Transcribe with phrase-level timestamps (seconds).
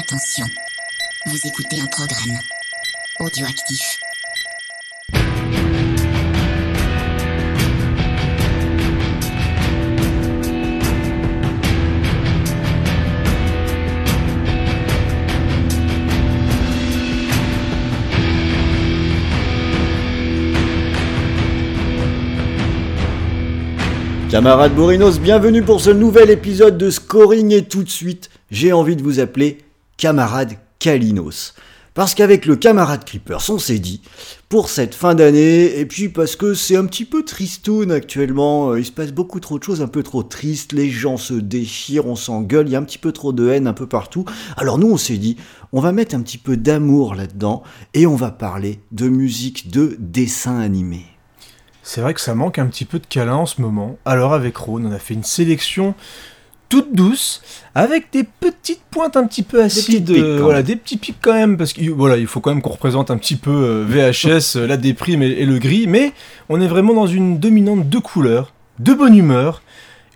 [0.00, 0.46] Attention,
[1.26, 2.38] vous écoutez un programme
[3.18, 4.00] audioactif.
[24.30, 28.96] Camarades Bourinos, bienvenue pour ce nouvel épisode de Scoring et tout de suite, j'ai envie
[28.96, 29.58] de vous appeler
[30.00, 31.52] camarade Kalinos.
[31.92, 34.00] Parce qu'avec le camarade Creepers, on s'est dit,
[34.48, 38.80] pour cette fin d'année, et puis parce que c'est un petit peu tristoun actuellement, euh,
[38.80, 42.06] il se passe beaucoup trop de choses un peu trop tristes, les gens se déchirent,
[42.06, 44.24] on s'engueule, il y a un petit peu trop de haine un peu partout.
[44.56, 45.36] Alors nous, on s'est dit,
[45.72, 49.96] on va mettre un petit peu d'amour là-dedans, et on va parler de musique de
[49.98, 51.04] dessin animé.
[51.82, 53.98] C'est vrai que ça manque un petit peu de câlin en ce moment.
[54.06, 55.94] Alors avec Rhône, on a fait une sélection
[56.70, 57.42] toute douce,
[57.74, 61.34] avec des petites pointes un petit peu acides, pics, euh, voilà, des petits pics quand
[61.34, 64.56] même, parce que voilà, il faut quand même qu'on représente un petit peu euh, VHS,
[64.56, 66.12] euh, la déprime et, et le gris, mais
[66.48, 69.62] on est vraiment dans une dominante de couleurs, de bonne humeur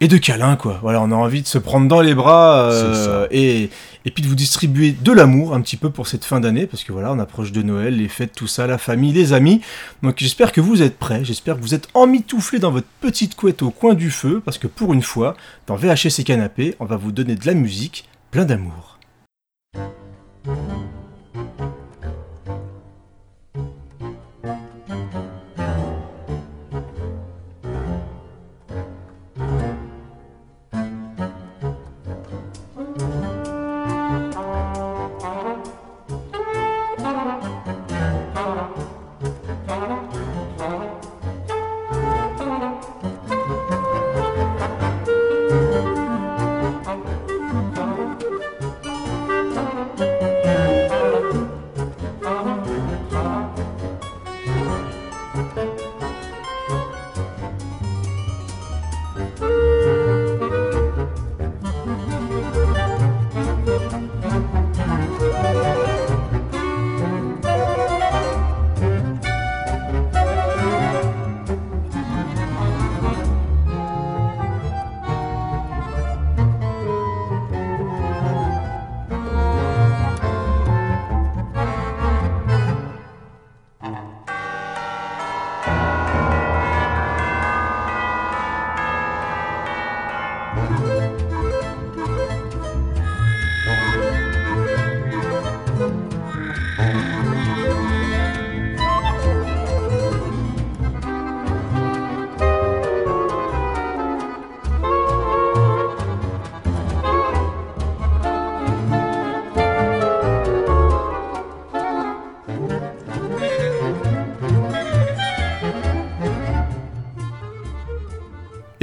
[0.00, 0.78] et de câlin quoi.
[0.82, 3.70] Voilà, on a envie de se prendre dans les bras euh, et
[4.04, 6.84] et puis de vous distribuer de l'amour un petit peu pour cette fin d'année, parce
[6.84, 9.62] que voilà, on approche de Noël, les fêtes, tout ça, la famille, les amis.
[10.02, 13.62] Donc j'espère que vous êtes prêts, j'espère que vous êtes emmitouflés dans votre petite couette
[13.62, 15.36] au coin du feu, parce que pour une fois,
[15.66, 18.93] dans VHS et Canapé, on va vous donner de la musique plein d'amour.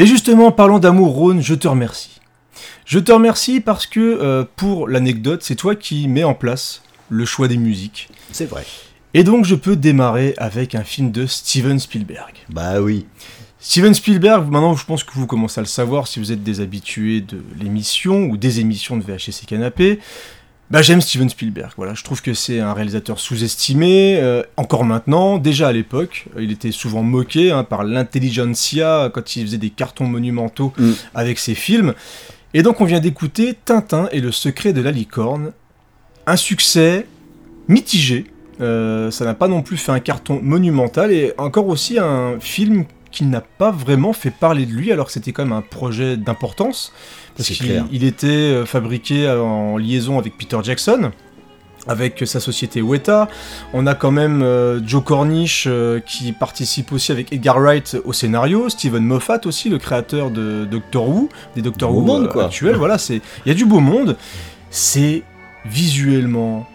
[0.01, 2.21] Et justement, parlons d'amour, Rhône, je te remercie.
[2.85, 7.23] Je te remercie parce que, euh, pour l'anecdote, c'est toi qui mets en place le
[7.23, 8.09] choix des musiques.
[8.31, 8.65] C'est vrai.
[9.13, 12.33] Et donc, je peux démarrer avec un film de Steven Spielberg.
[12.49, 13.05] Bah oui.
[13.59, 16.61] Steven Spielberg, maintenant je pense que vous commencez à le savoir si vous êtes des
[16.61, 19.99] habitués de l'émission ou des émissions de VHS et Canapé.
[20.71, 25.37] Bah, j'aime Steven Spielberg, voilà, je trouve que c'est un réalisateur sous-estimé, euh, encore maintenant,
[25.37, 29.69] déjà à l'époque, euh, il était souvent moqué hein, par l'intelligentsia quand il faisait des
[29.69, 30.91] cartons monumentaux Mm.
[31.13, 31.93] avec ses films.
[32.53, 35.51] Et donc on vient d'écouter Tintin et le secret de la licorne,
[36.25, 37.05] un succès
[37.67, 38.27] mitigé,
[38.61, 42.85] euh, ça n'a pas non plus fait un carton monumental et encore aussi un film
[43.11, 46.15] qui n'a pas vraiment fait parler de lui alors que c'était quand même un projet
[46.15, 46.93] d'importance
[47.47, 51.11] parce qu'il était euh, fabriqué en liaison avec Peter Jackson
[51.87, 53.27] avec sa société Weta.
[53.73, 58.13] On a quand même euh, Joe Cornish euh, qui participe aussi avec Edgar Wright au
[58.13, 62.45] scénario, Steven Moffat aussi, le créateur de Doctor Who, des Doctor Who monde, euh, quoi.
[62.45, 62.75] actuels.
[62.75, 64.17] Voilà, c'est il y a du beau monde.
[64.69, 65.23] C'est
[65.65, 66.67] visuellement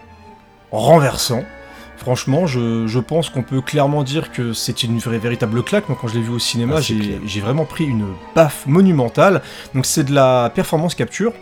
[0.71, 1.45] renversant.
[2.07, 5.89] Franchement, je, je pense qu'on peut clairement dire que c'est une vraie, véritable claque.
[5.89, 9.43] Moi, quand je l'ai vu au cinéma, Ah, j'ai vraiment pris une baffe monumentale.
[9.75, 11.33] Donc, c'est de la performance capture,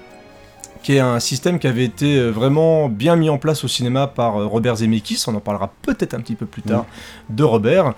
[0.82, 4.06] qui est un système qui avait été euh, vraiment bien mis en place au cinéma
[4.06, 5.22] par euh, Robert Zemeckis.
[5.26, 6.87] On en parlera peut-être un petit peu plus tard
[7.28, 7.93] de Robert.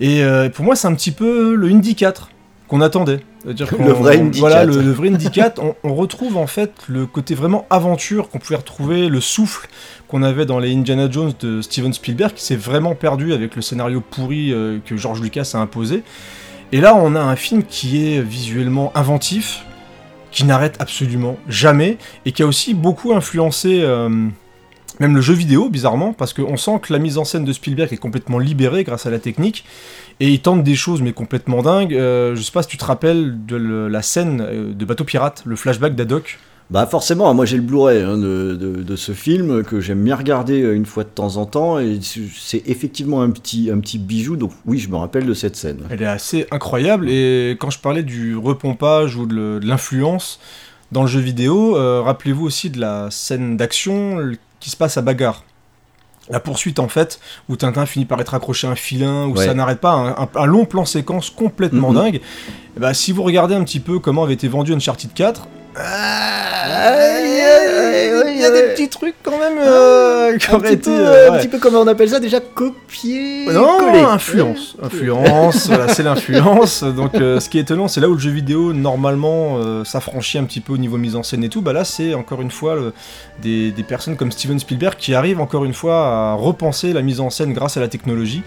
[0.00, 2.30] Et euh, pour moi, c'est un petit peu le Indy 4
[2.68, 3.20] qu'on attendait.
[3.44, 4.66] Le vrai Voilà, 4.
[4.66, 5.62] le, le vrai Indy 4.
[5.62, 9.68] On, on retrouve en fait le côté vraiment aventure qu'on pouvait retrouver, le souffle
[10.06, 13.62] qu'on avait dans les Indiana Jones de Steven Spielberg, qui s'est vraiment perdu avec le
[13.62, 16.02] scénario pourri euh, que George Lucas a imposé.
[16.72, 19.64] Et là, on a un film qui est visuellement inventif,
[20.30, 24.28] qui n'arrête absolument jamais et qui a aussi beaucoup influencé euh,
[25.00, 27.92] même le jeu vidéo, bizarrement, parce qu'on sent que la mise en scène de Spielberg
[27.92, 29.64] est complètement libérée grâce à la technique
[30.20, 31.94] et il tente des choses mais complètement dingues.
[31.94, 35.04] Euh, je sais pas si tu te rappelles de le- la scène euh, de Bateau
[35.04, 36.38] Pirate, le flashback d'Adoc.
[36.70, 40.16] Bah forcément, moi j'ai le Blu-ray hein, de, de- de ce film que j'aime bien
[40.16, 43.98] regarder euh, une fois de temps en temps et c'est effectivement un petit, un petit
[43.98, 45.78] bijou, donc oui je me rappelle de cette scène.
[45.88, 50.40] Elle est assez incroyable et quand je parlais du repompage ou de l'influence
[50.92, 55.02] dans le jeu vidéo, euh, rappelez-vous aussi de la scène d'action qui se passe à
[55.02, 55.44] Bagarre.
[56.30, 59.46] La poursuite en fait, où Tintin finit par être accroché à un filin, où Ouais.
[59.46, 62.16] ça n'arrête pas, un, un- un long plan séquence complètement dingue.
[62.76, 65.46] Et bah, si vous regardez un petit peu comment avait été vendu Uncharted 4,
[68.26, 70.90] il y a des petits trucs quand même euh, Un petit, été...
[70.90, 74.00] peu, euh, un petit peu comment on appelle ça déjà copier Non, coller.
[74.00, 74.76] influence.
[74.82, 76.82] Influence, voilà, c'est l'influence.
[76.84, 80.38] Donc, euh, ce qui est étonnant, c'est là où le jeu vidéo, normalement, euh, s'affranchit
[80.38, 81.60] un petit peu au niveau mise en scène et tout.
[81.60, 82.92] Bah là, c'est encore une fois le-
[83.42, 87.20] des, des personnes comme Steven Spielberg qui arrivent encore une fois à repenser la mise
[87.20, 88.42] en scène grâce à la technologie.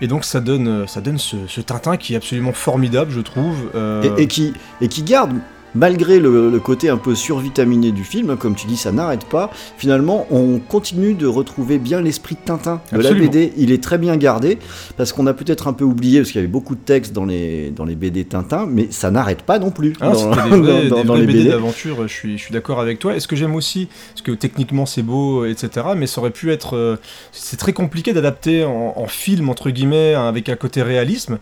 [0.00, 3.20] Et donc, ça donne, euh, ça donne ce, ce Tintin qui est absolument formidable, je
[3.20, 3.56] trouve.
[3.74, 5.32] Euh, Et, et qui, et qui garde,
[5.74, 9.50] malgré le, le côté un peu survitaminé du film, comme tu dis, ça n'arrête pas.
[9.76, 13.20] Finalement, on continue de retrouver bien l'esprit de Tintin de Absolument.
[13.24, 13.52] la BD.
[13.56, 14.58] Il est très bien gardé
[14.96, 17.24] parce qu'on a peut-être un peu oublié parce qu'il y avait beaucoup de textes dans
[17.24, 20.88] les dans les BD Tintin, mais ça n'arrête pas non plus Ah, dans, des vrais,
[20.88, 21.48] dans- des dans vrais les BD, BD.
[21.50, 23.14] d'aventure, je suis, je suis d'accord avec toi.
[23.16, 26.50] Et ce que j'aime aussi, parce que techniquement c'est beau, etc., mais ça aurait pu
[26.50, 26.76] être...
[26.76, 26.96] euh,
[27.32, 31.38] c'est très compliqué d'adapter en, en film, entre guillemets, hein, avec un côté réalisme,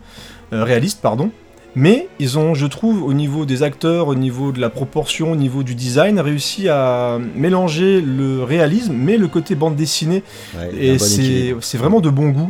[0.53, 1.31] euh, réaliste, pardon.
[1.79, 5.35] Mais ils ont, je trouve, au niveau des acteurs, au niveau de la proportion, au
[5.35, 10.23] niveau du design, réussi à mélanger le réalisme, mais le côté bande dessinée
[10.57, 12.49] Ouais, et c'est vraiment de bon goût.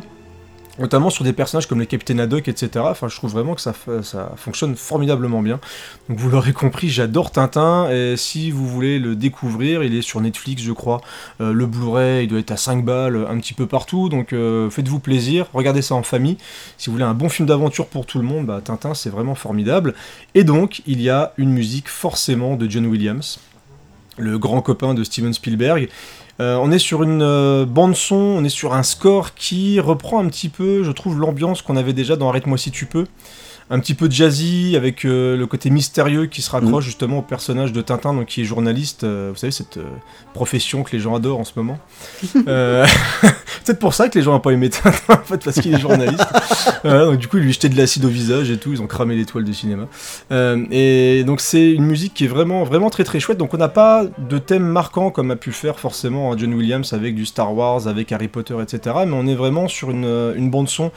[0.80, 2.86] Notamment sur des personnages comme le Capitaine Haddock, etc.
[3.08, 3.74] Je trouve vraiment que ça
[4.36, 5.60] fonctionne formidablement bien.
[6.10, 7.90] Donc, vous l'aurez compris, j'adore Tintin.
[7.90, 11.02] Et si vous voulez le découvrir, il est sur Netflix, je crois.
[11.42, 14.10] Euh, le Blu-ray, il doit être à 5 balles un petit peu partout.
[14.10, 15.48] Donc, euh, faites-vous plaisir.
[15.54, 16.38] Regardez ça en famille.
[16.78, 19.36] Si vous voulez un bon film d'aventure pour tout le monde, bah, Tintin, c'est vraiment
[19.36, 19.96] formidable.
[20.36, 23.40] Et donc, il y a une musique forcément de John Williams,
[24.18, 25.90] le grand copain de Steven Spielberg.
[26.40, 30.20] Euh, on est sur une euh, bande son, on est sur un score qui reprend
[30.20, 33.06] un petit peu, je trouve, l'ambiance qu'on avait déjà dans Arrête-moi si tu peux.
[33.70, 37.74] Un petit peu jazzy, avec euh, le côté mystérieux qui se raccroche justement au personnage
[37.74, 39.04] de Tintin, donc qui est journaliste.
[39.04, 39.84] euh, vous savez, cette euh,
[40.34, 41.78] profession que les gens adorent en ce moment.
[42.34, 45.80] Peut-être pour ça que les gens n'ont pas aimé Tintin, en fait, parce qu'il est
[45.80, 46.26] journaliste.
[46.86, 49.16] Donc du coup, il lui jetait de l'acide au visage et tout, ils ont cramé
[49.16, 49.88] l'étoile de cinéma.
[50.72, 53.38] Et donc c'est une musique qui est vraiment, vraiment très très chouette.
[53.38, 57.16] Donc on n'a pas de thème marquant comme a pu faire forcément John Williams avec
[57.16, 58.96] du Star Wars, avec Harry Potter, etc.
[59.06, 60.92] Mais on est vraiment sur une, une bande son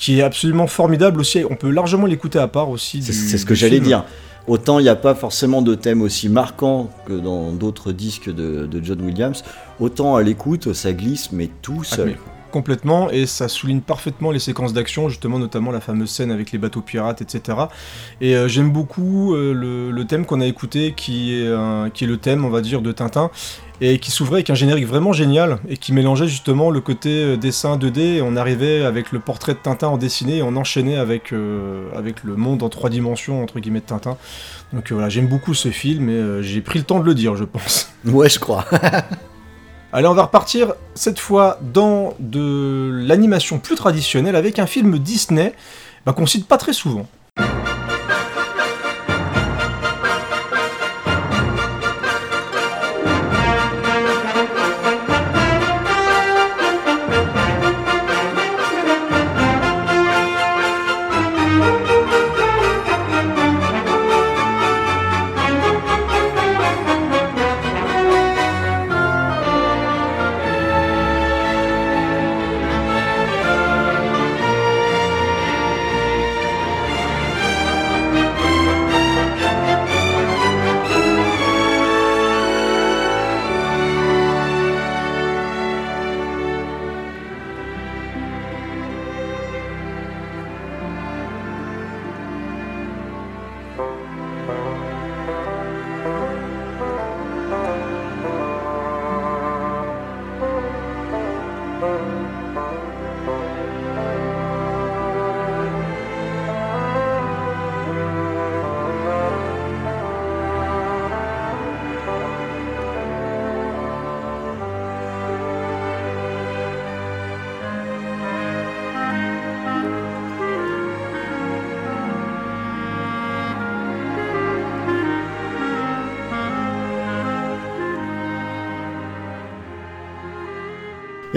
[0.00, 1.44] qui est absolument formidable aussi.
[1.48, 3.02] On peut largement l'écouter à part aussi.
[3.02, 4.04] C'est ce que j'allais dire.
[4.48, 8.66] Autant il n'y a pas forcément de thème aussi marquant que dans d'autres disques de,
[8.66, 9.44] de John Williams,
[9.78, 12.16] autant à l'écoute ça glisse mais tout Ah, seul.
[12.50, 16.58] complètement et ça souligne parfaitement les séquences d'action justement notamment la fameuse scène avec les
[16.58, 17.58] bateaux pirates etc
[18.22, 21.46] et euh, j'aime beaucoup euh, le, le thème qu'on a écouté qui est,
[21.92, 23.30] qui est le thème on va dire de Tintin
[23.80, 27.36] et qui s'ouvrait avec un générique vraiment génial et qui mélangeait justement le côté euh,
[27.36, 30.96] dessin 2D et on arrivait avec le portrait de Tintin en dessiné et on enchaînait
[30.96, 34.16] avec, euh, avec le monde en trois dimensions entre guillemets de Tintin
[34.72, 37.14] donc euh, voilà j'aime beaucoup ce film et euh, j'ai pris le temps de le
[37.14, 38.64] dire je pense Ouais, je crois.
[39.92, 45.52] Allez, on va repartir cette fois dans de l'animation plus traditionnelle avec un film Disney
[46.06, 47.08] bah, qu'on cite pas très souvent.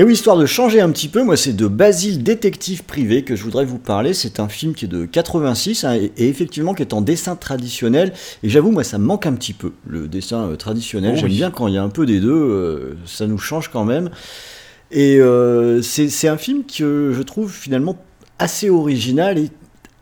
[0.04, 3.38] Et oui, histoire de changer un petit peu, moi c'est de Basile Détective Privé que
[3.38, 4.14] je voudrais vous parler.
[4.14, 7.38] C'est un film qui est de 86 hein, et, et effectivement qui est en dessin
[7.38, 8.12] traditionnel.
[8.44, 11.14] Et j'avoue, moi ça me manque un petit peu, le dessin euh, traditionnel.
[11.14, 11.38] Oh J'aime oui.
[11.38, 14.10] bien quand il y a un peu des deux, euh, ça nous change quand même.
[14.92, 17.96] Et euh, c'est un film que je trouve finalement
[18.40, 19.52] assez original et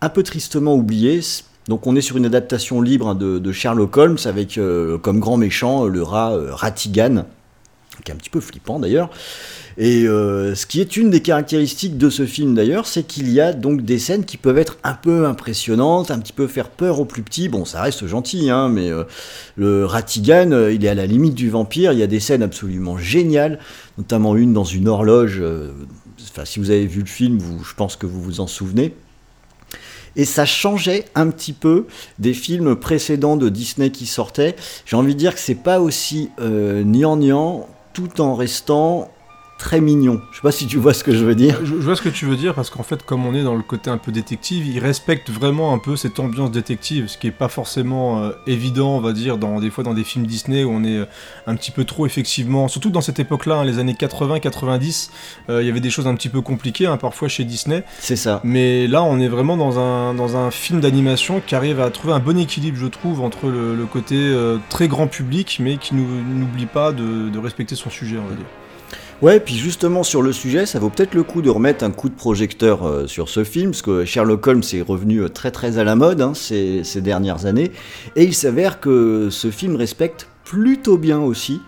[0.00, 1.20] un peu tristement oublié.
[1.68, 4.58] Donc on est sur une adaptation libre hein, de, de Sherlock Holmes avec
[5.02, 7.24] comme grand méchant le rat Ratigan,
[8.00, 9.10] qui est un petit peu flippant d'ailleurs.
[9.78, 13.40] Et euh, ce qui est une des caractéristiques de ce film d'ailleurs, c'est qu'il y
[13.40, 17.00] a donc des scènes qui peuvent être un peu impressionnantes, un petit peu faire peur
[17.00, 17.48] aux plus petits.
[17.48, 19.04] Bon, ça reste gentil, hein, mais euh,
[19.56, 21.92] le Ratigan, euh, il est à la limite du vampire.
[21.92, 23.58] Il y a des scènes absolument géniales,
[23.98, 25.42] notamment une dans une horloge.
[26.30, 28.94] Enfin, si vous avez vu le film, je pense que vous vous en souvenez.
[30.16, 31.86] Et ça changeait un petit peu
[32.18, 34.56] des films précédents de Disney qui sortaient.
[34.84, 39.10] J'ai envie de dire que c'est pas aussi euh, gnangnan, tout en restant
[39.62, 40.20] très mignon.
[40.32, 41.60] Je sais pas si tu vois ce que je veux dire.
[41.62, 43.54] Je, je vois ce que tu veux dire parce qu'en fait, comme on est dans
[43.54, 47.28] le côté un peu détective, il respecte vraiment un peu cette ambiance détective, ce qui
[47.28, 50.64] est pas forcément euh, évident, on va dire, dans des fois dans des films Disney
[50.64, 51.04] où on est euh,
[51.46, 55.10] un petit peu trop effectivement, surtout dans cette époque-là, hein, les années 80-90,
[55.48, 58.16] euh, il y avait des choses un petit peu compliquées hein, parfois chez Disney, C'est
[58.16, 58.40] ça.
[58.42, 62.14] mais là, on est vraiment dans un dans un film d'animation qui arrive à trouver
[62.14, 64.16] un bon équilibre, je trouve, entre le, le côté
[64.70, 68.46] très grand public, mais qui n'oublie pas de, de respecter son sujet, on va dire.
[69.20, 72.08] Ouais, puis justement sur le sujet, ça vaut peut-être le coup de remettre un coup
[72.08, 75.78] de projecteur euh, sur ce film, parce que Sherlock Holmes est revenu euh, très très
[75.78, 77.70] à la mode hein, ces, dernières années,
[78.16, 81.60] et il s'avère que ce film respecte plutôt bien aussi.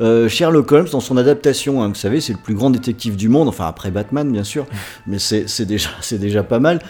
[0.00, 3.28] euh, Sherlock Holmes, dans son adaptation, hein, vous savez, c'est le plus grand détective du
[3.28, 4.66] monde, enfin après Batman bien sûr,
[5.06, 6.80] mais c'est déjà, c'est déjà pas mal.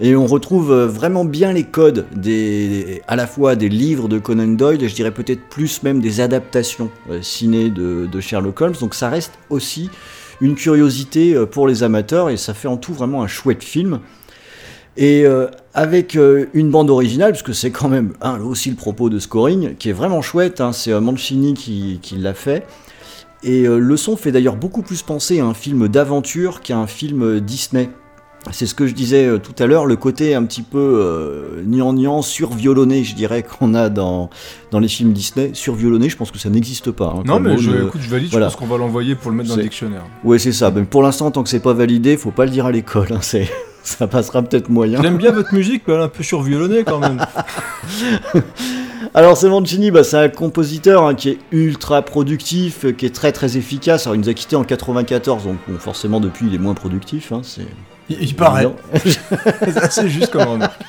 [0.00, 4.18] Et on retrouve euh, vraiment bien les codes des, à la fois des livres de
[4.18, 8.74] Conan Doyle et je dirais peut-être plus même des adaptations euh, ciné de, Sherlock Holmes.
[8.80, 9.90] Donc ça reste aussi
[10.40, 14.00] une curiosité euh, pour les amateurs et ça fait en tout vraiment un chouette film.
[14.98, 15.24] Et
[15.72, 16.18] avec
[16.52, 19.88] une bande originale, parce que c'est quand même hein, aussi le propos de Scoring, qui
[19.88, 22.66] est vraiment chouette, hein, c'est euh, Mancini qui, l'a fait.
[23.42, 27.40] Et le son fait d'ailleurs beaucoup plus penser à un film d'aventure qu'à un film
[27.40, 27.88] Disney.
[28.50, 31.62] C'est ce que je disais euh, tout à l'heure, le côté un petit peu euh,
[31.64, 34.30] gnangnan, surviolonné, je dirais, qu'on a dans,
[34.72, 35.50] dans les films Disney.
[35.54, 37.14] Surviolonné, je pense que ça n'existe pas.
[37.16, 38.48] hein, Non, mais je, écoute, je valide, voilà.
[38.48, 40.02] je pense qu'on va l'envoyer pour le mettre dans le dictionnaire.
[40.24, 40.72] Ouais, c'est ça.
[40.72, 43.08] Mais pour l'instant, tant que c'est pas validé, faut pas le dire à l'école.
[43.12, 43.48] hein, c'est-
[43.84, 45.02] Ça passera peut-être moyen.
[45.02, 47.20] J'aime bien votre musique, mais elle est un peu surviolonnée quand même.
[49.14, 53.14] Alors, c'est Mancini, bah, c'est un compositeur hein, qui est ultra productif, euh, qui est
[53.14, 54.06] très très efficace.
[54.06, 57.32] Alors, il nous a quitté en 94, donc bon, forcément, depuis, il est moins productif.
[57.32, 57.66] hein, c'est
[58.20, 58.66] Il, paraît.
[59.04, 60.80] C'est assez juste comme remarque.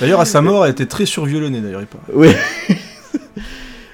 [0.00, 2.04] D'ailleurs, à sa mort, elle était très surviolonnée, d'ailleurs, il paraît.
[2.14, 2.28] Oui.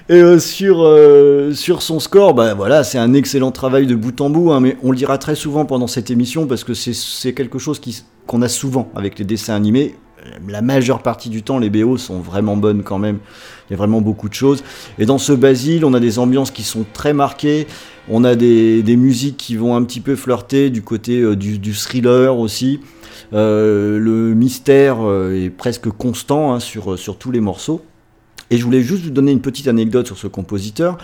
[0.07, 4.21] Et euh, sur, euh, sur son score, bah voilà, c'est un excellent travail de bout
[4.21, 7.33] en bout, hein, mais on le dira très souvent pendant cette émission parce que c'est-
[7.33, 7.81] quelque chose
[8.27, 9.95] qu'on a souvent avec les dessins animés.
[10.47, 13.17] La majeure partie du temps, les BO sont vraiment bonnes quand même.
[13.69, 14.63] Il y a vraiment beaucoup de choses.
[14.99, 17.67] Et dans ce Basile, on a des ambiances qui sont très marquées.
[18.09, 22.37] On a des, musiques qui vont un petit peu flirter du côté euh, du, thriller
[22.37, 22.79] aussi.
[23.33, 27.81] Euh, le mystère euh, est presque constant hein, sur tous les morceaux.
[28.51, 30.97] Et je voulais juste vous donner une petite anecdote sur ce compositeur.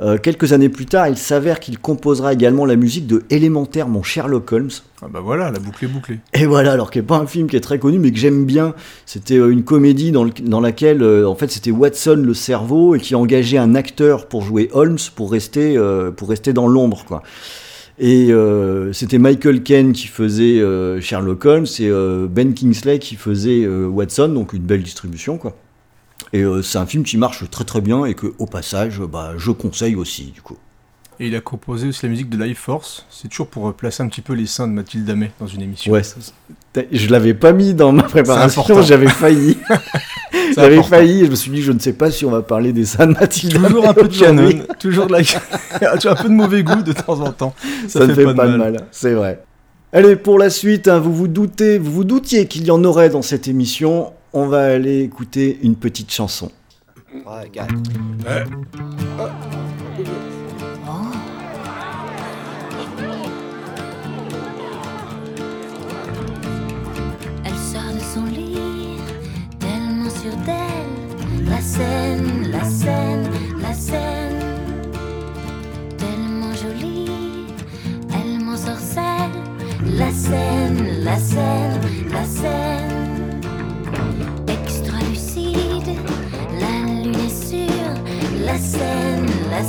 [0.00, 4.02] Euh, quelques années plus tard, il s'avère qu'il composera également la musique de Élémentaire, mon
[4.02, 4.70] Sherlock Holmes.
[5.02, 6.20] Ah bah voilà, la boucle est bouclée.
[6.34, 8.44] Et voilà, alors qui n'est pas un film qui est très connu, mais que j'aime
[8.46, 8.74] bien.
[9.04, 12.94] C'était euh, une comédie dans, le- dans laquelle, euh, en fait, c'était Watson le cerveau
[12.94, 17.04] et qui engageait un acteur pour jouer Holmes pour rester, euh, pour rester dans l'ombre,
[17.06, 17.22] quoi.
[17.98, 23.16] Et euh, c'était Michael Caine qui faisait euh, Sherlock Holmes et euh, Ben Kingsley qui
[23.16, 25.54] faisait Watson, donc une belle distribution, quoi.
[26.36, 29.32] Et euh, c'est un film qui marche très très bien et que, au passage, bah,
[29.38, 30.58] je conseille aussi, du coup.
[31.18, 33.06] Et il a composé aussi la musique de Life Force.
[33.08, 35.92] C'est toujours pour placer un petit peu les seins de Mathilde Amet dans une émission.
[35.94, 39.56] Ouais, ça- ça- je l'avais pas mis dans ma préparation, j'avais failli.
[40.54, 42.72] J'avais failli, et je me suis dit, je ne sais pas si on va parler
[42.72, 43.54] des seins de Mathilde.
[43.54, 45.22] Toujours un peu de canon, toujours de la...
[45.98, 47.54] tu as un peu de mauvais goût de temps en temps.
[47.88, 49.42] Ça, ne fait, pas, de mal, c'est vrai.
[49.92, 53.10] Allez, pour la suite, hein, vous vous doutez, vous vous doutiez qu'il y en aurait
[53.10, 54.12] dans cette émission.
[54.38, 56.52] On va aller écouter une petite chanson.
[57.14, 57.54] Elle
[67.54, 68.98] sort de son lit,
[69.58, 71.48] tellement sûre d'elle.
[71.48, 74.42] La scène, la scène, la scène.
[75.96, 77.46] Tellement jolie,
[78.12, 79.30] elle m'en sorcelle.
[79.96, 81.80] La scène, la scène,
[82.12, 83.15] la scène.
[88.78, 89.26] Sûre.
[89.50, 89.62] La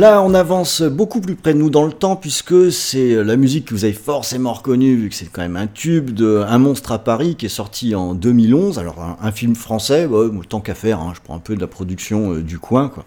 [0.00, 3.66] Là, on avance beaucoup plus près de nous dans le temps puisque c'est la musique
[3.66, 6.92] que vous avez forcément reconnue vu que c'est quand même un tube de Un monstre
[6.92, 8.78] à Paris qui est sorti en 2011.
[8.78, 11.66] Alors un, film français, bon, tant qu'à faire, hein, je prends un peu de la
[11.66, 13.04] production euh, du coin, quoi.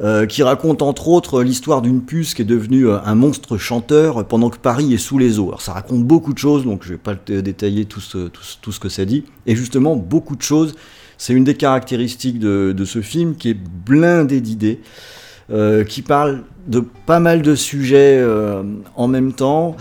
[0.00, 4.24] Euh, qui raconte entre autres l'histoire d'une puce qui est devenue euh, un monstre chanteur
[4.28, 5.48] pendant que Paris est sous les eaux.
[5.48, 9.04] Alors ça raconte beaucoup de choses, donc je vais pas détailler tout ce, que ça
[9.04, 9.24] dit.
[9.46, 10.76] Et justement, beaucoup de choses,
[11.18, 16.42] c'est une des caractéristiques de, de ce film qui est blindé d'idées euh, qui parle
[16.66, 18.62] de pas mal de sujets euh,
[18.96, 19.76] en même temps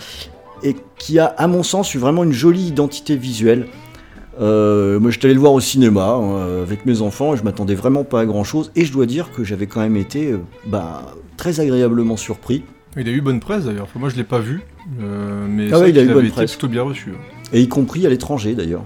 [0.64, 3.68] et qui a, à mon sens, eu vraiment une jolie identité visuelle.
[4.42, 7.76] Euh, moi, j'étais allé le voir au cinéma euh, avec mes enfants et je m'attendais
[7.76, 8.72] vraiment pas à grand chose.
[8.76, 12.64] Et je dois dire que j'avais quand même été euh, bah, très agréablement surpris.
[12.98, 13.84] Il a eu bonne presse d'ailleurs.
[13.86, 14.62] Enfin, moi, je l'ai pas vu,
[15.02, 16.52] euh, mais Ah ouais, il a eu bonne presse.
[16.52, 17.12] plutôt bien reçu.
[17.12, 17.22] hein.
[17.52, 18.84] et y compris à l'étranger d'ailleurs.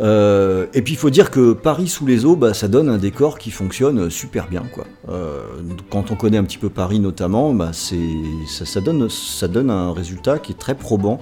[0.00, 2.98] Euh, et puis il faut dire que Paris sous les eaux, bah, ça donne un
[2.98, 4.64] décor qui fonctionne super bien.
[5.08, 5.42] Euh,
[5.90, 10.58] quand on connaît un petit peu Paris notamment, bah, ça donne un résultat qui est
[10.58, 11.18] très probant.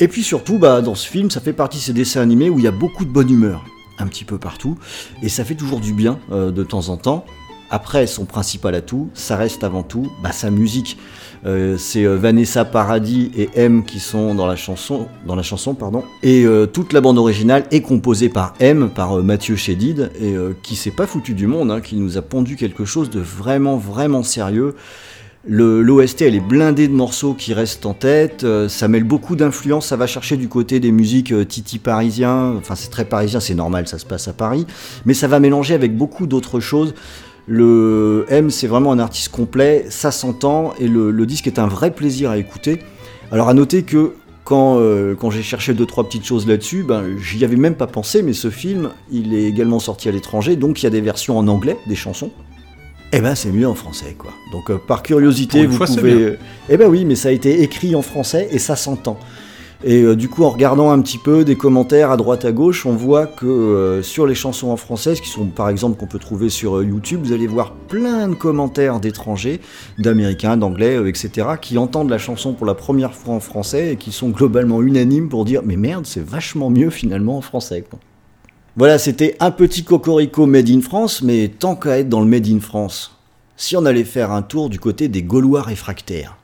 [0.00, 2.58] Et puis surtout, bah, dans ce film, ça fait partie de ces dessins animés où
[2.58, 3.64] il y a beaucoup de bonne humeur,
[3.98, 4.76] un petit peu partout,
[5.22, 7.24] et ça fait toujours du bien euh, de temps en temps.
[7.70, 10.98] Après, son principal atout, ça reste avant tout bah, sa musique.
[11.46, 15.76] Euh, c'est euh, Vanessa Paradis et M qui sont dans la chanson, dans la chanson.
[16.22, 20.76] Et euh, toute la bande originale est composée par M, par Mathieu Chédid, et qui
[20.76, 24.22] s'est pas foutu du monde, hein, qui nous a pondu quelque chose de vraiment vraiment
[24.22, 24.74] sérieux.
[25.46, 28.46] L'OST, elle est blindée de morceaux qui restent en tête.
[28.68, 29.88] ça mêle beaucoup d'influences.
[29.88, 32.54] Ça va chercher du côté des musiques titi parisien.
[32.56, 34.66] Enfin, c'est très parisien, c'est normal, ça se passe à Paris.
[35.04, 36.94] Mais ça va mélanger avec beaucoup d'autres choses.
[37.46, 41.66] Le M, c'est vraiment un artiste complet, ça s'entend, et le, le disque est un
[41.66, 42.78] vrai plaisir à écouter.
[43.30, 44.12] Alors, à noter que
[44.44, 47.86] quand, euh, quand j'ai cherché deux trois petites choses là-dessus, ben, j'y avais même pas
[47.86, 51.00] pensé, mais ce film, il est également sorti à l'étranger, donc il y a des
[51.02, 52.30] versions en anglais des chansons.
[53.12, 54.32] Eh ben, c'est mieux en français, quoi.
[54.50, 56.14] Donc, euh, par curiosité, vous fois, pouvez.
[56.14, 56.26] bien.
[56.26, 56.36] euh,
[56.68, 59.18] Eh ben oui, mais ça a été écrit en français et ça s'entend.
[59.86, 62.86] Et euh, du coup, en regardant un petit peu des commentaires à droite à gauche,
[62.86, 66.18] on voit que euh, sur les chansons en français, qui sont par exemple qu'on peut
[66.18, 69.60] trouver sur euh, YouTube, vous allez voir plein de commentaires d'étrangers,
[69.98, 74.10] d'américains, d'anglais, etc., qui entendent la chanson pour la première fois en français et qui
[74.10, 77.84] sont globalement unanimes pour dire mais merde, c'est vachement mieux finalement en français.
[78.76, 82.48] Voilà, c'était un petit cocorico made in France, mais tant qu'à être dans le made
[82.48, 83.18] in France,
[83.58, 86.38] si on allait faire un tour du côté des Gaulois réfractaires.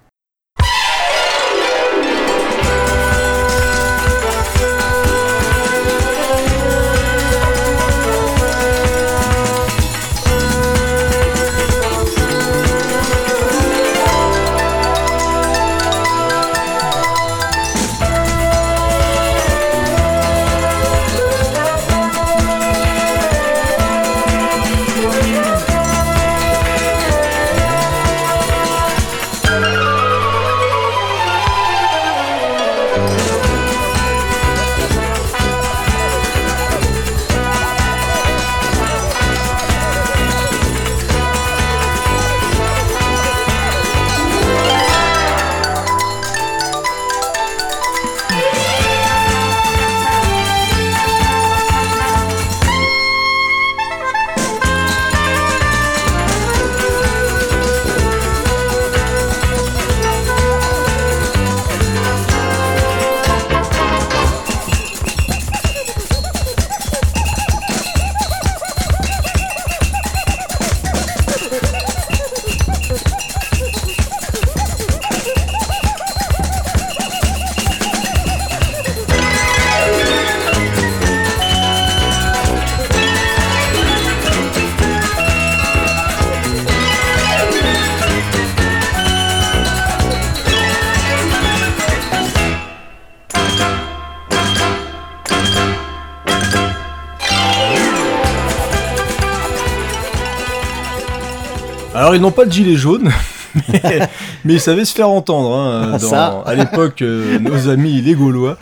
[102.10, 103.08] Alors ils n'ont pas de gilet jaune,
[103.68, 104.00] mais,
[104.44, 106.42] mais ils savaient se faire entendre hein, Ah, dans- ça.
[106.44, 108.58] à l'époque, euh, nos amis les Gaulois.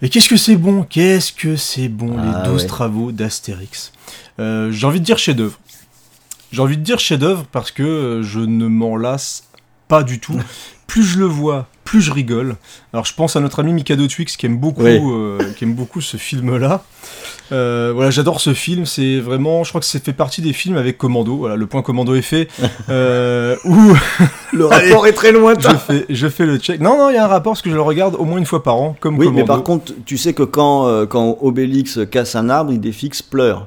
[0.00, 0.82] Et qu'est-ce que c'est bon?
[0.82, 2.66] Qu'est-ce que c'est bon Ah, les 12 ouais.
[2.66, 3.92] travaux d'Astérix?
[4.40, 5.58] Euh, J'ai envie de dire chef-d'œuvre.
[6.50, 9.44] J'ai envie de dire chef-d'œuvre parce que euh, je ne m'en lasse
[9.86, 10.40] pas du tout.
[10.86, 12.56] plus je le vois, plus je rigole.
[12.92, 14.98] Alors je pense à notre ami Mikado Twix qui aime beaucoup, Oui.
[15.02, 16.82] euh, qui aime beaucoup ce film-là.
[17.50, 18.86] Euh, voilà, j'adore ce film.
[18.86, 21.36] C'est vraiment, je crois que ça fait partie des films avec Commando.
[21.36, 22.48] Voilà, le point Commando est fait.
[22.88, 23.94] Euh, où
[24.52, 25.76] Le Allez, rapport est très je lointain.
[25.78, 26.80] fais, je fais le check.
[26.80, 28.46] Non, non, il y a un rapport parce que je le regarde au moins une
[28.46, 29.40] fois par an, comme Oui, Commando.
[29.40, 33.66] mais par contre, tu sais que quand, quand Obélix casse un arbre, Idéfix pleure.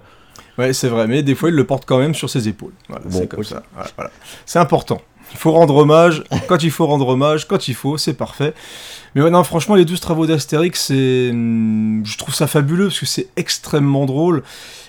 [0.57, 2.71] Ouais, c'est vrai, mais des fois il le porte quand même sur ses épaules.
[2.87, 3.45] Voilà, Bon, c'est comme ok.
[3.45, 3.63] ça.
[3.73, 4.11] Voilà, voilà.
[4.45, 5.01] C'est important.
[5.31, 8.53] Il faut rendre hommage quand il faut rendre hommage, quand il faut, c'est parfait.
[9.15, 11.29] Mais ouais, non, franchement, les 12 travaux d'Astérix, c'est.
[11.31, 14.43] Je trouve ça fabuleux parce que c'est extrêmement drôle.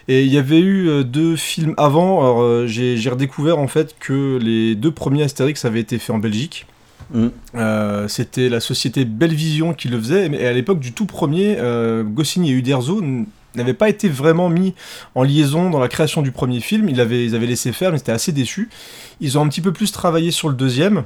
[0.09, 2.21] Et il y avait eu euh, deux films avant.
[2.21, 6.15] Alors, euh, j'ai j'ai redécouvert en fait que les deux premiers Astérix avaient été faits
[6.15, 6.67] en Belgique.
[7.13, 7.27] Mm.
[7.57, 10.29] Euh, C'était la société Belvision qui le faisait.
[10.29, 14.49] Mais à l'époque du tout premier, euh, Goscinny et Uderzo n- n'avaient pas été vraiment
[14.49, 14.75] mis
[15.15, 16.89] en liaison dans la création du premier film.
[16.89, 18.69] Ils, avaient, ils avaient laissé faire, mais ils étaient assez déçus.
[19.21, 21.05] Ils ont un petit peu plus travaillé sur le deuxième.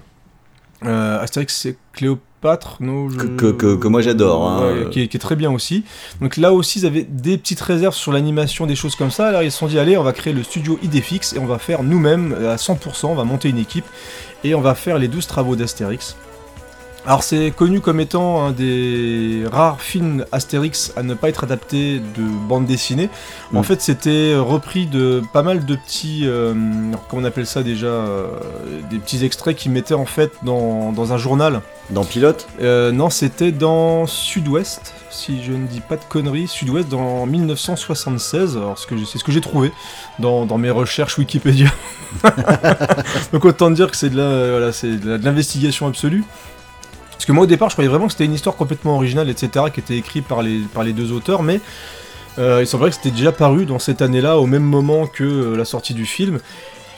[0.85, 4.73] Euh, Astérix, c'est Cléopâtre, non je- Que- que- moi j'adore, hein.
[4.85, 5.85] Ouais, qui, est, qui est très bien aussi.
[6.23, 9.29] Donc là aussi, ils avaient des petites réserves sur l'animation, des choses comme ça.
[9.29, 11.59] Alors ils se sont dit, allez, on va créer le studio Idéfix et on va
[11.59, 13.85] faire nous-mêmes à 100%, on va monter une équipe
[14.43, 16.17] et on va faire les 12 travaux d'Astérix.
[17.07, 21.99] Alors c'est connu comme étant un des rares films Astérix à ne pas être adapté
[21.99, 23.09] de bande dessinée.
[23.55, 23.65] En Mm.
[23.65, 26.53] fait, c'était repris de pas mal de petits, euh,
[27.09, 28.27] comment on appelle ça déjà, euh,
[28.91, 31.63] des petits extraits qu'ils mettaient en fait dans, dans un journal.
[31.89, 32.47] Dans Pilote?
[32.61, 38.57] Euh, non, c'était dans Sud-Ouest, si je ne dis pas de conneries, Sud-Ouest dans 1976.
[38.59, 39.73] Alors c'est ce que j'ai trouvé
[40.19, 41.69] dans, dans mes recherches Wikipédia.
[43.33, 46.25] Donc autant dire que c'est de la- voilà, l'investigation absolue.
[47.21, 49.67] Parce que moi au départ je croyais vraiment que c'était une histoire complètement originale, etc.,
[49.75, 51.61] qui était écrite par les, par les deux auteurs, mais
[52.39, 55.55] euh, il semblerait que c'était déjà paru dans cette année-là, au même moment que euh,
[55.55, 56.39] la sortie du film.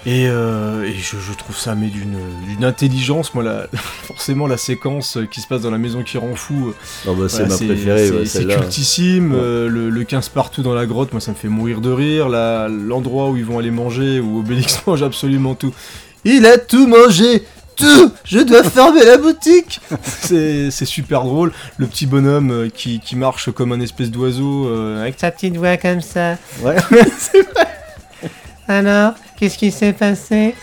[0.07, 3.67] Et, euh, et je, je trouve ça mais d'une intelligence, moi la,
[4.07, 6.69] forcément la séquence qui se passe dans la maison qui rend fou,
[7.09, 9.39] euh, bah, c'est voilà, ma préférée, c'est- ouais, cultissime, Ouais.
[9.43, 12.29] euh, le, le 15 partout dans la grotte, moi ça me fait mourir de rire,
[12.29, 15.73] l'endroit où ils vont aller manger, où Obélix mange absolument tout.
[16.25, 17.43] Il a tout mangé
[18.25, 23.17] Je dois fermer la boutique C'est c'est super drôle, le petit bonhomme euh, qui, qui
[23.17, 26.37] marche comme un espèce d'oiseau euh, avec Sa petite voix comme ça.
[26.63, 26.77] Ouais.
[28.69, 30.55] Alors, qu'est-ce qui s'est passé?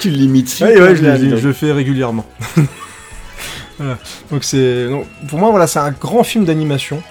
[0.00, 2.26] Tu l'imites Ouais, ouais, je, le- je fais régulièrement.
[3.76, 3.98] Voilà.
[4.30, 4.86] Donc c'est,
[5.26, 7.02] pour moi, voilà, c'est un grand film d'animation.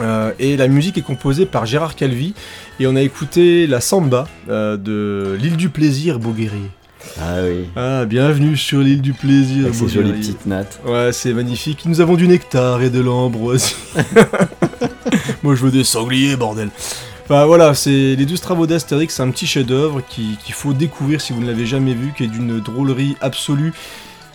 [0.00, 2.32] Euh, et la musique est composée par Gérard Calvi.
[2.78, 6.70] Et on a écouté la samba euh, de l'île du plaisir, beau guerrier.
[7.20, 10.80] Ah oui, Ah, bienvenue sur l'île du plaisir, avec ces jolies petites nattes.
[10.86, 11.84] Ouais, c'est magnifique.
[11.86, 13.74] Nous avons du nectar et de l'ambroisie.
[15.42, 16.70] Moi, je veux des sangliers, bordel.
[17.24, 21.20] Enfin voilà, c'est les 12 travaux d'Astérix, c'est un petit chef-d'œuvre qui- qu'il faut découvrir
[21.20, 23.72] si vous ne l'avez jamais vu, qui est d'une drôlerie absolue,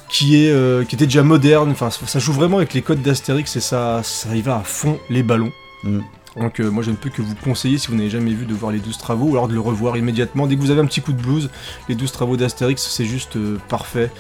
[0.09, 1.71] qui est euh, qui était déjà moderne.
[1.71, 4.63] Enfin, ça ça joue vraiment avec les codes d'Astérix et ça, ça y va à
[4.63, 5.51] fond les ballons.
[5.83, 5.99] Mm.
[6.37, 8.53] Donc euh, moi je ne peux que vous conseiller si vous n'avez jamais vu de
[8.53, 10.47] voir les 12 travaux ou alors de le revoir immédiatement.
[10.47, 11.49] Dès que vous avez un petit coup de blues,
[11.87, 14.11] les 12 travaux d'Astérix c'est juste euh, parfait.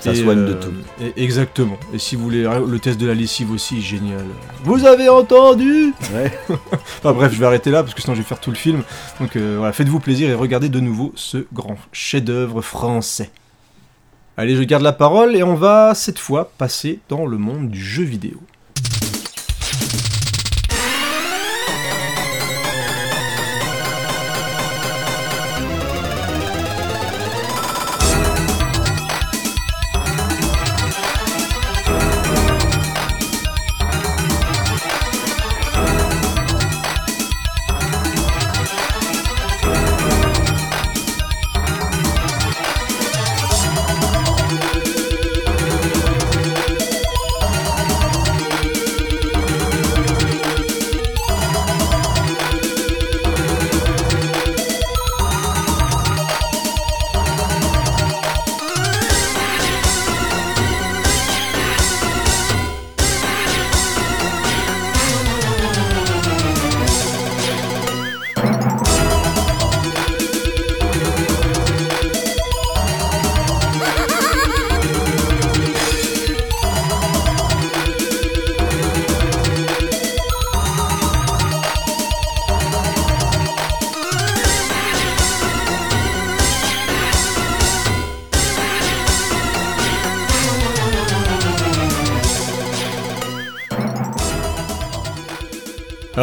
[0.00, 0.72] Ça Et, soigne de euh, tout.
[1.00, 1.78] et- exactement.
[1.94, 4.24] Et si vous voulez le test de la lessive aussi, génial.
[4.64, 6.32] Vous avez entendu Ouais.
[6.98, 8.82] Enfin bref, je vais arrêter là parce que sinon je vais faire tout le film.
[9.20, 13.30] Donc voilà, faites-vous plaisir et regardez de nouveau ce grand chef-d'œuvre français.
[14.36, 17.80] Allez, je garde la parole et on va cette fois passer dans le monde du
[17.82, 18.40] jeu vidéo.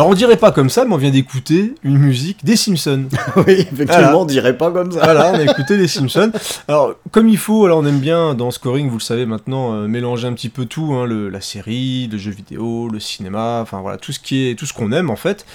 [0.10, 3.06] On dirait pas comme ça, mais on vient d'écouter une musique des Simpsons.
[3.38, 4.18] oui, effectivement, Voilà.
[4.18, 5.00] on dirait pas comme ça.
[5.04, 6.32] voilà, on a écouté les Simpsons.
[6.68, 9.88] Alors, comme il faut, alors on aime bien dans Scoring, vous le savez maintenant, euh,
[9.88, 13.82] mélanger un petit peu tout, hein, le- la série, le jeu vidéo, le cinéma, enfin
[13.82, 15.46] voilà, tout ce qui est, tout ce qu'on aime en fait.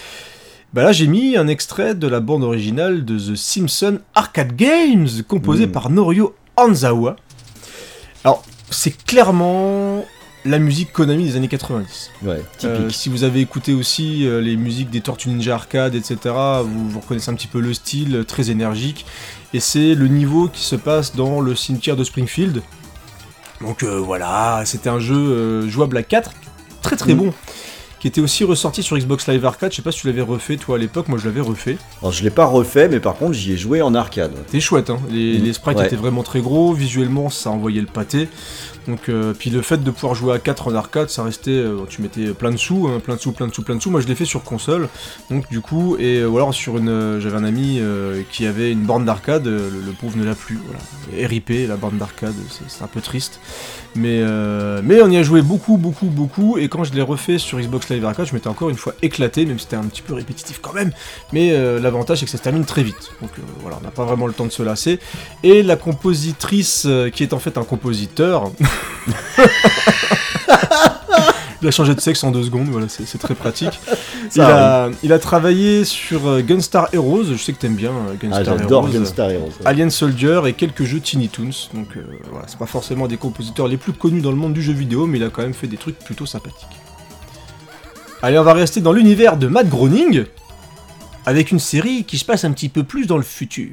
[0.72, 5.06] Bah là, j'ai mis un extrait de la bande originale de The Simpsons Arcade Games,
[5.28, 5.70] composé Mm.
[5.72, 7.16] par Norio Hanzawa.
[8.24, 10.04] Alors, c'est clairement
[10.44, 12.10] la musique Konami des années 90.
[12.22, 12.64] Ouais, typique.
[12.66, 16.18] Euh, si vous avez écouté aussi euh, les musiques des Tortues Ninja Arcade, etc.,
[16.64, 19.06] vous, vous reconnaissez un petit peu le style, euh, très énergique.
[19.54, 22.62] Et c'est le niveau qui se passe dans le cimetière de Springfield.
[23.60, 26.32] Donc euh, voilà, c'était un jeu jouable à 4,
[26.82, 27.18] très très Mm.
[27.18, 27.34] bon.
[28.00, 29.70] Qui était aussi ressorti sur Xbox Live Arcade.
[29.72, 31.78] Je sais pas si tu l'avais refait toi à l'époque, moi je l'avais refait.
[32.02, 34.32] Alors, je l'ai pas refait, mais par contre, j'y ai joué en arcade.
[34.44, 34.98] C'était chouette, hein.
[35.08, 35.42] les, Mm.
[35.44, 35.86] les sprites Ouais.
[35.86, 38.28] étaient vraiment très gros, visuellement ça envoyait le pâté.
[38.86, 41.50] Donc, euh, puis le fait de pouvoir jouer à 4 en arcade, ça restait.
[41.50, 43.80] euh, tu mettais plein de sous, hein, plein de sous, plein de sous, plein de
[43.80, 43.90] sous.
[43.90, 44.88] Moi je l'ai fait sur console,
[45.30, 46.88] donc du coup, et euh, ou alors sur une.
[46.90, 47.80] euh, J'avais un ami
[48.30, 51.26] qui avait une borne d'arcade, le, le pauvre ne l'a plus, voilà.
[51.28, 52.34] RIP, la borne d'arcade,
[52.68, 53.40] c'est un peu triste.
[53.96, 54.22] Mais,
[54.82, 57.88] mais on y a joué beaucoup, beaucoup, beaucoup, et quand je l'ai refait sur Xbox
[57.90, 60.58] Live Arcade, je m'étais encore une fois éclaté, même si c'était un petit peu répétitif
[60.60, 60.92] quand même.
[61.32, 63.12] Mais l'avantage c'est que ça se termine très vite.
[63.22, 64.98] Donc voilà, on n'a pas vraiment le temps de se lasser.
[65.42, 68.50] Et la compositrice, qui est en fait un compositeur.
[71.62, 73.80] il a changé de sexe en deux secondes, voilà, c'est très pratique.
[74.34, 78.14] il, a, il a travaillé sur euh, Gunstar Heroes, je sais que t'aimes bien euh,
[78.32, 78.88] Ah, Heroes.
[78.88, 79.46] Gunstar Heroes.
[79.46, 79.66] ouais.
[79.66, 81.50] Alien Soldier et quelques jeux Tiny Toons.
[81.72, 84.62] Donc euh, voilà, c'est pas forcément des compositeurs les plus connus dans le monde du
[84.62, 86.66] jeu vidéo, mais il a quand même fait des trucs plutôt sympathiques.
[88.22, 90.24] Allez, on va rester dans l'univers de Matt Groening,
[91.26, 93.70] avec une série qui se passe un petit peu plus dans le futur.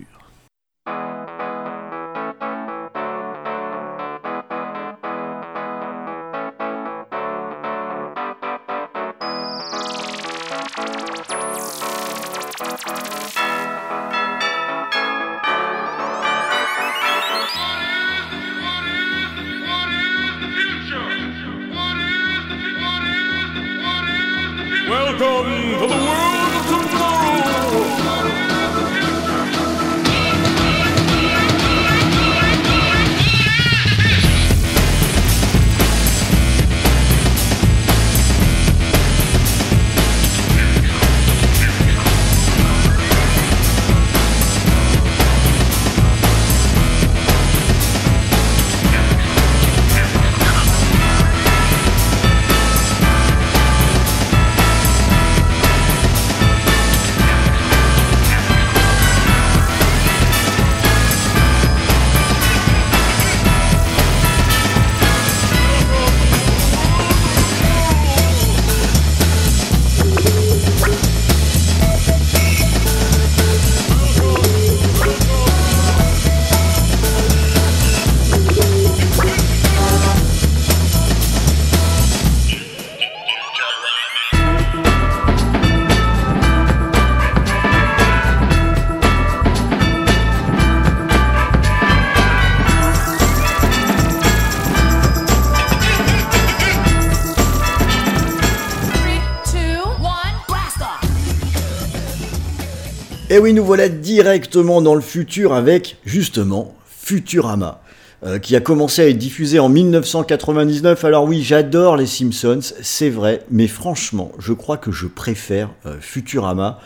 [103.41, 107.81] Oui, nous voilà directement dans le futur avec, justement, Futurama,
[108.23, 111.03] euh, qui a commencé à être diffusé en 1999.
[111.05, 115.95] Alors oui, j'adore les Simpsons, c'est vrai, mais franchement, je crois que je préfère euh,
[115.99, 116.79] Futurama,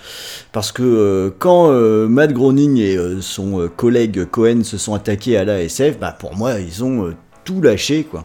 [0.53, 1.69] parce que euh, quand
[2.07, 6.85] Matt Groening et son collègue Cohen se sont attaqués à l'ASF, bah, pour moi, ils
[6.85, 7.13] ont
[7.43, 8.23] tout lâché, quoi.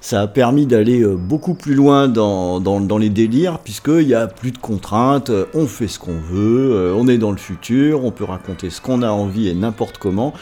[0.00, 4.14] Ça a permis d'aller euh, beaucoup plus loin dans, dans, dans les délires, puisqu'il n'y
[4.14, 7.36] a plus de contraintes, euh, on fait ce qu'on veut, euh, on est dans le
[7.36, 10.34] futur, on peut raconter ce qu'on a envie et n'importe comment.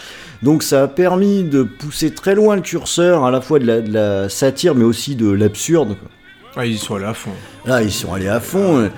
[0.42, 3.80] Donc ça a permis de pousser très loin le curseur, à la fois de la,
[3.80, 5.96] de la satire, mais aussi de l'absurde.
[6.54, 7.32] Ah, ils sont allés à fond.
[7.64, 8.90] Là, ils sont allés à fond.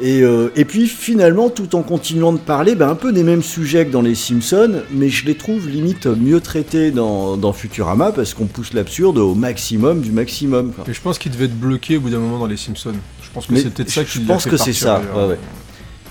[0.00, 0.04] Euh.
[0.04, 3.42] Et, euh, et puis finalement, tout en continuant de parler, ben, un peu des mêmes
[3.42, 8.12] sujets que dans les Simpsons, mais je les trouve limite mieux traités dans, dans Futurama
[8.12, 10.72] parce qu'on pousse l'absurde au maximum du maximum.
[10.72, 10.84] quoi.
[10.88, 12.92] Mais je pense qu'ils devaient être bloqués au bout d'un moment dans les Simpsons.
[13.22, 15.16] Je pense que c'est peut-être ça je qui l'a pense que c'est ça, d'ailleurs.
[15.28, 15.38] ouais, ouais.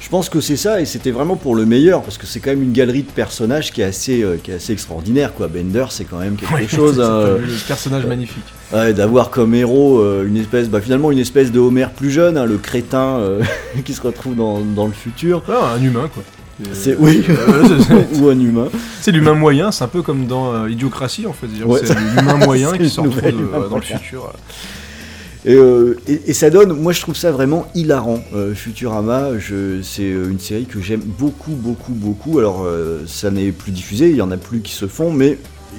[0.01, 2.49] Je pense que c'est ça et c'était vraiment pour le meilleur parce que c'est quand
[2.49, 5.47] même une galerie de personnages qui est assez, euh, qui est assez extraordinaire quoi.
[5.47, 6.95] Bender c'est quand même quelque Ouais, chose.
[6.97, 8.43] c'est hein, euh, personnage magnifique.
[8.73, 12.37] Ouais, d'avoir comme héros euh, une espèce, bah, finalement une espèce de Homer plus jeune,
[12.37, 13.41] hein, le crétin euh,
[13.85, 15.43] qui se retrouve dans, dans le futur.
[15.47, 16.23] Ah, un humain, quoi.
[16.71, 18.67] C'est oui, Euh, ou un humain.
[19.01, 21.47] c'est l'humain moyen, c'est un peu comme dans euh, Idiocratie en fait.
[21.65, 21.81] Ouais.
[21.83, 24.31] C'est l'humain moyen qui se retrouve dans le futur.
[25.45, 28.23] Et, euh, et- et ça donne, moi je trouve ça vraiment hilarant.
[28.35, 29.29] Euh, Futurama,
[29.81, 32.39] c'est une série que j'aime beaucoup, beaucoup, beaucoup.
[32.39, 35.37] Alors euh, ça n'est plus diffusé, il y en a plus qui se font, mais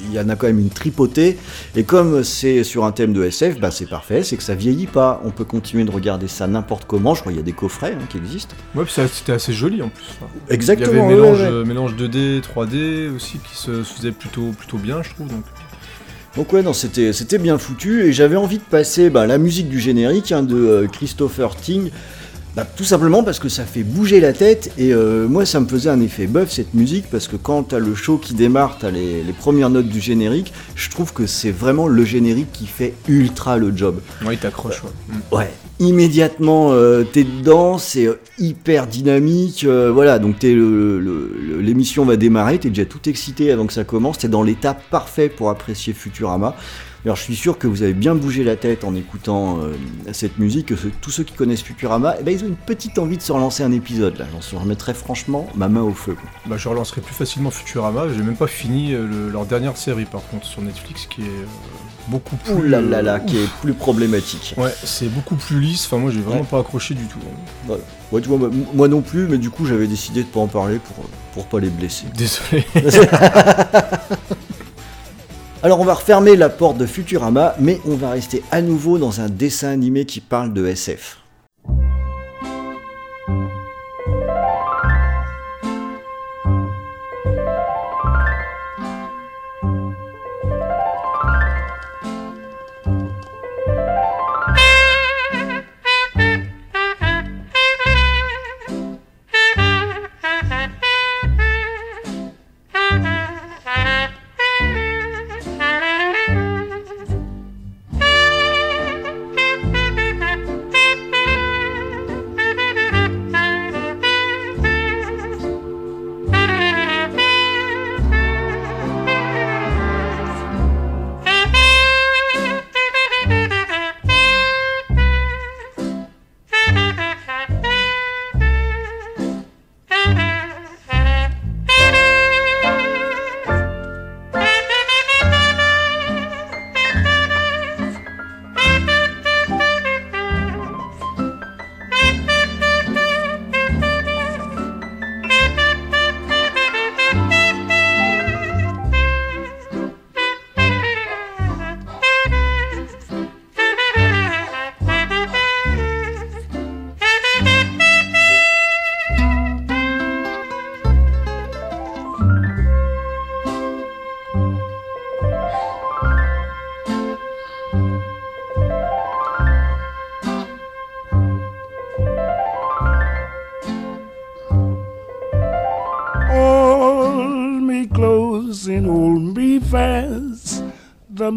[0.09, 1.39] il y en a quand même une tripotée.
[1.77, 4.87] Et comme c'est sur un thème de SF, bah c'est parfait, c'est que ça vieillit
[4.87, 5.21] pas.
[5.25, 7.15] On peut continuer de regarder ça n'importe comment.
[7.15, 8.55] Je crois qu'il y a des coffrets hein, qui existent.
[8.75, 10.05] Ouais, puis c'était assez joli en plus.
[10.51, 10.93] Exactement.
[10.93, 11.47] Il y avait mélange, ouais.
[11.47, 15.29] euh, mélange 2D, 3D aussi qui se faisait plutôt, plutôt bien, je trouve.
[15.29, 15.45] Donc.
[16.37, 19.69] Donc ouais, non, c'était c'était bien foutu et j'avais envie de passer bah, la musique
[19.69, 21.91] du générique hein, de euh, Christopher Ting.
[22.57, 25.67] Bah, tout simplement parce que ça fait bouger la tête et euh, moi ça me
[25.67, 28.93] faisait un effet bœuf cette musique parce que quand t'as le show qui démarre, t'as
[28.93, 32.95] les, les premières notes du générique, je trouve que c'est vraiment le générique qui fait
[33.09, 33.99] ultra le job.
[34.25, 34.91] Ouais, il t'accroche, ouais.
[35.09, 35.35] Mm.
[35.37, 41.37] Ouais, immédiatement euh, t'es dedans, c'est euh, hyper dynamique, euh, voilà, donc t'es le- le-
[41.43, 44.75] le- l'émission va démarrer, t'es déjà tout excité avant que ça commence, t'es dans l'état
[44.75, 46.55] parfait pour apprécier Futurama.
[47.05, 49.75] Alors je suis sûr que vous avez bien bougé la tête en écoutant euh,
[50.13, 52.99] cette musique, que ce- tous ceux qui connaissent Futurama, eh ben, ils ont une petite
[52.99, 56.15] envie de se relancer un épisode là, j'en remettrai franchement ma main au feu.
[56.15, 56.31] quoi.
[56.47, 58.05] Bah, je relancerai plus facilement Futurama.
[58.17, 61.25] J'ai même pas fini euh, le- leur dernière série par contre sur Netflix qui est
[61.25, 61.45] euh,
[62.09, 62.55] beaucoup plus.
[62.55, 64.55] Ouh là là là, qui est plus problématique.
[64.57, 65.85] Ouais, c'est beaucoup plus lisse.
[65.85, 66.47] Enfin, moi j'ai vraiment Ouais.
[66.51, 67.19] pas accroché du tout.
[68.13, 70.47] Ouais, tu vois, moi, moi non plus, mais du coup j'avais décidé de pas en
[70.47, 72.07] parler pour, pour pas les blesser.
[72.17, 72.65] Désolé.
[75.65, 79.23] Alors on va refermer la porte de Futurama, mais on va rester à nouveau dans
[79.23, 81.17] un dessin animé qui parle de SF.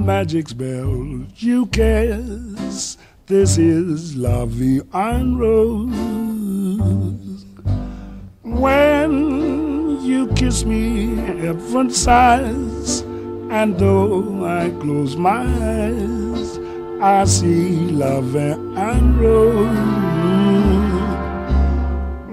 [0.07, 2.97] Magic spell you cast.
[3.25, 5.91] This is Vie en Rose.
[8.41, 13.01] When you kiss me, heaven sighs.
[13.51, 16.57] And though I close my eyes,
[17.01, 18.19] I see La
[18.77, 19.77] and Rose.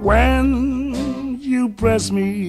[0.00, 2.43] When you press me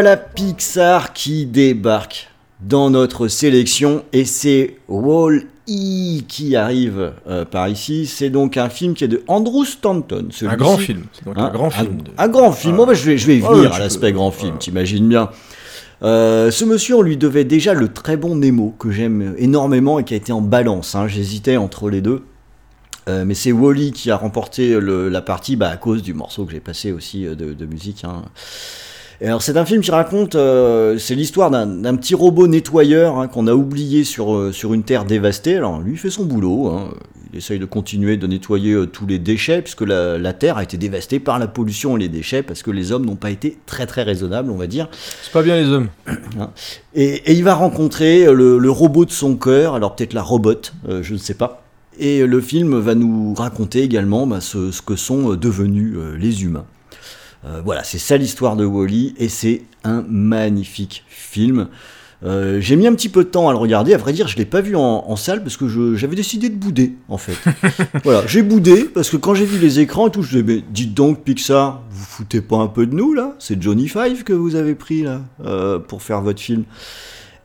[0.00, 2.30] voilà Pixar qui débarque
[2.62, 8.06] dans notre sélection et c'est Wall-E qui arrive euh, par ici.
[8.06, 10.26] C'est donc un film qui est de Andrew Stanton.
[10.46, 11.02] Un grand film.
[11.26, 11.98] Donc Hein, un grand film.
[11.98, 12.78] de- Un grand film.
[12.80, 12.86] Ah.
[12.86, 14.58] Bah, je vais, je vais y Ah venir à l'aspect grand film, Ah.
[14.58, 15.28] t'imagines bien.
[16.02, 20.04] Euh, ce monsieur, on lui devait déjà le très bon Nemo, que j'aime énormément et
[20.04, 20.94] qui a été en balance.
[20.94, 21.08] hein.
[21.08, 22.22] J'hésitais entre les deux.
[23.10, 26.46] Euh, mais c'est Wally qui a remporté le- la partie bah, à cause du morceau
[26.46, 28.02] que j'ai passé aussi de, de musique.
[28.04, 28.22] hein.
[29.22, 33.28] Et alors c'est un film qui raconte, euh, c'est l'histoire d'un petit robot nettoyeur hein,
[33.28, 35.56] qu'on a oublié sur, euh, sur une terre dévastée.
[35.56, 36.94] Alors lui il fait son boulot, hein.
[37.30, 40.62] il essaye de continuer de nettoyer euh, tous les déchets puisque la, la terre a
[40.62, 43.58] été dévastée par la pollution et les déchets parce que les hommes n'ont pas été
[43.66, 44.88] très très raisonnables on va dire.
[45.22, 45.88] C'est pas bien les hommes.
[46.94, 50.72] Et, et il va rencontrer le, le robot de son cœur, alors peut-être la robote,
[51.02, 51.62] je ne sais pas.
[52.00, 56.64] Et le film va nous raconter également bah, ce, ce que sont devenus les humains.
[57.44, 61.68] Euh, voilà, c'est ça l'histoire de Wally et c'est un magnifique film.
[62.22, 63.94] Euh, j'ai mis un petit peu de temps à le regarder.
[63.94, 65.66] À vrai dire, je l'ai pas vu en, en salle parce que
[65.96, 67.32] j'avais décidé de bouder en fait.
[68.04, 70.62] voilà, j'ai boudé parce que quand j'ai vu les écrans et tout, je disais mais
[70.70, 73.34] dites donc Pixar, vous foutez pas un peu de nous là?
[73.38, 76.64] C'est Johnny Five que vous avez pris là euh, pour faire votre film.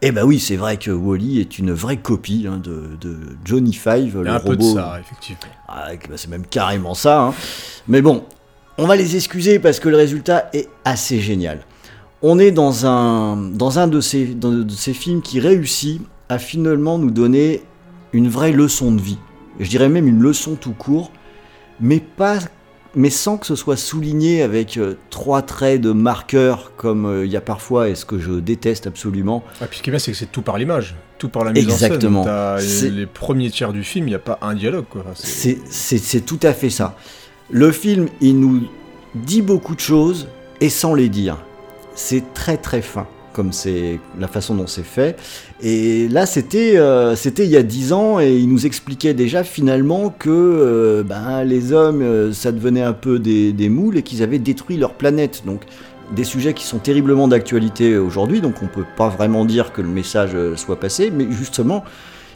[0.01, 3.15] Eh ben oui, c'est vrai que Wally est une vraie copie hein, de, de
[3.45, 4.73] Johnny Five, le un peu robot.
[4.73, 5.39] de ça, effectivement.
[5.69, 7.21] Ah, bah, c'est même carrément ça.
[7.27, 7.33] hein.
[7.87, 8.25] Mais bon,
[8.77, 11.59] on va les excuser parce que le résultat est assez génial.
[12.21, 16.39] On est dans un, dans un de, ces, dans de ces films qui réussit à
[16.39, 17.61] finalement nous donner
[18.13, 19.17] une vraie leçon de vie.
[19.59, 21.11] Je dirais même une leçon tout court,
[21.79, 22.39] mais, pas,
[22.95, 27.31] mais sans que ce soit souligné avec euh, trois traits de marqueur comme euh, il
[27.31, 29.43] y a parfois et ce que je déteste absolument.
[29.61, 31.51] Ah, puis ce qui est bien, c'est que c'est tout par l'image, tout par la
[31.51, 32.21] mise Exactement.
[32.23, 32.67] en scène.
[32.67, 34.85] C'est- les premiers tiers du film, il n'y a pas un dialogue.
[34.95, 36.95] Enfin, c'est tout à fait ça.
[37.51, 38.61] Le film, il nous
[39.13, 40.27] dit beaucoup de choses
[40.61, 41.37] et sans les dire.
[41.93, 45.15] C'est très très fin, comme c'est la façon dont c'est fait.
[45.61, 49.43] Et là, c'était euh, c'était il y a dix ans et il nous expliquait déjà
[49.43, 54.01] finalement que euh, ben, les hommes, euh, ça devenait un peu des, des moules et
[54.01, 55.43] qu'ils avaient détruit leur planète.
[55.45, 55.61] Donc
[56.15, 59.87] des sujets qui sont terriblement d'actualité aujourd'hui, donc on peut pas vraiment dire que le
[59.87, 61.83] message soit passé, mais justement,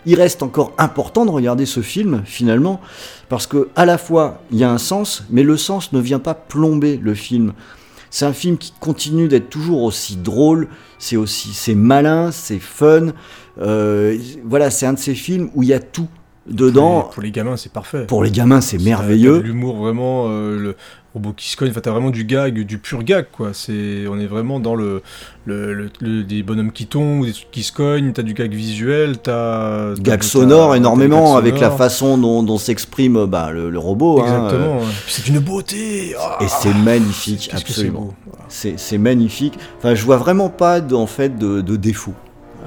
[0.05, 2.79] il reste encore important de regarder ce film finalement
[3.27, 6.19] parce que à la fois il y a un sens, mais le sens ne vient
[6.19, 7.53] pas plomber le film.
[8.11, 13.09] C'est un film qui continue d'être toujours aussi drôle, c'est aussi c'est malin, c'est fun.
[13.61, 16.07] Euh, voilà, c'est un de ces films où il y a tout
[16.47, 17.01] dedans.
[17.01, 18.05] Pour les, pour les gamins, c'est parfait.
[18.05, 19.39] Pour les gamins, c'est merveilleux.
[19.39, 20.75] L'humour vraiment, euh, le
[21.13, 23.49] robot qui se cogne, enfin, t'as vraiment du gag, du pur gag, quoi.
[23.53, 25.01] C'est, on est vraiment dans le,
[25.45, 28.51] le, le- le- des bonhommes qui tombent, des trucs qui se cognent, t'as du gag
[28.53, 29.95] visuel, t'as.
[29.95, 34.21] Gag sonore énormément avec la façon dont, dont s'exprime euh, bah, le, robot.
[34.21, 34.79] hein, Exactement.
[35.05, 36.15] Puis C'est une beauté.
[36.19, 38.13] ah euh, et c'est magnifique, c'est absolument.
[38.25, 38.45] Voilà.
[38.77, 39.53] C'est magnifique.
[39.79, 42.13] Enfin, je vois vraiment pas en fait de, de défaut.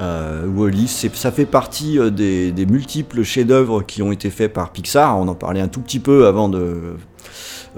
[0.01, 4.51] Euh, Wall-E, c'est- ça fait partie euh, des, des multiples chefs-d'œuvre qui ont été faits
[4.53, 5.19] par Pixar.
[5.19, 6.95] On en parlait un tout petit peu avant de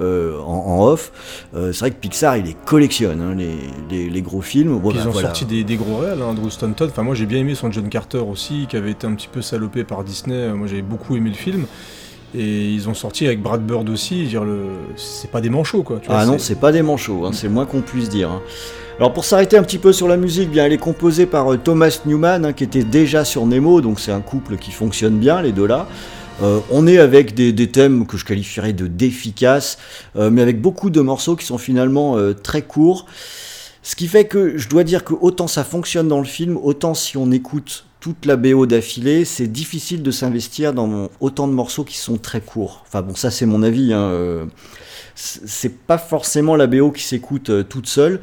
[0.00, 1.12] euh, en, en off.
[1.54, 3.54] Euh, c'est vrai que Pixar, il les collectionne hein, les,
[3.90, 4.78] les- les gros films.
[4.78, 5.28] Bon, bah, ils ont voilà.
[5.28, 6.86] sorti des, des gros réels, hein, Drew Stanton.
[6.90, 9.42] Enfin, moi j'ai bien aimé son John Carter aussi, qui avait été un petit peu
[9.42, 10.48] salopé par Disney.
[10.52, 11.66] Moi j'avais beaucoup aimé le film.
[12.36, 14.24] Et ils ont sorti avec Brad Bird aussi.
[14.24, 14.62] Dire le,
[14.96, 15.98] c'est pas des manchots quoi.
[16.00, 18.30] tu vois, Ah non, c'est pas des manchots, hein, c'est le moins qu'on puisse dire.
[18.30, 18.40] hein.
[18.98, 21.56] Alors pour s'arrêter un petit peu sur la musique, bien elle est composée par euh,
[21.56, 25.42] Thomas Newman, hein, qui était déjà sur Nemo, donc c'est un couple qui fonctionne bien,
[25.42, 25.86] les deux là.
[26.42, 29.78] Euh, on est avec des, thèmes que je qualifierais de d'efficaces,
[30.16, 33.06] euh, mais avec beaucoup de morceaux qui sont finalement euh, très courts.
[33.82, 36.94] Ce qui fait que je dois dire que autant ça fonctionne dans le film, autant
[36.94, 41.84] si on écoute toute la BO d'affilée, c'est difficile de s'investir dans autant de morceaux
[41.84, 42.82] qui sont très courts.
[42.86, 43.92] Enfin bon, ça c'est mon avis.
[43.92, 44.46] hein, euh,
[45.14, 48.20] c'est pas forcément la BO qui s'écoute toute seule.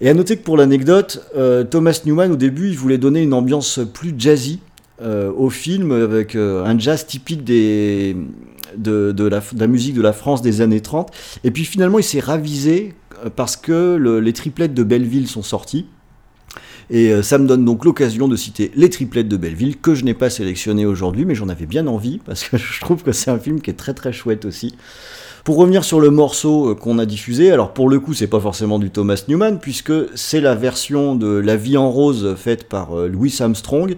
[0.00, 1.24] Et à noter que pour l'anecdote,
[1.70, 4.58] Thomas Newman au début il voulait donner une ambiance plus jazzy
[5.02, 8.14] euh, au film avec euh, un jazz typique de,
[8.78, 11.10] la, musique de la France des années 30.
[11.42, 15.42] Et puis finalement il s'est ravisé euh, parce que le- les triplettes de Belleville sont
[15.42, 15.86] sortis.
[16.90, 20.12] Et ça me donne donc l'occasion de citer les triplettes de Belleville que je n'ai
[20.12, 23.38] pas sélectionné aujourd'hui, mais j'en avais bien envie parce que je trouve que c'est un
[23.38, 24.74] film qui est très très chouette aussi.
[25.44, 28.78] Pour revenir sur le morceau qu'on a diffusé, alors pour le coup c'est pas forcément
[28.78, 33.34] du Thomas Newman puisque c'est la version de La vie en rose faite par Louis
[33.40, 33.96] Armstrong.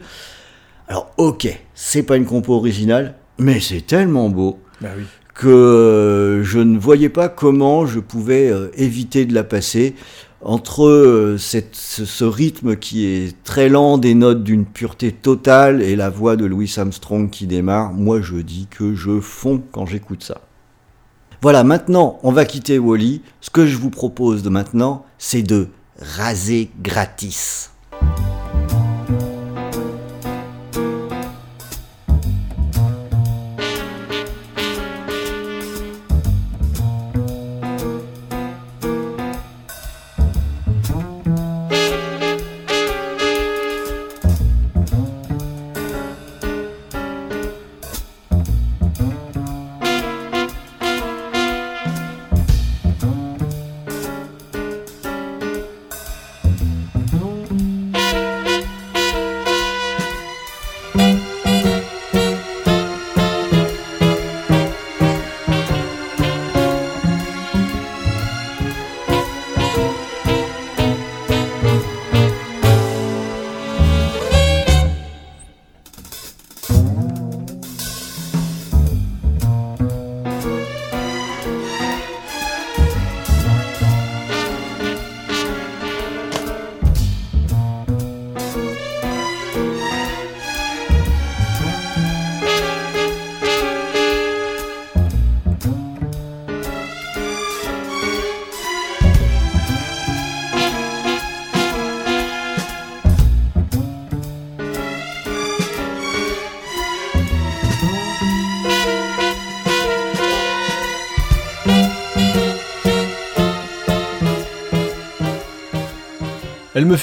[0.88, 5.04] Alors ok, c'est pas une compo originale, mais c'est tellement beau Bah oui.
[5.34, 9.94] que euh, je ne voyais pas comment je pouvais euh, éviter de la passer
[10.42, 15.82] entre euh, cette- ce, ce rythme qui est très lent, des notes d'une pureté totale
[15.82, 17.92] et la voix de Louis Armstrong qui démarre.
[17.92, 20.42] Moi, je dis que je fonds quand j'écoute ça.
[21.42, 23.22] Voilà, maintenant, on va quitter Wally.
[23.40, 25.68] Ce que je vous propose de maintenant, c'est de
[26.00, 27.72] raser gratis.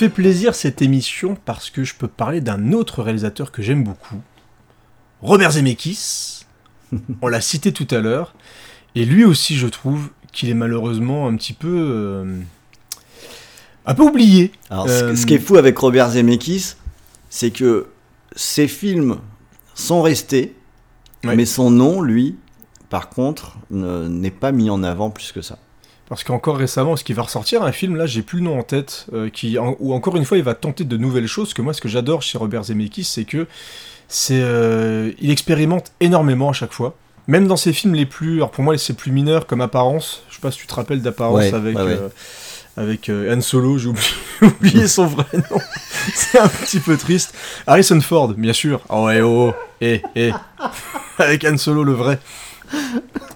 [0.04, 4.22] Fait plaisir cette émission parce que je peux parler d'un autre réalisateur que j'aime beaucoup,
[5.22, 6.46] Robert Zemeckis.
[7.22, 8.36] On l'a cité tout à l'heure.
[8.96, 11.70] Et lui aussi, je trouve qu'il est malheureusement un petit peu.
[11.74, 12.40] euh,
[13.86, 14.52] un peu oublié.
[14.70, 16.76] Alors, ce- Euh, ce qui est fou avec Robert Zemeckis,
[17.30, 17.88] c'est que
[18.36, 19.18] ses films
[19.76, 20.56] sont restés,
[21.24, 21.36] Ouais.
[21.36, 22.36] mais son nom, lui,
[22.90, 25.58] par contre, ne- n'est pas mis en avant plus que ça.
[26.14, 28.64] Parce qu'encore récemment, ce qui va ressortir un film, là, j'ai plus le nom en
[28.64, 31.54] tête, euh, qui, en- où encore une fois, il va tenter de nouvelles choses.
[31.54, 33.48] Que moi, ce que j'adore chez Robert Zemeckis, c'est que
[34.08, 36.96] c'est, euh, il expérimente énormément à chaque fois.
[37.28, 40.24] Même dans ses films les plus, alors pour moi, c'est plus mineur comme Apparence.
[40.30, 41.92] Je sais pas si tu te rappelles d'Apparence Ouais, avec ouais, ouais.
[41.94, 42.10] euh,
[42.78, 43.78] avec Han Solo.
[43.78, 44.08] J'ai oublié,
[44.42, 45.60] oublié son vrai nom.
[46.14, 47.34] c'est un petit peu triste.
[47.66, 48.82] Harrison Ford, bien sûr.
[48.90, 50.32] Oh ouais, oh, oh, eh, eh.
[51.18, 52.20] avec Han Solo le vrai.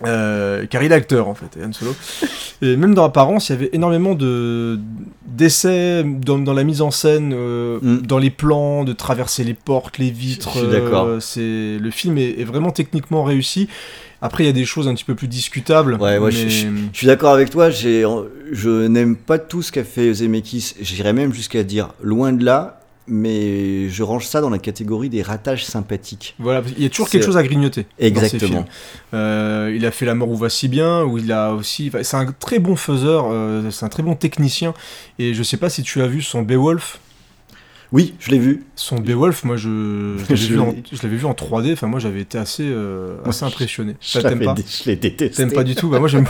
[0.06, 1.96] Euh, car il est acteur en fait, Han Solo.
[2.62, 4.80] Et même dans Apparence, il y avait énormément de
[5.26, 7.98] d'essais dans, dans la mise en scène, euh, Mm.
[8.08, 10.52] dans les plans, de traverser les portes, les vitres.
[10.54, 11.06] Je suis d'accord.
[11.06, 13.68] euh, c'est le film est, est vraiment techniquement réussi.
[14.22, 15.94] Après, il y a des choses un petit peu plus discutables.
[15.96, 17.70] Ouais, ouais, je- mais- je, je suis d'accord avec toi.
[17.70, 20.74] Je n'aime pas tout ce qu'a fait Zemeckis.
[20.82, 22.77] J'irais même jusqu'à dire loin de là,
[23.08, 26.36] mais je range ça dans la catégorie des ratages sympathiques.
[26.40, 27.86] Voilà, il y a toujours quelque chose à grignoter.
[28.00, 28.50] Exactement.
[28.50, 28.66] films.
[29.14, 31.88] Euh, il a fait La mort où va si bien, où il a aussi.
[31.88, 34.74] enfin, C'est un très bon faiseur, euh, c'est un très bon technicien.
[35.20, 37.00] Et je sais pas si tu as vu son Beowulf.
[37.94, 38.66] Oui, je l'ai vu.
[38.76, 41.72] Son Beowulf, moi je, je l'avais vu, en- l'ai- je l'avais vu en 3D.
[41.74, 43.96] Enfin, moi j'avais été assez, euh, assez impressionné.
[44.02, 45.30] Je pas Je l'ai détesté.
[45.44, 46.26] T'aimes pas du tout Bah, Moi j'aime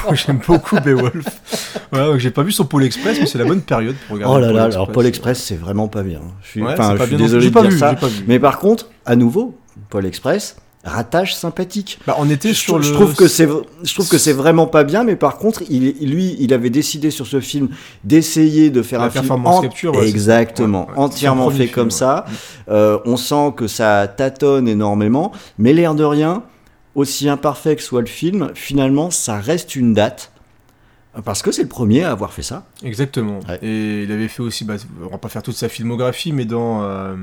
[0.48, 1.26] beaucoup, Beowulf.
[1.92, 4.36] Voilà, donc j'ai pas vu son Pôle Express, mais c'est la bonne période pour regarder.
[4.36, 4.76] Oh là Pôle là, Express.
[4.76, 6.20] alors Paul Express, c'est vraiment pas bien.
[6.44, 7.94] Je suis, Ouais, c'est je pas suis bien désolé de pas dire vu, ça.
[7.96, 8.08] pas.
[8.28, 9.58] Mais par contre, à nouveau,
[9.90, 12.00] Paul Express, ratage sympathique.
[12.08, 12.84] Bah, on était Je, sur le.
[12.84, 13.48] je trouve que c'est,
[13.84, 17.12] je trouve que c'est vraiment pas bien, mais par contre, il, lui, il avait décidé
[17.12, 17.70] sur ce film
[18.04, 21.00] d'essayer de faire La un film en- capture, ouais, exactement, Ouais, ouais.
[21.00, 22.26] entièrement fait comme ça.
[22.70, 26.44] Euh, on sent que ça tâtonne énormément, mais l'air de rien,
[26.96, 30.32] aussi imparfait que soit le film, finalement, ça reste une date.
[31.26, 32.66] Parce que c'est le premier à avoir fait ça.
[32.84, 33.40] Exactement.
[33.64, 36.84] Et il avait fait aussi, bah, on va pas faire toute sa filmographie, mais dans.
[36.84, 37.16] Euh...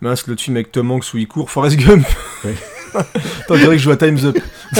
[0.00, 2.06] Mince, l'autre film avec Tom Hanks où il court, Forrest Gump.
[2.44, 2.54] Ouais.
[2.94, 3.04] Attends,
[3.50, 4.38] on dirait que je joue à Time's Up.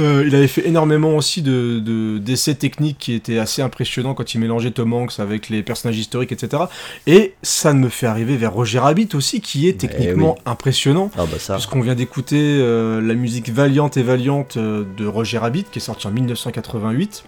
[0.00, 4.32] Euh, il avait fait énormément aussi de, de- d'essais techniques qui étaient assez impressionnants quand
[4.32, 6.62] il mélangeait Tom Hanks avec les personnages historiques, etc.
[7.08, 11.10] Et ça me fait arriver vers Roger Rabbit aussi, qui est techniquement impressionnant.
[11.18, 11.54] Ah bah ça.
[11.54, 15.82] Puisqu'on vient d'écouter euh, la musique Valiante et Valiante euh, de Roger Rabbit, qui est
[15.82, 17.24] sorti en 1988,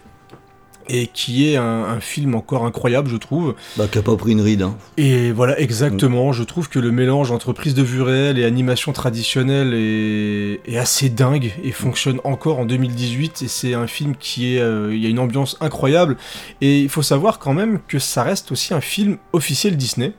[0.93, 3.55] et qui est un, un film encore incroyable, je trouve.
[3.76, 4.62] Bah, qui a pas pris une ride.
[4.62, 4.76] Hein.
[4.97, 8.93] Et voilà, exactement, je trouve que le mélange entre prise de vue réelle et animation
[8.93, 13.43] traditionnelle est, est assez dingue et fonctionne encore en 2018.
[13.43, 14.61] Et c'est un film qui est.
[14.61, 16.16] euh, Il y a une ambiance incroyable.
[16.61, 20.12] Et il faut savoir quand même que ça reste aussi un film officiel Disney.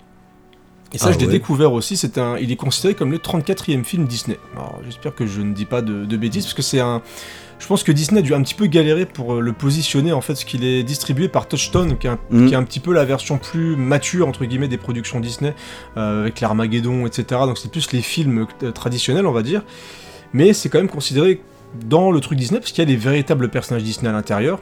[0.93, 1.32] Et ça, Ah je l'ai ouais.
[1.32, 1.95] découvert aussi.
[1.95, 4.38] C'est un, il est considéré comme le 34e film Disney.
[4.55, 7.01] Alors, j'espère que je ne dis pas de, de bêtises, parce que c'est un.
[7.62, 10.20] Je pense que Disney a dû un petit peu galérer pour euh, le positionner, en
[10.20, 12.47] fait, parce qu'il est distribué par Touchstone, qui est, un, Mhm.
[12.47, 15.53] qui est un petit peu la version plus mature, entre guillemets, des productions Disney,
[15.95, 17.41] euh, avec l'Armageddon, etc.
[17.45, 19.62] Donc c'est plus les films euh, traditionnels, on va dire.
[20.34, 21.39] Mais c'est quand même considéré
[21.86, 24.59] dans le truc Disney, parce qu'il y a les véritables personnages Disney à l'intérieur.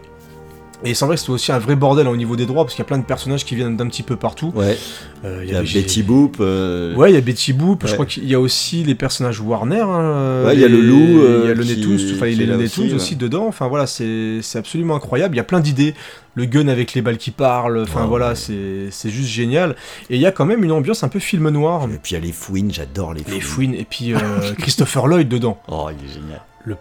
[0.84, 2.82] Et c'est vrai que c'est aussi un vrai bordel au niveau des droits, parce qu'il
[2.84, 4.54] y a plein de personnages qui viennent d'un petit peu partout.
[4.56, 4.78] Ouais.
[5.26, 6.38] Euh, Il y a Betty Boop.
[6.40, 9.42] euh, Ouais, il y a Betty Boop, je crois qu'il y a aussi les personnages
[9.42, 9.82] Warner.
[9.82, 12.28] hein, Ouais, il y a le loup, euh, il y a le qui- Netoons, enfin
[12.28, 13.46] il y a le Netoons aussi, aussi, dedans.
[13.48, 15.36] Enfin voilà, c'est absolument incroyable.
[15.36, 15.96] Il y a plein d'idées.
[16.36, 18.88] Le gun avec les balles qui parlent, enfin voilà, ouais.
[18.92, 19.76] c'est juste génial.
[20.10, 21.84] Et il y a quand même une ambiance un peu film noir.
[21.94, 23.34] Et puis il y a les fouines, j'adore les fouines.
[23.34, 24.18] Les fouines, et puis euh,
[24.58, 25.60] Christopher Lloyd dedans.
[25.68, 26.42] Oh, il est génial.
[26.64, 26.76] Le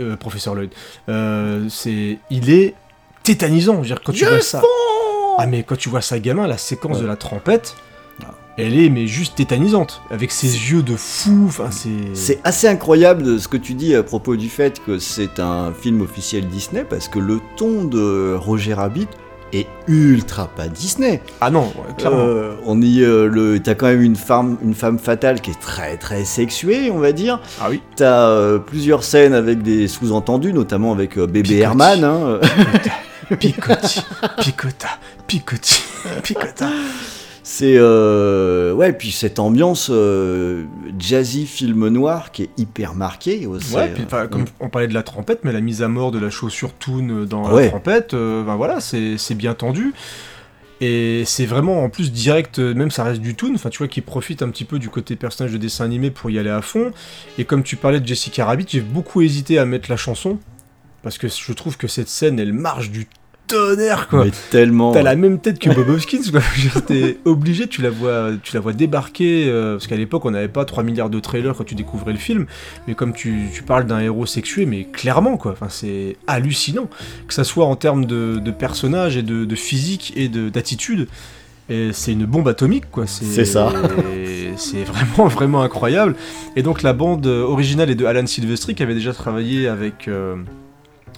[0.00, 0.70] euh, professeur Lloyd.
[1.08, 2.74] Euh, c'est, il est
[3.32, 3.74] tétanisant.
[3.76, 4.62] Je veux dire, quand tu vois ça.
[5.38, 7.02] Ah, mais quand tu vois ça gamin, la séquence Ouais.
[7.02, 7.74] de la trompette,
[8.58, 10.02] elle est mais juste tétanisante.
[10.10, 11.46] Avec ses yeux de fou.
[11.46, 12.40] Enfin, c'est.
[12.44, 16.46] Assez incroyable ce que tu dis à propos du fait que c'est un film officiel
[16.48, 19.08] Disney parce que le ton de Roger Rabbit
[19.52, 21.22] est ultra pas Disney.
[21.40, 22.18] Ah non, ouais, clairement.
[22.20, 25.60] Euh, on y euh, le t'as quand même une femme une femme fatale qui est
[25.60, 27.40] très très sexuée, on va dire.
[27.60, 27.80] Ah oui.
[27.96, 31.58] T'as euh, plusieurs scènes avec des sous-entendus, notamment avec euh, bébé.
[31.58, 32.04] Herman.
[32.04, 32.40] hein.
[33.38, 34.00] Picotti,
[34.42, 34.88] picota,
[35.26, 35.82] picotti,
[36.22, 36.68] picota.
[37.42, 40.64] C'est euh, ouais, puis cette ambiance euh,
[40.98, 43.46] jazzy film noir qui est hyper marquée.
[43.46, 43.74] aussi.
[43.74, 44.46] Ouais, puis, comme Mm.
[44.60, 47.50] on parlait de la trompette, mais la mise à mort de la chaussure Toon dans
[47.52, 47.64] ouais.
[47.64, 49.92] la trompette, euh, ben voilà, c'est c'est bien tendu.
[50.82, 53.88] Et c'est vraiment en plus direct, euh, même ça reste du Toon, enfin tu vois,
[53.88, 56.62] qui profite un petit peu du côté personnage de dessin animé pour y aller à
[56.62, 56.92] fond.
[57.36, 60.38] Et comme tu parlais de Jessica Rabbit, j'ai beaucoup hésité à mettre la chanson,
[61.02, 63.06] parce que je trouve que cette scène, elle marche du
[63.50, 64.24] tonnerre quoi.
[64.24, 64.92] Mais tellement.
[64.92, 66.40] T'as la même tête que Bob Hoskins, quoi.
[66.86, 70.48] T'es obligé, tu la vois, tu la vois débarquer, euh, parce qu'à l'époque on n'avait
[70.48, 72.46] pas 3 milliards de trailers quand tu découvrais le film,
[72.86, 76.88] mais comme tu, tu parles d'un héros sexué, mais clairement quoi, enfin, c'est hallucinant,
[77.28, 81.08] que ça soit en termes de, de personnages et de, de physique et de- d'attitude.
[81.72, 83.06] Et c'est une bombe atomique, quoi.
[83.06, 83.72] C'est ça.
[84.56, 86.16] C'est vraiment, vraiment incroyable.
[86.56, 90.34] Et donc la bande originale est de Alan Silvestri, qui avait déjà travaillé avec euh,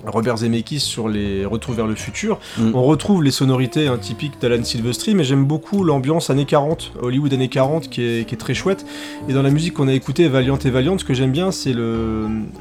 [0.06, 2.38] Robert Zemeckis sur les Retours vers le futur.
[2.58, 2.70] Mm.
[2.74, 7.32] On retrouve les sonorités hein, typiques d'Alan Silvestri, mais j'aime beaucoup l'ambiance années 40, Hollywood
[7.34, 8.84] années 40, qui est, qui est très chouette.
[9.28, 11.74] Et dans la musique qu'on a écoutée, Valiant et Valiant, ce que j'aime bien, c'est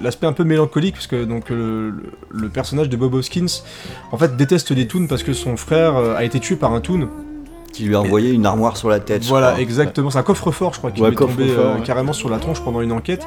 [0.01, 3.61] l'aspect un peu mélancolique, parce que donc, le, le- le personnage de Bob Hoskins,
[4.11, 6.81] en fait, déteste les toons parce que son frère euh, a été tué par un
[6.81, 7.07] toon.
[7.73, 9.23] Qui lui a envoyé une armoire sur la tête.
[9.23, 10.09] Voilà, exactement.
[10.09, 11.83] C'est un coffre-fort, je crois, qui Ouais, lui est tombé euh, ouais.
[11.83, 13.25] carrément sur la tronche pendant une enquête.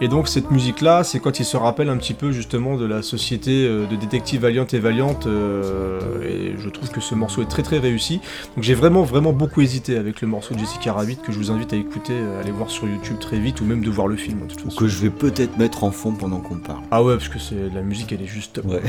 [0.00, 3.02] Et donc, cette musique-là, c'est quand il se rappelle un petit peu justement de la
[3.02, 5.18] société euh, de détectives Valiant et Valiant.
[5.26, 8.20] euh, et je trouve que ce morceau est très très réussi.
[8.54, 11.50] Donc, j'ai vraiment vraiment beaucoup hésité avec le morceau de Jessica Rabbit que je vous
[11.50, 14.16] invite à écouter, à aller voir sur YouTube très vite ou même de voir le
[14.16, 14.40] film.
[14.46, 14.76] De toute Ou façon.
[14.80, 16.80] que je vais peut-être mettre en fond pendant qu'on parle.
[16.90, 18.60] Ah ouais, parce que c'est la musique, elle est juste.
[18.64, 18.82] Ouais.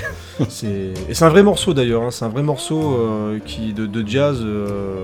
[0.50, 2.04] C'est et c'est un vrai morceau d'ailleurs.
[2.04, 4.96] hein, C'est un vrai morceau euh, qui de, de jazz euh,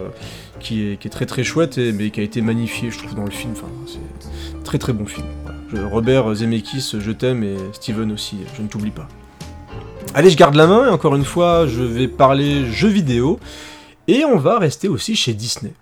[0.59, 3.15] qui est, qui est très très chouette et mais qui a été magnifié, je trouve,
[3.15, 3.53] dans le film.
[3.53, 5.27] Enfin, c'est très très bon film.
[5.73, 9.07] Robert Zemeckis, je t'aime et Steven aussi, je ne t'oublie pas.
[10.13, 13.39] Allez, je garde la main et encore une fois, je vais parler jeux vidéo
[14.07, 15.73] et on va rester aussi chez Disney.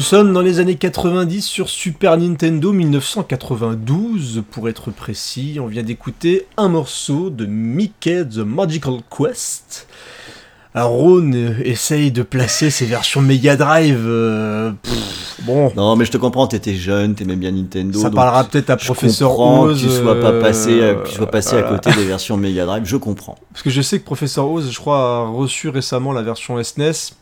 [0.00, 5.58] Nous sommes dans les années 90 sur Super Nintendo 1992 pour être précis.
[5.60, 9.86] On vient d'écouter un morceau de Mickey the Magical Quest.
[10.72, 14.02] Alors Ron euh, essaye de placer ses versions Mega Drive.
[14.06, 18.00] euh, pff, bon, Non, mais je te comprends, t'étais jeune, t'aimais bien Nintendo.
[18.00, 19.82] ça parlera peut-être à je Professeur Oz.
[19.82, 22.96] que tu sois pas passé, euh, sois passé à côté des versions Mega Drive, je
[22.96, 23.36] comprends.
[23.52, 27.12] Parce que je sais que Professeur Oz, je crois, a reçu récemment la version SNES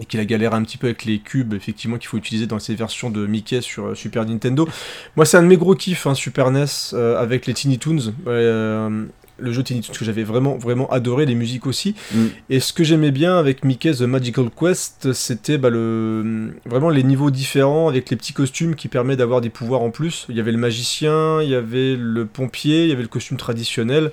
[0.00, 2.58] et qu'il a galéré un petit peu avec les cubes, effectivement, qu'il faut utiliser dans
[2.58, 4.68] ces versions de Mickey sur euh, Super Nintendo.
[5.16, 8.12] Moi, c'est un de mes gros kiffs, hein, Super NES, euh, avec les Tiny Toons.
[8.26, 9.06] Euh,
[9.38, 11.94] le jeu Tiny Toons que j'avais vraiment, vraiment adoré, les musiques aussi.
[12.12, 12.26] Mm.
[12.50, 16.54] Et ce que j'aimais bien avec Mickey The Magical Quest, c'était bah, le...
[16.66, 20.26] vraiment les niveaux différents avec les petits costumes qui permettent d'avoir des pouvoirs en plus.
[20.28, 23.38] Il y avait le magicien, il y avait le pompier, il y avait le costume
[23.38, 24.12] traditionnel.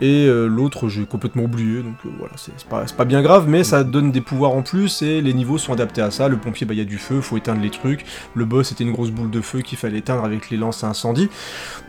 [0.00, 3.46] Et euh, l'autre, j'ai complètement oublié, donc euh, voilà, c'est c'est pas, pas bien grave,
[3.48, 6.28] mais ça donne des pouvoirs en plus et les niveaux sont adaptés à ça.
[6.28, 8.04] Le pompier, bah, il y a du feu, faut éteindre les trucs.
[8.34, 10.88] Le boss, c'était une grosse boule de feu qu'il fallait éteindre avec les lances à
[10.88, 11.28] incendie.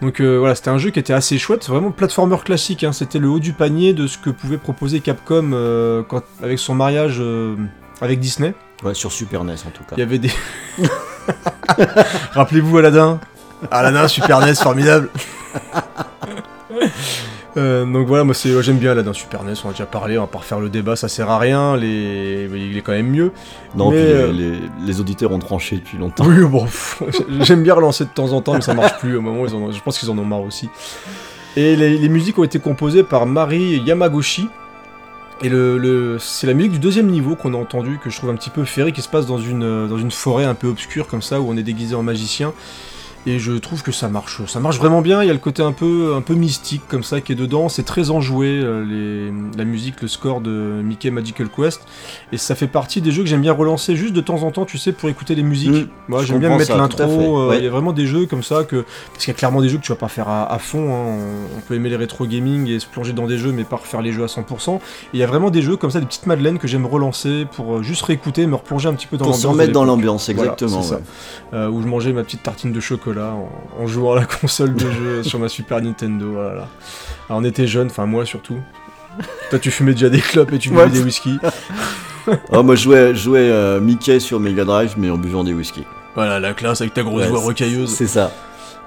[0.01, 2.91] Donc euh, voilà, c'était un jeu qui était assez chouette, vraiment platformer classique, hein.
[2.91, 6.75] c'était le haut du panier de ce que pouvait proposer Capcom euh, quand, avec son
[6.75, 7.55] mariage euh,
[8.01, 8.53] avec Disney.
[8.83, 9.95] Ouais, sur Super NES en tout cas.
[9.95, 10.31] Il y avait des.
[12.31, 13.19] Rappelez-vous Aladdin.
[13.69, 15.09] Aladdin, Super NES, formidable.
[17.57, 20.21] Euh, donc voilà, moi c'est, j'aime bien Aladdin Super NES, on a déjà parlé, on
[20.21, 22.47] va pas refaire le débat, ça sert à rien, les...
[22.53, 23.31] il est quand même mieux.
[23.75, 26.25] Non, Mais, puis les- euh, les, les auditeurs ont tranché depuis longtemps.
[26.25, 26.65] Oui, bon,
[27.41, 29.17] j'aime bien relancer de temps en temps, mais ça marche plus.
[29.17, 30.69] Au moment où ils en ont- je pense qu'ils en ont marre aussi.
[31.57, 34.47] Et les, les musiques ont été composées par Mari Yamagoshi.
[35.43, 38.29] Et le, le- c'est la musique du deuxième niveau qu'on a entendu, que je trouve
[38.29, 40.67] un petit peu féerique, qui se passe dans une, euh, dans une forêt un peu
[40.67, 42.53] obscure comme ça, où on est déguisé en magicien.
[43.27, 45.21] Et je trouve que ça marche, ça marche vraiment bien.
[45.21, 47.69] Il y a le côté un peu, un peu mystique comme ça qui est dedans.
[47.69, 51.81] C'est très enjoué, euh, les, la musique, le score de Mickey Magical Quest.
[52.31, 54.65] Et ça fait partie des jeux que j'aime bien relancer juste de temps en temps,
[54.65, 55.69] tu sais, pour écouter les musiques.
[55.71, 57.37] Mm, Moi, j'aime bien mettre l'intro.
[57.39, 57.57] euh, Ouais.
[57.59, 59.69] Il y a vraiment des jeux comme ça que parce qu'il y a clairement des
[59.69, 60.91] jeux que tu vas pas faire à, à fond.
[60.91, 61.17] hein.
[61.53, 63.75] On, on peut aimer les rétro gaming et se plonger dans des jeux, mais pas
[63.75, 64.77] refaire les jeux à 100%.
[64.77, 64.79] Et
[65.13, 67.77] il y a vraiment des jeux comme ça, des petites madeleines que j'aime relancer pour
[67.77, 69.41] euh, juste réécouter, me replonger un petit peu dans Pour l'ambiance.
[69.43, 70.81] se de remettre dans l'ambiance, Voilà, exactement.
[70.81, 71.01] ça.
[71.53, 73.49] Euh, où je mangeais ma petite tartine de chocolat en,
[73.79, 76.31] en jouant à la console de jeu sur ma Super Nintendo.
[76.33, 76.67] Voilà.
[77.29, 78.59] Alors on était jeunes, enfin moi surtout.
[79.49, 81.37] Toi tu fumais déjà des clopes et tu buvais des whisky.
[82.51, 85.83] Oh, moi, je jouais, euh, Mickey sur Mega Drive, mais en buvant des whisky.
[86.15, 87.89] Voilà, la classe avec ta grosse Ouais, voix rocailleuse.
[87.89, 88.31] C'est ça.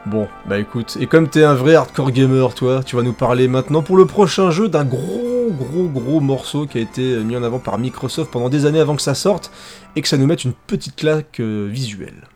[0.06, 3.48] Bon, bah écoute, et comme t'es un vrai hardcore gamer, toi, tu vas nous parler
[3.48, 7.42] maintenant pour le prochain jeu d'un gros, gros, gros morceau qui a été mis en
[7.42, 9.50] avant par Microsoft pendant des années avant que ça sorte
[9.96, 12.28] et que ça nous mette une petite claque euh, visuelle.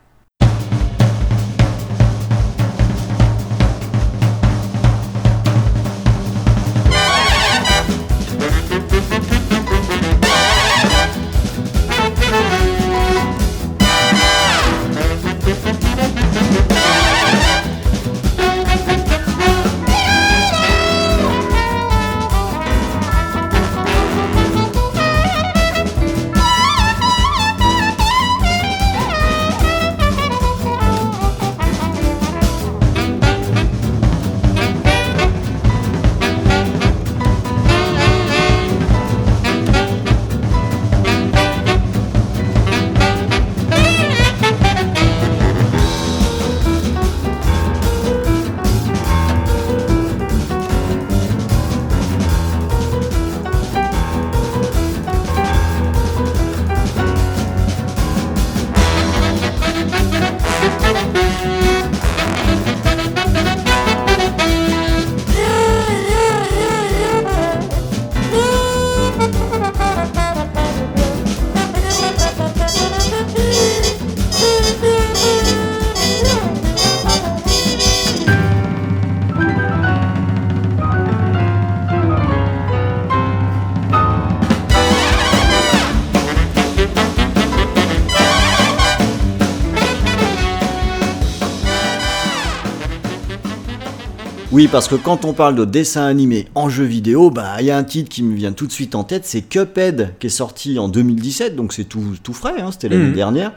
[94.59, 97.71] Oui, parce que quand on parle de dessin animé en jeu vidéo, bah il y
[97.71, 100.29] a un titre qui me vient tout de suite en tête, c'est Cuphead qui est
[100.29, 103.13] sorti en 2017, donc c'est tout, tout frais, hein, c'était l'année Mhm.
[103.13, 103.53] dernière.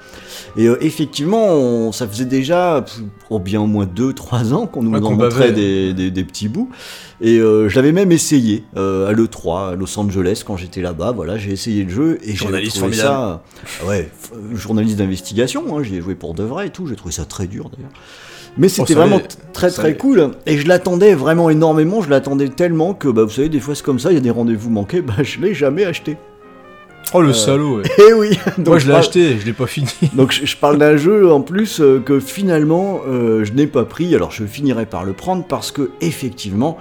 [0.56, 2.84] Et euh, effectivement, on- ça faisait déjà
[3.30, 6.46] oh, bien au moins 2-3 ans qu'on nous Ouais, en montrait des, des- des petits
[6.46, 6.70] bouts.
[7.20, 11.10] Et euh, je l'avais même essayé euh, à l'E3 à Los Angeles quand j'étais là-bas.
[11.10, 13.42] Voilà, j'ai essayé le jeu et j'ai Journaliste trouvé ça,
[13.88, 15.64] ouais, f- journaliste d'investigation.
[15.76, 16.86] Hein, J'y ai joué pour de vrai et tout.
[16.86, 17.90] J'ai trouvé ça très dur d'ailleurs.
[18.58, 19.20] Mais c'était ça vraiment
[19.54, 22.02] très très cool et je l'attendais vraiment énormément.
[22.02, 24.10] Je l'attendais tellement que bah, vous savez des fois c'est comme ça.
[24.10, 25.00] Il y a des rendez-vous manqués.
[25.06, 26.16] Bah je l'ai jamais acheté.
[27.14, 27.82] Oh le Euh, salaud, ouais.
[28.08, 28.38] Eh oui.
[28.58, 29.88] Donc, Moi je l'ai parle- acheté, je l'ai pas fini.
[30.14, 33.84] donc je, je parle d'un jeu en plus euh, que finalement euh, je n'ai pas
[33.84, 34.14] pris.
[34.14, 36.76] Alors je finirai par le prendre parce que effectivement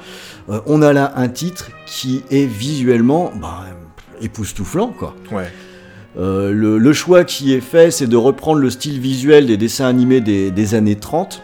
[0.65, 3.61] on a là un titre qui est visuellement bah,
[4.21, 5.15] époustouflant quoi.
[5.31, 5.47] Ouais.
[6.17, 10.19] Le, le choix qui est fait c'est de reprendre le style visuel des dessins animés
[10.19, 11.41] des, des années 30.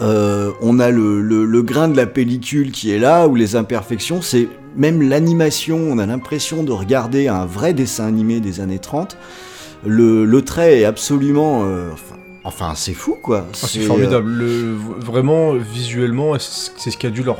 [0.00, 3.56] Euh, on a le, le- le grain de la pellicule qui est là, ou les
[3.56, 8.78] imperfections, c'est même l'animation, on a l'impression de regarder un vrai dessin animé des années
[8.78, 9.16] 30.
[9.84, 11.64] Le, le trait est absolument...
[11.64, 13.46] euh, enfin, enfin, c'est fou quoi.
[13.48, 14.30] Ah, c'est formidable.
[14.30, 17.38] Le, vraiment, visuellement, c'est c'est ce qui a dû leur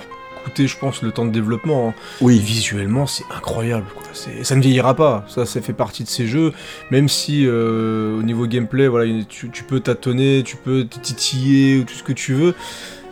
[0.57, 1.89] je pense, le temps de développement.
[1.91, 1.95] hein.
[2.21, 3.87] Oui, Visuellement, c'est incroyable.
[3.95, 4.05] Quoi.
[4.13, 5.25] C'est- Ça ne vieillira pas.
[5.29, 6.53] Ça, ça fait partie de ces jeux.
[6.91, 11.79] Même si, euh, au niveau gameplay, voilà, tu, tu peux tâtonner, tu peux te titiller,
[11.79, 12.55] ou tout ce que tu veux.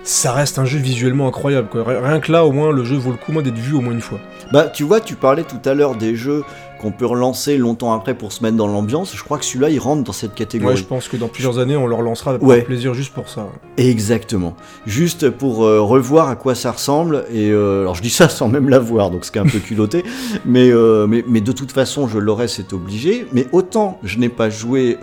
[0.02, 1.68] Ça reste un jeu visuellement incroyable.
[1.68, 1.82] Quoi.
[1.84, 3.92] Rien que là, au moins, le jeu vaut le coup moi, d'être vu au moins
[3.92, 4.20] une fois.
[4.52, 6.44] Bah, tu vois, tu parlais tout à l'heure des jeux
[6.80, 9.14] qu'on peut relancer longtemps après pour se mettre dans l'ambiance.
[9.16, 10.76] Je crois que celui-là, il rentre dans cette catégorie.
[10.76, 12.54] je pense que dans plusieurs années, on leur lancera Ouais.
[12.54, 13.48] avec plaisir juste pour ça.
[13.78, 14.54] Exactement.
[14.86, 17.24] Juste pour euh, revoir à quoi ça ressemble.
[17.32, 19.46] Et euh, alors, je dis ça sans même la voir, donc ce qui est un
[19.46, 20.04] peu culotté.
[20.44, 23.26] mais, euh, mais, mais de toute façon, je l'aurais, c'est obligé.
[23.32, 24.98] Mais autant je n'ai pas joué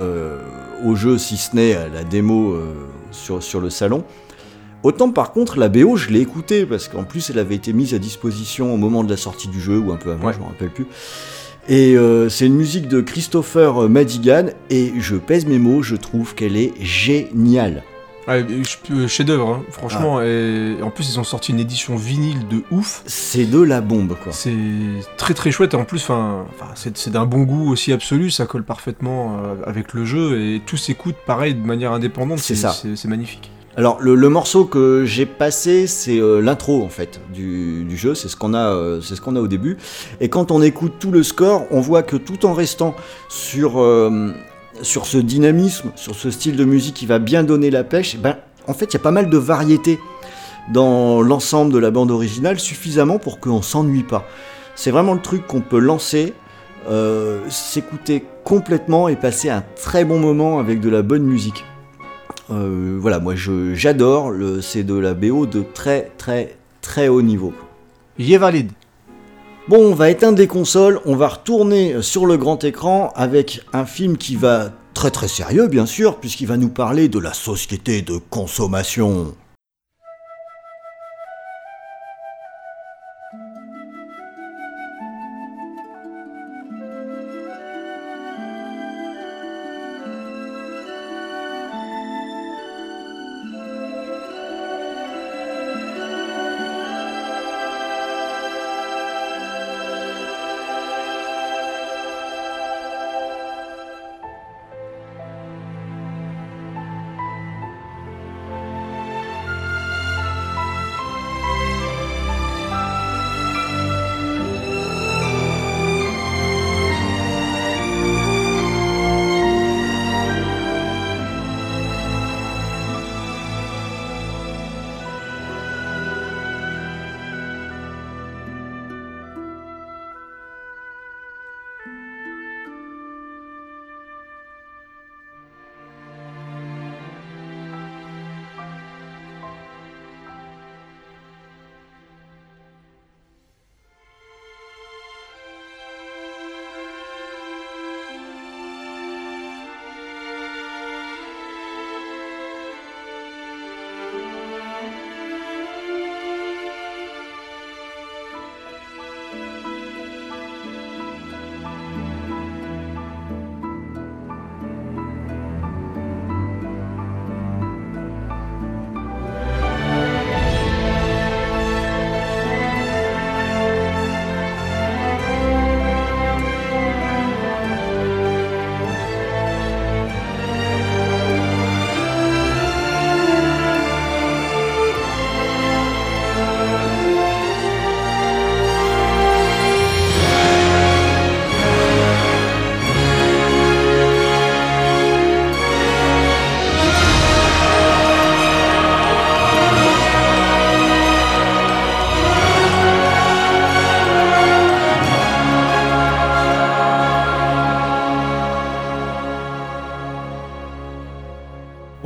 [0.85, 2.55] au jeu, si ce n'est à la démo
[3.11, 4.03] sur, sur le salon.
[4.83, 7.93] Autant par contre, la BO, je l'ai écoutée, parce qu'en plus, elle avait été mise
[7.93, 10.33] à disposition au moment de la sortie du jeu, ou un peu avant, Ouais.
[10.33, 10.87] je me rappelle plus.
[11.69, 16.35] Et euh, c'est une musique de Christopher Madigan, et je pèse mes mots, je trouve
[16.35, 17.83] qu'elle est géniale.
[18.25, 18.35] Ah,
[18.87, 20.19] peux- chef-d'œuvre, hein, franchement.
[20.19, 20.25] Ah.
[20.25, 23.03] Et en plus, ils ont sorti une édition vinyle de ouf.
[23.05, 24.31] C'est de la bombe, quoi.
[24.31, 24.53] C'est
[25.17, 26.09] très très chouette et en plus,
[26.75, 30.77] c'est d'un bon goût aussi absolu, ça colle parfaitement euh, avec le jeu et tout
[30.77, 32.39] s'écoute pareil de manière indépendante.
[32.39, 32.71] C'est ça.
[32.71, 33.51] C'est c'est magnifique.
[33.75, 38.35] Alors le, morceau que j'ai passé, c'est euh, l'intro en fait du, jeu, c'est ce
[38.35, 39.77] qu'on a, euh, c'est ce qu'on a au début.
[40.21, 42.93] Et quand on écoute tout le score, on voit que tout en restant
[43.29, 44.31] sur euh,
[44.83, 48.37] sur ce dynamisme, sur ce style de musique qui va bien donner la pêche, ben
[48.67, 49.99] en fait il y a pas mal de variété
[50.71, 54.27] dans l'ensemble de la bande originale, suffisamment pour qu'on s'ennuie pas.
[54.75, 56.33] C'est vraiment le truc qu'on peut lancer,
[57.49, 61.65] s'écouter complètement et passer un très bon moment avec de la bonne musique.
[62.53, 67.21] Euh, voilà, moi je- j'adore, le- c'est de la BO de très très très haut
[67.21, 67.53] niveau.
[68.19, 68.71] Il est valide.
[69.69, 73.85] Bon, on va éteindre les consoles, on va retourner sur le grand écran avec un
[73.85, 78.01] film qui va très très sérieux bien sûr, puisqu'il va nous parler de la société
[78.01, 79.33] de consommation.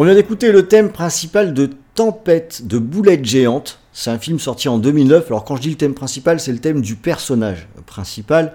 [0.07, 3.79] Vient d'écouter le thème principal de Tempête de boulettes géantes.
[3.91, 5.25] C'est un film sorti en 2009.
[5.27, 8.53] Alors quand je dis le thème principal, c'est le thème du personnage principal.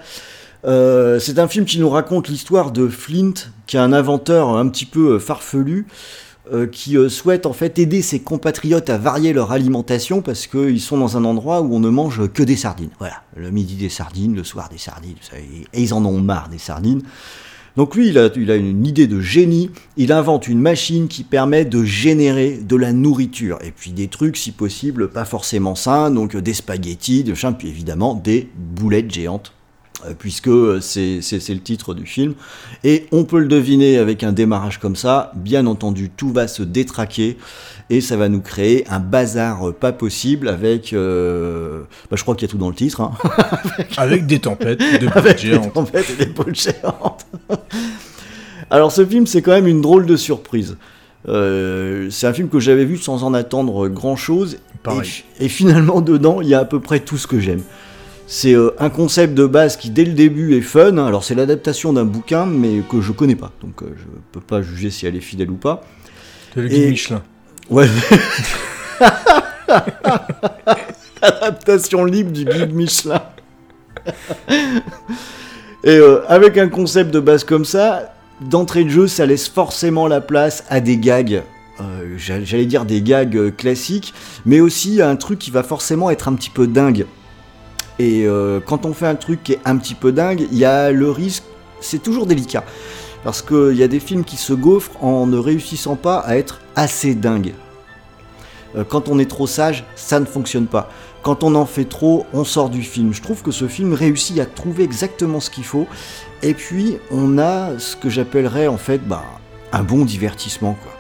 [0.65, 3.35] Euh, c'est un film qui nous raconte l'histoire de Flint,
[3.67, 5.87] qui est un inventeur un petit peu euh, farfelu,
[6.53, 10.97] euh, qui souhaite en fait aider ses compatriotes à varier leur alimentation parce qu'ils sont
[10.97, 12.91] dans un endroit où on ne mange que des sardines.
[12.99, 15.17] Voilà, le midi des sardines, le soir des sardines,
[15.75, 17.03] et ils en ont marre des sardines.
[17.77, 21.85] Donc lui, il a, une idée de génie, il invente une machine qui permet de
[21.85, 26.55] générer de la nourriture, et puis des trucs, si possible, pas forcément sains, donc des
[26.55, 29.53] spaghettis, des puis évidemment des boulettes géantes,
[30.05, 30.51] euh, puisque
[30.83, 32.35] c'est- c'est le titre du film.
[32.85, 36.63] Et on peut le deviner avec un démarrage comme ça, bien entendu, tout va se
[36.63, 37.39] détraquer,
[37.95, 40.93] et ça va nous créer un bazar euh, pas possible avec...
[40.93, 43.13] euh, bah, je crois qu'il y a tout dans le titre, hein.
[43.97, 45.73] Avec des tempêtes, de avec boulettes des géantes.
[45.75, 47.27] tempêtes et des boules géantes.
[48.71, 50.77] Alors ce film, c'est quand même une drôle de surprise.
[51.29, 54.59] Euh, c'est un film que j'avais vu sans en attendre grand chose.
[55.39, 57.63] Et, et finalement, dedans, il y a à peu près tout ce que j'aime.
[58.27, 60.97] C'est euh, un concept de base qui, dès le début, est fun.
[60.97, 63.53] Alors, c'est l'adaptation d'un bouquin, mais que je connais pas.
[63.61, 65.83] Donc, euh, je peux pas juger si elle est fidèle ou pas.
[66.57, 67.23] De Et- Michelin.
[67.71, 67.89] Ouais.
[71.23, 73.23] Adaptation libre du guide Michelin.
[75.85, 80.07] Et euh, avec un concept de base comme ça, d'entrée de jeu, ça laisse forcément
[80.09, 81.43] la place à des gags.
[81.81, 84.13] euh, j'a- J'allais dire des gags euh, classiques,
[84.45, 87.07] mais aussi à un truc qui va forcément être un petit peu dingue.
[87.99, 88.27] Et
[88.67, 91.09] quand on fait un truc qui est un petit peu dingue, il y a le
[91.09, 91.45] risque,
[91.81, 92.65] c'est toujours délicat.
[93.23, 96.62] Parce qu'il y a des films qui se gaufrent en ne réussissant pas à être
[96.77, 97.55] assez dingue.
[98.77, 100.89] Euh, Quand on est trop sage, ça ne fonctionne pas.
[101.23, 103.13] Quand on en fait trop, on sort du film.
[103.13, 105.87] Je trouve que ce film réussit à trouver exactement ce qu'il faut.
[106.43, 109.25] Et puis, on a ce que j'appellerais en fait bah,
[109.73, 110.77] un bon divertissement.
[110.83, 110.93] Quoi.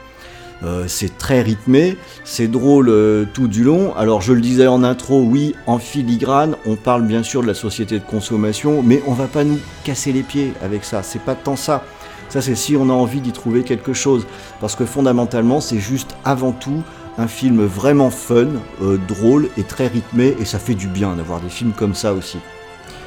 [0.65, 3.95] Euh, c'est très rythmé, c'est drôle euh, tout du long.
[3.97, 7.55] Alors je le disais en intro, oui, en filigrane, on parle bien sûr de la
[7.55, 11.03] société de consommation, mais on va pas nous casser les pieds avec ça.
[11.03, 11.85] C'est pas tant ça.
[12.29, 14.27] Ça c'est si on a envie d'y trouver quelque chose,
[14.61, 16.83] parce que fondamentalement c'est juste avant tout
[17.19, 18.47] un film vraiment fun,
[18.83, 22.15] euh, drôle et très rythmé, et ça fait du bien d'avoir des films comme ça
[22.15, 22.39] aussi.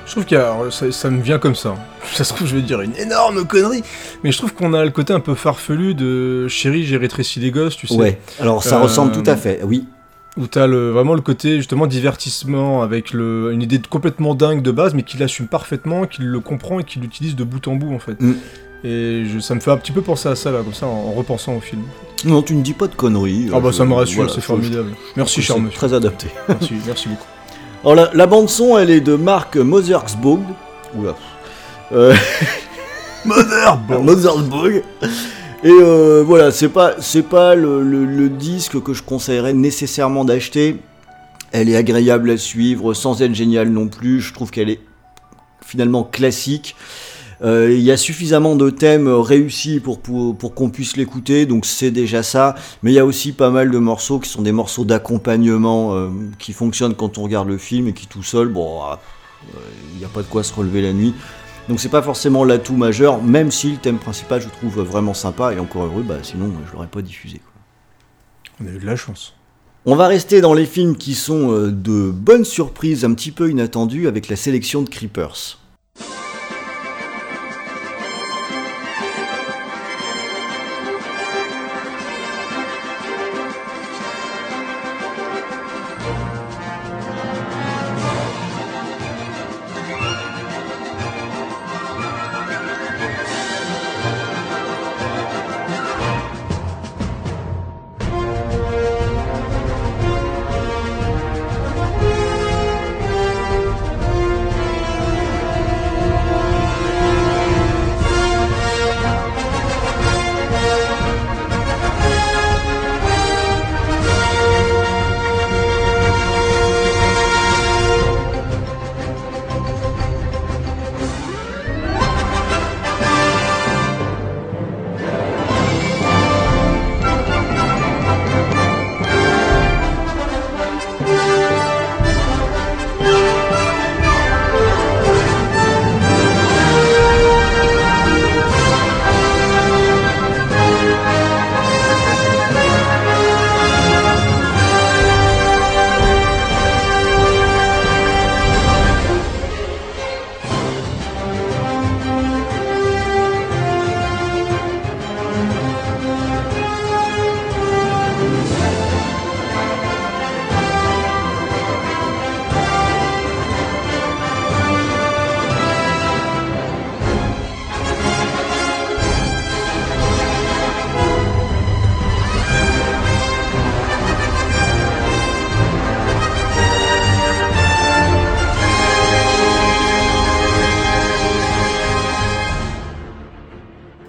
[0.06, 1.76] Je trouve alors, ça, ça me vient comme ça.
[2.14, 3.84] Ça se trouve, je vais dire une énorme connerie,
[4.24, 7.50] mais je trouve qu'on a le côté un peu farfelu de Chérie, j'ai rétréci les
[7.52, 7.96] gosses, tu sais.
[7.96, 9.86] Ouais, alors ça Euh, ressemble tout à fait, oui.
[10.38, 14.62] Où t'as le, vraiment le côté justement divertissement avec le, une idée de- complètement dingue
[14.62, 17.76] de base, mais qu'il assume parfaitement, qu'il le comprend et qu'il l'utilise de bout en
[17.76, 18.20] bout en fait.
[18.22, 18.34] Mm.
[18.84, 20.90] Et je- ça me fait un petit peu penser à ça là, comme ça, en,
[20.92, 21.82] en repensant au film.
[22.26, 23.50] Non, tu ne dis pas de conneries.
[23.54, 24.92] Ah bah ça me rassure, voilà, c'est je- formidable.
[25.16, 25.78] Merci cher monsieur.
[25.78, 26.28] Très adapté.
[26.50, 27.26] Merci, merci beaucoup.
[27.86, 30.42] Alors la, la bande son, elle est de Mark Mothersbaugh.
[30.98, 31.16] Oula.
[31.94, 32.16] Euh,
[33.26, 34.82] Mothersbaugh.
[35.64, 40.26] Et euh, voilà, c'est pas, c'est pas le, le- le disque que je conseillerais nécessairement
[40.26, 40.78] d'acheter.
[41.52, 44.20] Elle est agréable à suivre, sans être géniale non plus.
[44.20, 44.82] Je trouve qu'elle est
[45.66, 46.76] finalement classique.
[47.44, 51.66] Euh, Il y a suffisamment de thèmes réussis pour, pour, pour qu'on puisse l'écouter, donc
[51.66, 52.56] c'est déjà ça.
[52.84, 56.10] Mais il y a aussi pas mal de morceaux qui sont des morceaux d'accompagnement euh,
[56.40, 59.00] qui fonctionnent quand on regarde le film et qui tout seul, bon, ah,
[59.56, 59.60] euh,
[59.94, 61.14] il n'y a pas de quoi se relever la nuit.
[61.68, 65.52] Donc c'est pas forcément l'atout majeur, même si le thème principal je trouve vraiment sympa
[65.54, 67.40] et encore heureux, bah, sinon je l'aurais pas diffusé.
[67.40, 67.52] quoi.
[68.62, 69.34] On a eu de la chance.
[69.88, 74.08] On va rester dans les films qui sont de bonnes surprises un petit peu inattendues
[74.08, 75.60] avec la sélection de Creepers.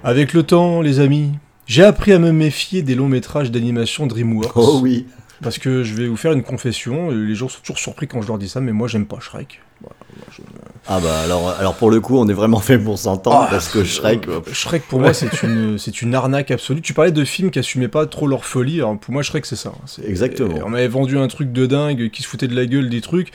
[0.09, 1.33] Avec le temps, les amis,
[1.67, 4.53] j'ai appris à me méfier des longs métrages d'animation DreamWorks.
[4.57, 5.07] Oh oui.
[5.43, 8.23] Parce que je vais vous faire une confession, euh, les gens sont toujours surpris quand
[8.23, 9.61] je leur dis ça, mais moi j'aime pas Shrek.
[9.83, 10.43] Voilà, moi, je-
[10.87, 13.69] Ah bah alors, alors pour le coup on est vraiment fait pour s'entendre Ah, parce
[13.69, 14.29] que Shrek...
[14.29, 16.81] Euh, Shrek pour moi c'est une, c'est une arnaque absolue.
[16.81, 19.57] Tu parlais de films qui assumaient pas trop leur folie, alors pour moi Shrek c'est
[19.57, 19.73] ça.
[19.77, 20.03] hein.
[20.07, 20.55] Exactement.
[20.65, 23.31] On m'avait vendu un truc de dingue qui se foutait de la gueule des trucs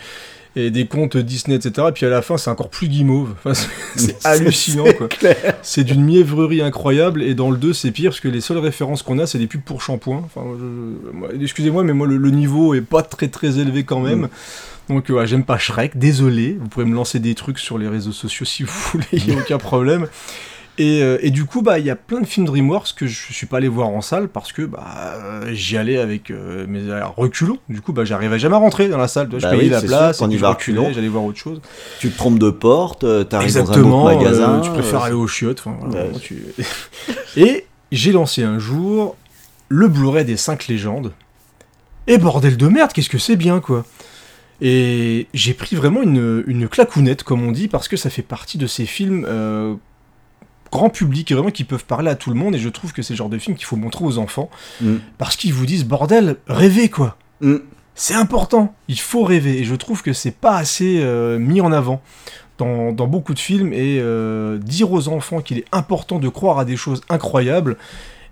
[0.55, 1.87] et des contes Disney etc.
[1.89, 3.33] Et puis à la fin c'est encore plus guimauve.
[3.43, 3.53] Enfin,
[3.95, 5.07] c'est- hallucinant c'est quoi.
[5.61, 9.03] C'est d'une mièvrerie incroyable et dans le 2 c'est pire parce que les seules références
[9.03, 10.23] qu'on a c'est des pubs pour shampoing.
[10.25, 10.41] Enfin,
[11.41, 14.21] excusez-moi mais moi le, le niveau est pas très très élevé quand même.
[14.21, 14.29] Mm.
[14.89, 18.11] Donc ouais, j'aime pas Shrek, désolé, vous pouvez me lancer des trucs sur les réseaux
[18.11, 20.07] sociaux si vous voulez, il n'y a aucun problème.
[20.77, 23.33] Et, euh, et du coup, bah, il y a plein de films DreamWorks que je
[23.33, 24.83] suis pas allé voir en salle parce que bah,
[25.15, 26.81] euh, j'y allais avec euh, mes
[27.15, 27.59] reculons.
[27.69, 29.27] Du coup, bah, j'arrivais jamais à rentrer dans la salle.
[29.29, 30.93] Vois, Bah je payais oui, la place, sûr, y je va reculais, reculons.
[30.95, 31.61] j'allais voir autre chose.
[31.99, 34.61] Tu te trompes de porte, t'arrives dans un autre euh, magasin.
[34.63, 35.59] tu préfères aller aux chiottes.
[35.59, 36.01] enfin, voilà, Ouais.
[36.05, 36.43] vraiment, tu-
[37.37, 39.15] et j'ai lancé un jour
[39.69, 41.11] le Blu-ray des 5 légendes.
[42.07, 43.85] Et bordel de merde, qu'est-ce que c'est bien, quoi.
[44.61, 48.57] Et j'ai pris vraiment une, une clacounette, comme on dit, parce que ça fait partie
[48.57, 49.25] de ces films
[50.71, 53.01] grand public, et vraiment qui peuvent parler à tout le monde, et je trouve que
[53.01, 54.49] c'est le genre de film qu'il faut montrer aux enfants,
[54.81, 54.95] Mm.
[55.17, 57.17] parce qu'ils vous disent, bordel, rêvez, quoi.
[57.41, 57.55] Mm.
[57.95, 61.71] C'est important, il faut rêver, et je trouve que c'est pas assez euh, mis en
[61.73, 62.01] avant
[62.57, 66.57] dans, dans beaucoup de films, et euh, dire aux enfants qu'il est important de croire
[66.59, 67.75] à des choses incroyables,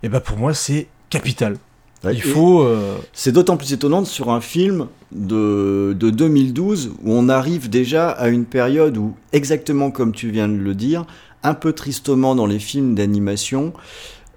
[0.01, 1.57] et ben pour moi c'est capital.
[2.05, 2.61] Ouais, Il faut.
[2.61, 8.09] euh, C'est d'autant plus étonnant sur un film de, de 2012 où on arrive déjà
[8.09, 11.05] à une période où, exactement comme tu viens de le dire,
[11.43, 13.73] un peu tristement dans les films d'animation,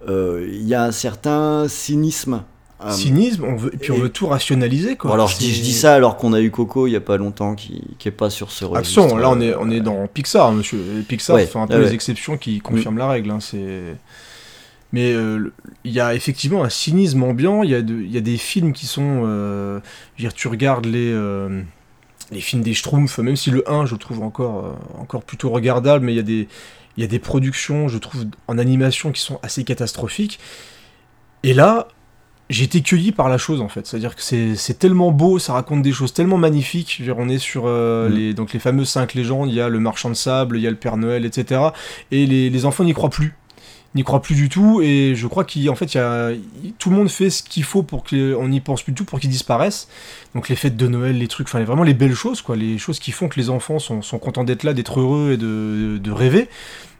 [0.08, 2.42] euh, il y a un certain cynisme.
[2.84, 4.96] Euh, cynisme, on veut, et puis on et- veut tout rationaliser.
[4.96, 5.08] Quoi.
[5.10, 7.00] bon, alors je dis, je dis ça alors qu'on a eu Coco il y a
[7.00, 9.00] pas longtemps qui, qui est pas sur ce registre.
[9.02, 10.80] Action, là on est, on est dans Pixar, hein, monsieur.
[10.98, 13.30] Et Pixar Ouais, un peu ouais, les exceptions qui confirment la règle.
[13.30, 13.96] hein, c'est...
[14.94, 15.50] Mais euh,
[15.84, 18.72] il y a effectivement un cynisme ambiant, il y, a de- y a des films
[18.72, 19.22] qui sont...
[19.26, 19.78] euh,
[20.16, 21.62] je veux dire, tu regardes les, euh,
[22.32, 25.48] les films des Schtroumpfs, même si le 1 je le trouve encore, euh, encore plutôt
[25.50, 26.46] regardable, mais il y, a des,
[26.96, 30.38] il y a des productions, je trouve, en animation qui sont assez catastrophiques.
[31.42, 31.88] Et là,
[32.50, 33.86] j'ai été cueilli par la chose en fait.
[33.86, 37.00] C'est-à-dire que c'est tellement beau, ça raconte des choses tellement magnifiques.
[37.02, 38.12] Dire, on est sur euh, Mm.
[38.14, 40.66] les, donc les fameuses cinq légendes, il y a le marchand de sable, il y
[40.66, 41.60] a le Père Noël, etc.
[42.10, 43.34] Et les, les enfants n'y croient plus.
[43.94, 46.30] N'y croient plus du tout et je crois qu'en fait il y a,
[46.78, 49.20] tout le monde fait ce qu'il faut pour qu'on n'y pense plus du tout pour
[49.20, 49.86] qu'ils disparaissent.
[50.34, 52.98] Donc les fêtes de Noël, les trucs, enfin vraiment les belles choses quoi, les choses
[52.98, 56.10] qui font que les enfants sont, sont contents d'être là, d'être heureux et de, de
[56.10, 56.48] rêver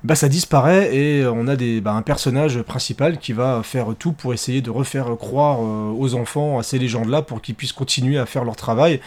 [0.05, 4.13] bah ça disparaît et on a des, bah, un personnage principal qui va faire tout
[4.13, 8.19] pour essayer de refaire croire euh, aux enfants à ces légendes-là pour qu'ils puissent continuer
[8.19, 9.01] à faire leur travail.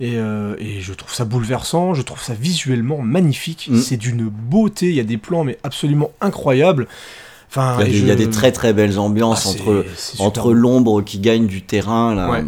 [0.00, 3.78] Et, euh, et je trouve ça bouleversant, je trouve ça visuellement magnifique, Mm.
[3.78, 6.88] c'est d'une beauté, il y a des plans mais absolument incroyables.
[7.56, 9.50] Enfin, Il y, a des, je- il y a des très très belles ambiances Ah,
[9.50, 9.84] entre,
[10.18, 12.44] entre l'ombre qui gagne du terrain là, Ouais.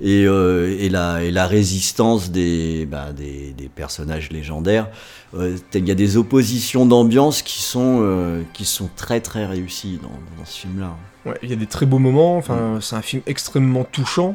[0.00, 4.88] et, euh, et, la, et la résistance des, bah, des, des personnages légendaires.
[5.36, 9.98] Euh, Il y a des oppositions d'ambiance qui, sont euh, qui sont très très réussies
[10.02, 10.96] dans, dans ce film-là.
[11.24, 12.38] Ouais, il y a des très beaux moments, Mm.
[12.38, 14.34] enfin, c'est un film extrêmement touchant.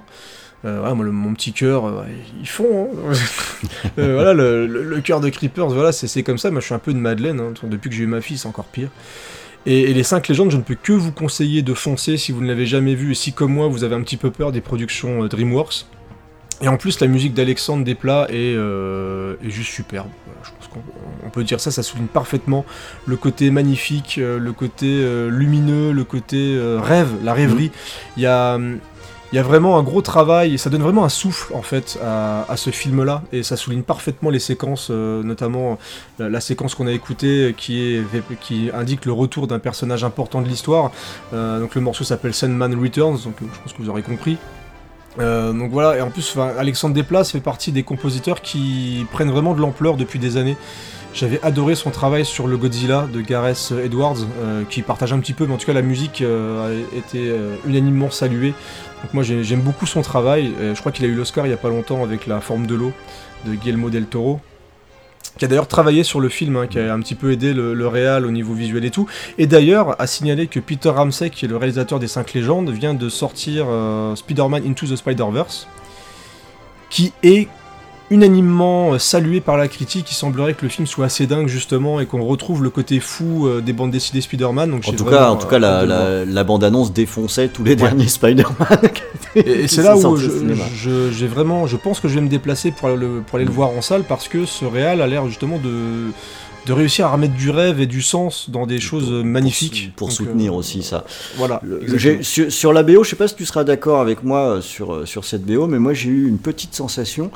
[0.66, 2.03] Euh, voilà, moi, le- mon petit cœur, euh,
[2.39, 2.89] ils font.
[3.12, 3.14] hein.
[3.99, 6.49] Euh, voilà, le, le- le cœur de Creepers, voilà, c'est c'est comme ça.
[6.49, 7.39] Moi, je suis un peu de Madeleine.
[7.39, 7.53] hein.
[7.64, 8.89] Depuis que j'ai eu ma fille, c'est encore pire.
[9.68, 12.41] Et, et les 5 légendes, je ne peux que vous conseiller de foncer si vous
[12.41, 14.61] ne l'avez jamais vu et si, comme moi, vous avez un petit peu peur des
[14.61, 15.86] productions euh, DreamWorks.
[16.61, 20.07] Et en plus, la musique d'Alexandre Desplat est, euh, est juste superbe.
[20.41, 20.80] Je pense qu'on
[21.26, 22.65] on peut dire ça, ça souligne parfaitement
[23.05, 27.72] le côté magnifique, euh, le côté lumineux, le côté rêve, la rêverie.
[28.15, 28.57] Il y a.
[29.32, 32.56] il y a vraiment un gros travail, ça donne vraiment un souffle en fait à,
[32.56, 35.78] ce film-là, et ça souligne parfaitement les séquences, euh, notamment
[36.18, 38.04] la, la séquence qu'on a écoutée qui, est,
[38.40, 40.92] qui indique le retour d'un personnage important de l'histoire.
[41.34, 44.38] Euh, donc le morceau s'appelle Sandman Returns, donc euh, je pense que vous aurez compris.
[45.20, 49.53] Euh, donc voilà, et en plus, Alexandre Desplat fait partie des compositeurs qui prennent vraiment
[49.56, 50.57] de l'ampleur depuis des années.
[51.14, 55.34] J'avais adoré son travail sur le Godzilla de Gareth Edwards, euh, qui partage un petit
[55.34, 57.34] peu, mais en tout cas la musique euh, a été
[57.65, 58.53] unanimement saluée.
[59.02, 60.53] Donc moi j'ai- j'aime beaucoup son travail.
[60.60, 62.76] Je crois qu'il a eu l'Oscar il y a pas longtemps avec La forme de
[62.76, 62.91] l'eau
[63.45, 64.39] de Guillermo del Toro.
[65.38, 67.73] Qui a d'ailleurs travaillé sur le film, hein, qui a un petit peu aidé le,
[67.73, 69.07] le réal au niveau visuel et tout.
[69.38, 72.93] Et d'ailleurs, a signalé que Peter Ramsey, qui est le réalisateur des 5 légendes, vient
[72.93, 75.68] de sortir euh, Spider-Man Into the Spider-Verse,
[76.89, 77.47] qui est
[78.10, 80.10] unanimement euh, salué par la critique.
[80.12, 83.48] Il semblerait que le film soit assez dingue justement et qu'on retrouve le côté fou
[83.48, 84.72] euh, des bandes dessinées Spider-Man.
[84.72, 88.80] Donc En tout cas, en tout cas euh, la, bande-annonce défonçait tous les derniers Spider-Man.
[89.36, 90.30] Et, c'est là où je,
[91.12, 93.52] je- vraiment, je pense que je vais me déplacer pour aller le, pour aller le
[93.52, 96.12] voir en salle parce que ce réal a l'air justement de,
[96.66, 99.92] de réussir à remettre du rêve et du sens dans des choses magnifiques.
[99.96, 101.04] Pour, soutenir euh, aussi ça.
[101.36, 101.62] Voilà.
[101.64, 105.08] Le- sur, sur la BO, je sais pas si tu seras d'accord avec moi sur,
[105.08, 107.30] sur cette BO, mais moi j'ai eu une petite sensation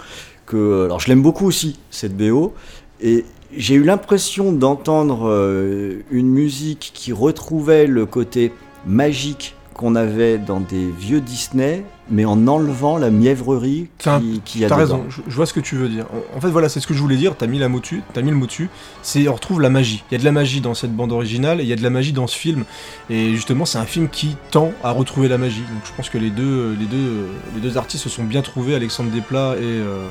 [0.45, 0.57] que.
[0.57, 2.53] euh, Alors je l'aime beaucoup aussi, cette BO,
[3.01, 8.53] et j'ai eu l'impression d'entendre euh, une musique qui retrouvait le côté
[8.85, 14.65] magique qu'on avait dans des vieux Disney, mais en enlevant la mièvrerie qui, qui y
[14.65, 16.05] a T'as raison, je, je vois ce que tu veux dire.
[16.13, 17.35] En, en fait, voilà, c'est ce que je voulais dire.
[17.35, 18.69] T'as mis, la mot dessus, t'as mis le mot dessus.
[19.01, 20.03] C'est on retrouve la magie.
[20.11, 21.81] Il y a de la magie dans cette bande originale et il y a de
[21.81, 22.63] la magie dans ce film.
[23.09, 25.61] Et justement, c'est un film qui tend à retrouver la magie.
[25.61, 28.75] Donc, je pense que les deux, les deux, les deux artistes se sont bien trouvés,
[28.75, 30.07] Alexandre Desplat et, euh,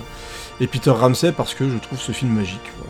[0.60, 2.58] et Peter Ramsey, parce que je trouve ce film magique.
[2.76, 2.89] voilà.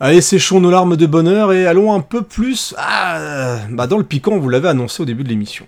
[0.00, 4.04] Allez, séchons nos larmes de bonheur et allons un peu plus ah, bah dans le
[4.04, 4.38] piquant.
[4.38, 5.66] Vous l'avez annoncé au début de l'émission.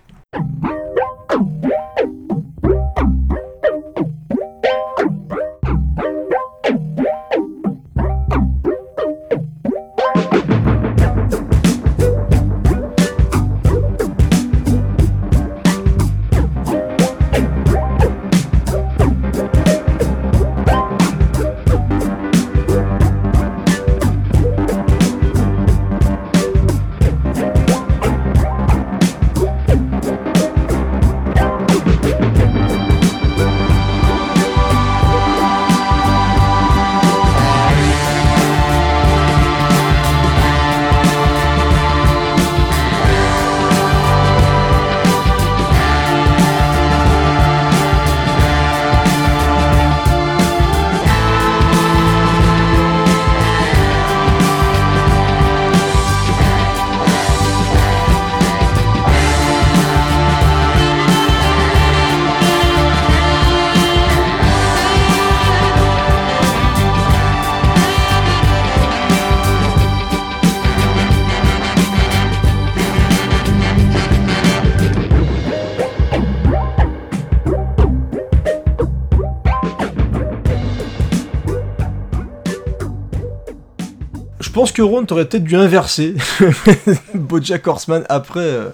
[84.57, 86.15] Pense que Ron, t'aurais peut-être dû inverser
[87.15, 88.71] Bojack Horseman après, euh,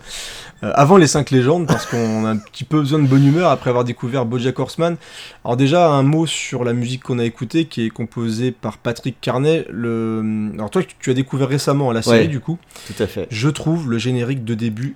[0.63, 3.51] euh, avant les 5 légendes, parce qu'on a un petit peu besoin de bonne humeur
[3.51, 4.97] après avoir découvert Bojack Horseman.
[5.45, 9.17] Alors déjà, un mot sur la musique qu'on a écoutée, qui est composée par Patrick
[9.21, 9.67] Carnet.
[9.71, 10.53] Le...
[10.55, 12.27] Alors toi, tu as découvert récemment la série, Ouais.
[12.29, 12.59] du coup.
[12.87, 13.27] Tout à fait.
[13.33, 14.95] Je trouve le générique de début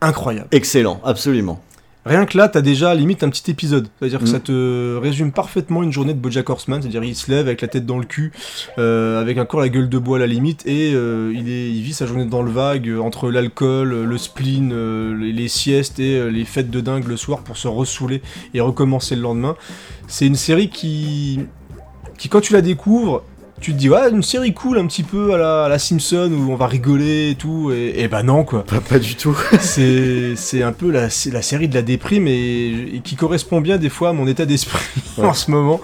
[0.00, 0.46] incroyable.
[0.52, 1.60] Excellent, absolument.
[2.04, 3.86] Rien que là, t'as déjà limite un petit épisode.
[3.98, 4.26] C'est-à-dire que Mm.
[4.26, 6.82] ça te résume parfaitement une journée de Bojack Horseman.
[6.82, 8.32] C'est-à-dire il se lève avec la tête dans le cul,
[8.78, 11.80] euh, avec encore la gueule de bois à la limite, et euh, il, est, il
[11.82, 16.00] vit sa journée dans le vague euh, entre l'alcool, le spleen, euh, les, les siestes
[16.00, 18.20] et les fêtes de dingue le soir pour se ressouler
[18.52, 19.56] et recommencer le lendemain.
[20.08, 21.40] C'est une série qui,
[22.18, 23.22] qui quand tu la découvres,
[23.62, 26.30] tu te dis ouais une série cool un petit peu à la, à la Simpson
[26.36, 29.36] où on va rigoler et tout et, et bah non quoi Pas, pas du tout.
[29.60, 31.02] c'est un peu la,
[31.32, 34.44] la série de la déprime et, et qui correspond bien des fois à mon état
[34.46, 34.82] d'esprit
[35.18, 35.26] Ouais.
[35.26, 35.80] en ce moment.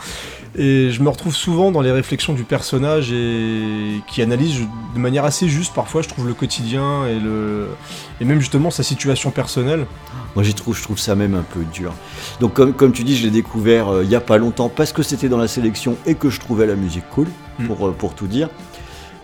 [0.57, 4.61] Et je me retrouve souvent dans les réflexions du personnage et qui analyse
[4.95, 7.69] de manière assez juste parfois, je trouve, le quotidien et, le,
[8.21, 9.87] et même justement sa situation personnelle.
[10.35, 11.93] Moi, trouve, je trouve ça même un peu dur.
[12.41, 14.93] Donc, comme, comme tu dis, je l'ai découvert euh, il y a pas longtemps parce
[14.93, 17.67] que c'était dans la sélection et que je trouvais la musique cool, Mm.
[17.67, 18.49] pour, euh, pour tout dire.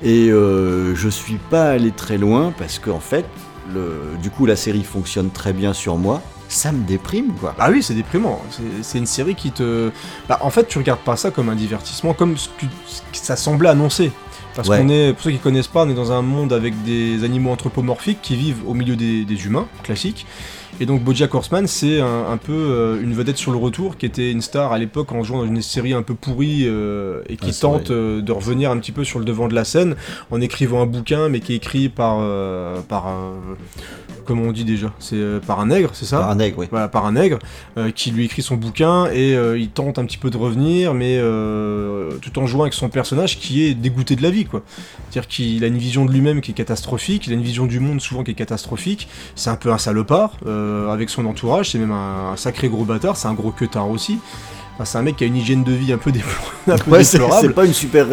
[0.02, 3.24] Et euh, je suis pas allé très loin parce qu'en fait,
[3.72, 6.20] le, du coup, la série fonctionne très bien sur moi.
[6.54, 7.54] Ça me déprime, quoi.
[7.58, 8.40] Ah oui, c'est déprimant.
[8.82, 9.90] C'est- une série qui te.
[10.28, 13.06] Bah, en fait, tu regardes pas ça comme un divertissement, comme ce que, ce que
[13.26, 14.12] ça semblait annoncer.
[14.54, 14.78] Parce Ouais.
[14.78, 17.50] qu'on est, pour ceux qui connaissent pas, on est dans un monde avec des animaux
[17.50, 20.26] anthropomorphiques qui vivent au milieu des, des humains, classiques.
[20.80, 24.06] Et donc Bojack Horseman, c'est un, un peu euh, une vedette sur le retour, qui
[24.06, 27.36] était une star à l'époque en jouant dans une série un peu pourrie euh, et
[27.36, 29.94] qui Ah, tente euh, de revenir un petit peu sur le devant de la scène
[30.30, 32.18] en écrivant un bouquin, mais qui est écrit par,
[32.88, 33.06] par
[34.24, 36.66] comment on dit déjà, c'est par un nègre, c'est ça Par un nègre, oui.
[36.70, 37.38] voilà, par un nègre
[37.94, 41.18] qui lui écrit son bouquin et il tente un petit peu de revenir, mais
[42.20, 44.62] tout en jouant avec son personnage qui est dégoûté de la vie, quoi.
[45.10, 47.78] C'est-à-dire qu'il a une vision de lui-même qui est catastrophique, il a une vision du
[47.78, 49.06] monde souvent qui est catastrophique.
[49.36, 52.84] C'est un peu un salopard euh, avec son entourage, c'est même un, un sacré gros
[52.84, 54.18] bâtard, c'est un gros queutard aussi.
[54.74, 56.10] Enfin, c'est un mec qui a une hygiène de vie un peu,
[56.68, 58.06] un peu Ouais, déplorable c'est pas une super.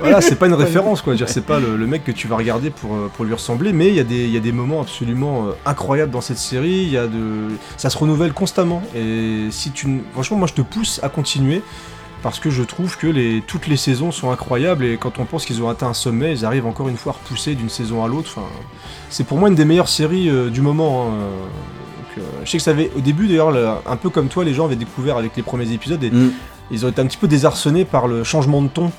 [0.00, 1.14] voilà, c'est pas une référence quoi.
[1.26, 3.88] C'est pas le, le mec que tu vas regarder pour, euh, pour lui ressembler, mais
[3.88, 6.82] il y, a des- il y a des moments absolument euh, incroyables dans cette série.
[6.84, 8.82] Il y a de, ça se renouvelle constamment.
[8.96, 11.60] Et si tu, franchement, moi je te pousse à continuer
[12.22, 15.44] parce que je trouve que les, toutes les saisons sont incroyables et quand on pense
[15.44, 18.08] qu'ils ont atteint un sommet, ils arrivent encore une fois à repousser d'une saison à
[18.08, 18.30] l'autre.
[18.34, 18.46] Enfin,
[19.10, 21.08] c'est pour moi une des meilleures séries euh, du moment.
[21.08, 21.12] hein.
[22.18, 24.54] Euh, je sais que ça avait au début d'ailleurs le- un peu comme toi, les
[24.54, 26.30] gens avaient découvert avec les premiers épisodes et Mm.
[26.70, 28.90] ils ont été un petit peu désarçonnés par le changement de ton.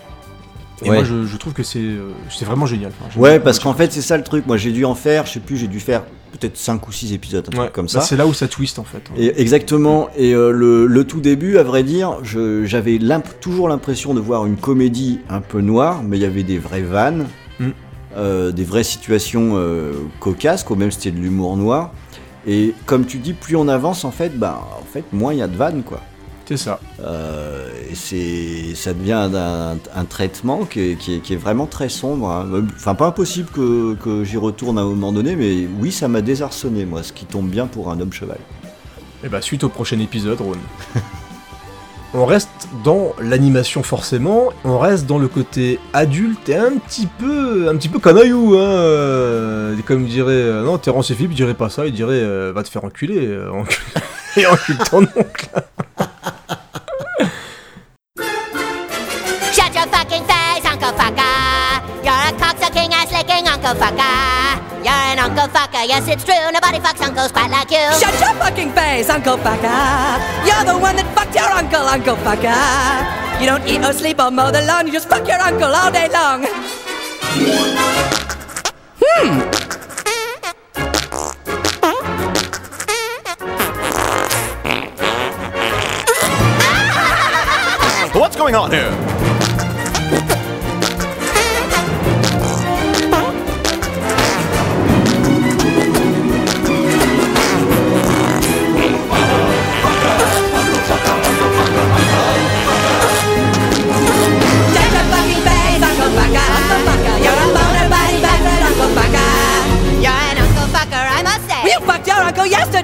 [0.81, 0.95] Et Ouais.
[0.95, 2.11] moi, je, je trouve que c'est euh,
[2.43, 2.91] vraiment génial.
[3.01, 4.47] Enfin, Ouais, parce qu'en fait, c'est ça le truc.
[4.47, 7.11] Moi, j'ai dû en faire, je sais plus, j'ai dû faire peut-être 5 ou 6
[7.11, 8.01] épisodes, un truc comme bah, ça.
[8.01, 9.01] c'est là où ça twist en fait.
[9.17, 10.07] Et exactement.
[10.15, 12.97] Et euh, le, le tout début, à vrai dire, j'avais
[13.41, 16.81] toujours l'impression de voir une comédie un peu noire, mais il y avait des vraies
[16.81, 17.25] vannes,
[17.59, 17.69] Mm.
[18.15, 19.91] euh, des vraies situations euh,
[20.21, 21.91] cocasses, quoi, même c'était de l'humour noir.
[22.48, 25.41] Et comme tu dis, plus on avance, en fait, bah, en fait, moins il y
[25.41, 26.02] a de vannes, quoi.
[26.45, 26.80] C'est ça.
[27.03, 31.68] Euh, et c'est, ça devient un, un traitement qui est, qui est- qui est vraiment
[31.68, 32.28] très sombre.
[32.32, 32.49] hein.
[32.76, 36.22] Enfin, pas impossible que, que j'y retourne à un moment donné, mais oui, ça m'a
[36.22, 38.40] désarçonné, moi, ce qui tombe bien pour un homme cheval.
[39.24, 40.53] Et bah, suite au prochain épisode, Ron.
[42.14, 42.49] on reste
[42.84, 47.90] dans l'animation forcément, on reste dans le côté adulte et un petit peu, un petit
[47.90, 48.61] peu canaillou, hein.
[48.61, 52.52] euh, Comme dirait, euh, non, Terence et Philippe, il dirait pas ça, il dirait, euh,
[52.53, 54.02] va te faire enculer, euh, encule-
[54.38, 55.49] et encule ton oncle.
[59.52, 61.81] Shut your fucking face, Uncle Fucker.
[62.03, 64.60] You're a cocksucking ass licking Uncle Fucker.
[64.84, 66.34] You're an Uncle Fucker, yes, it's true.
[66.53, 67.91] Nobody fucks uncles quite like you.
[67.99, 70.28] Shut your fucking face, Uncle Fucker.
[70.45, 73.41] You're the one that fucked your uncle, Uncle Fucker.
[73.41, 75.91] You don't eat or sleep or mow the lawn, you just fuck your uncle all
[75.91, 76.45] day long.
[79.02, 79.60] Hmm.
[88.20, 89.18] What's going on here?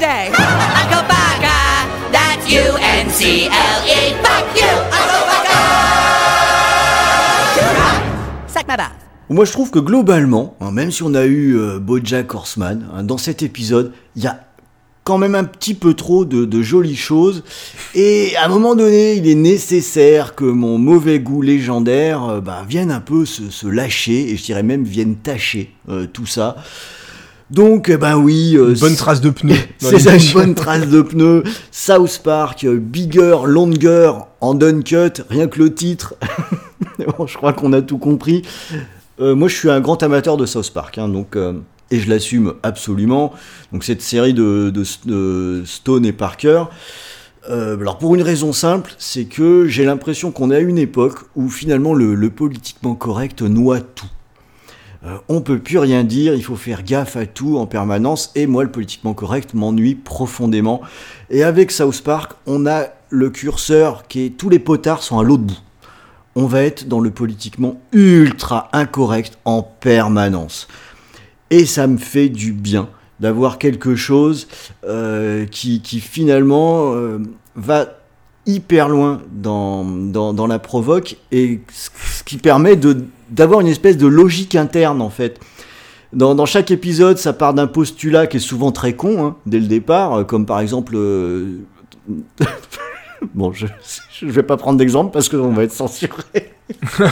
[0.06, 0.32] E.
[8.48, 8.78] Sac ma.
[9.30, 13.04] Moi, je trouve que globalement, hein, même si on a eu euh, BoJack Horseman, hein,
[13.04, 14.42] dans cet épisode, il y a
[15.04, 17.44] quand même un petit peu trop de, jolies choses.
[17.96, 22.64] Et à un moment donné, il est nécessaire que mon mauvais goût légendaire euh, bah,
[22.68, 26.58] vienne un peu se, se lâcher, et je dirais même vienne tâcher euh, tout ça.
[27.52, 28.56] Donc, eh ben oui.
[28.58, 29.54] euh, Une bonne trace de pneu.
[29.82, 31.44] dans c'est ça, une bonne trace de pneus.
[31.72, 34.12] South Park, euh, bigger, longer,
[34.42, 36.16] en uncut, rien que le titre.
[37.18, 38.42] bon, je crois qu'on a tout compris.
[39.20, 41.54] Euh, moi, je suis un grand amateur de South Park, hein, donc, euh,
[41.92, 43.32] et je l'assume absolument.
[43.72, 46.64] Donc, cette série de, de- de Stone et Parker.
[47.52, 51.20] euh, alors, pour une raison simple, c'est que j'ai l'impression qu'on est à une époque
[51.36, 54.08] où finalement le, le politiquement correct noie tout.
[55.06, 58.48] Euh, on peut plus rien dire, il faut faire gaffe à tout en permanence, et
[58.48, 60.82] moi le politiquement correct m'ennuie profondément.
[61.30, 65.24] Et avec South Park, on a le curseur qui est tous les potards sont à
[65.24, 65.60] l'autre bout.
[66.36, 70.68] On va être dans le politiquement ultra incorrect en permanence.
[71.50, 74.48] Et ça me fait du bien d'avoir quelque chose
[74.86, 77.20] euh, qui, finalement euh,
[77.56, 78.00] va
[78.46, 84.08] hyper loin dans, dans, la provoque et ce qui permet de d'avoir une espèce de
[84.08, 85.40] logique interne en fait.
[86.14, 89.60] Dans, dans chaque épisode, ça part d'un postulat qui est souvent très con hein, dès
[89.60, 90.94] le départ, euh, comme par exemple.
[90.96, 91.60] euh,
[93.34, 93.66] bon, je
[94.22, 96.54] je vais pas prendre d'exemple parce qu'on va être censuré.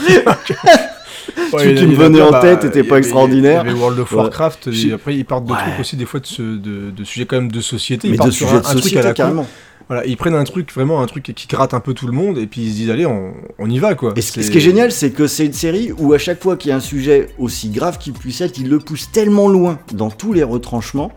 [1.54, 3.62] Ouais, Celui y qui me venait en bah, tête était avait- pas extraordinaire.
[3.64, 4.18] Il y avait World of Ouais.
[4.18, 5.58] Warcraft, et après ils partent de Ouais.
[5.58, 8.08] trucs aussi, des fois de, ce- de, de sujets quand même de société.
[8.10, 9.16] Mais ils partent de sur sujets un, de un truc société, à la con.
[9.16, 9.48] carrément.
[9.88, 12.38] Voilà, ils prennent un truc, vraiment un truc qui gratte un peu tout le monde,
[12.38, 14.14] et puis ils se disent, allez, on, on y va quoi.
[14.16, 16.70] Et ce, qui est génial, c'est que c'est une série où à chaque fois qu'il
[16.70, 20.10] y a un sujet aussi grave qu'il puisse être, il le pousse tellement loin dans
[20.10, 21.12] tous les retranchements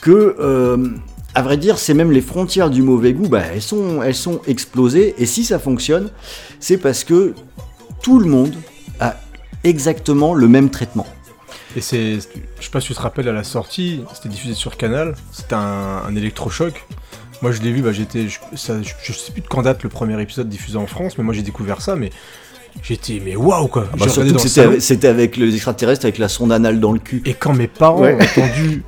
[0.00, 0.88] que, euh,
[1.34, 4.40] à vrai dire, c'est même les frontières du mauvais goût, bah, elles, sont, elles sont
[4.46, 5.14] explosées.
[5.18, 6.10] Et si ça fonctionne,
[6.60, 7.34] c'est parce que
[8.00, 8.54] tout le monde
[9.00, 9.16] a
[9.64, 11.06] exactement le même traitement.
[11.76, 12.14] Et c'est,
[12.58, 15.54] je sais pas si tu te rappelles à la sortie, c'était diffusé sur Canal, c'était
[15.54, 16.86] un, un électrochoc.
[17.42, 19.82] Moi je l'ai vu, bah, j'étais, je, ça- je- je sais plus de quand date
[19.84, 22.10] le premier épisode diffusé en France, mais moi j'ai découvert ça, mais
[22.82, 23.86] j'étais, mais waouh quoi.
[23.92, 24.06] Ah bah,
[24.80, 27.22] c'était avec, les extraterrestres avec la sonde anale dans le cul.
[27.24, 28.14] et quand mes parents Ouais.
[28.14, 28.82] ont entendu,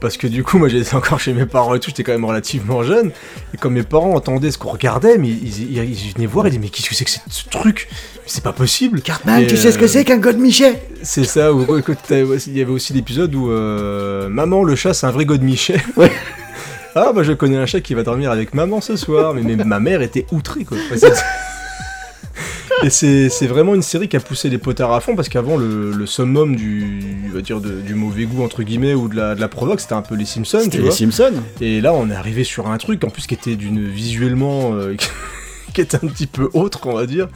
[0.00, 2.24] parce que du coup moi j'étais encore chez mes parents et tout, j'étais quand même
[2.24, 3.10] relativement jeune,
[3.52, 6.50] et quand mes parents entendaient ce qu'on regardait, mais ils, ils- ils venaient voir et
[6.50, 7.86] disaient mais qu'est-ce que c'est que ce, ce truc?
[7.90, 9.02] Mais C'est pas possible.
[9.02, 10.78] Cartman, tu sais ce que euh, c'est qu'un God Michel?
[11.02, 15.06] C'est ça, ou écoute, il y avait aussi l'épisode où euh, Maman le chat c'est
[15.06, 15.76] un vrai godemiché.
[15.98, 16.10] Ouais.
[16.94, 19.56] ah bah je connais un chat qui va dormir avec maman ce soir, mais, mais
[19.64, 20.76] ma mère était outrée quoi.
[22.82, 25.92] Et c'est vraiment une série qui a poussé les potards à fond parce qu'avant le,
[25.92, 27.02] le summum du,
[27.32, 29.92] va dire de- du mauvais goût entre guillemets ou de la, de la provoque c'était
[29.94, 30.92] un peu les Simpsons tu C'était les vois.
[30.92, 31.32] Simpsons.
[31.60, 34.94] Et là on est arrivé sur un truc en plus qui était d'une visuellement euh,
[35.74, 37.28] qui était un petit peu autre on va dire.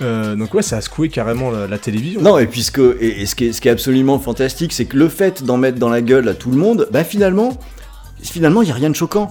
[0.00, 2.22] Euh, donc ouais ça a secoué carrément la, la télévision.
[2.22, 4.96] Non, et puisque et, et ce, qui est, ce qui est absolument fantastique, c'est que
[4.96, 7.58] le fait d'en mettre dans la gueule à tout le monde, bah finalement,
[8.22, 9.30] finalement, il y a rien de choquant.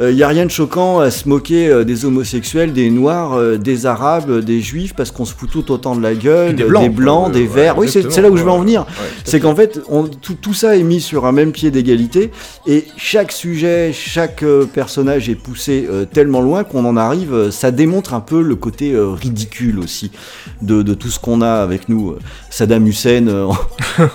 [0.00, 3.58] Il n'y a rien de choquant à se moquer euh, des homosexuels, des noirs, euh,
[3.58, 6.64] des arabes, euh, des juifs, parce qu'on se fout tout autant de la gueule, des
[6.64, 7.78] des blancs, des ouais, verts.
[7.78, 8.80] oui, c'est là où je veux en venir.
[8.80, 8.86] ouais,
[9.24, 12.32] c'est qu'en fait, on- tout, tout ça est mis sur un même pied d'égalité,
[12.66, 17.32] et chaque sujet, chaque euh, personnage est poussé euh, tellement loin qu'on en arrive.
[17.32, 20.10] euh, ça démontre un peu le côté euh, ridicule aussi
[20.60, 22.10] de, de tout ce qu'on a avec nous.
[22.12, 22.18] euh,
[22.50, 23.54] Saddam Hussein euh, en,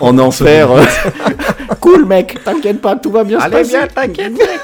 [0.00, 0.68] en enfer.
[1.80, 3.76] cool mec, t'inquiète pas, tout va bien se passer.
[3.94, 4.60] t'inquiète mec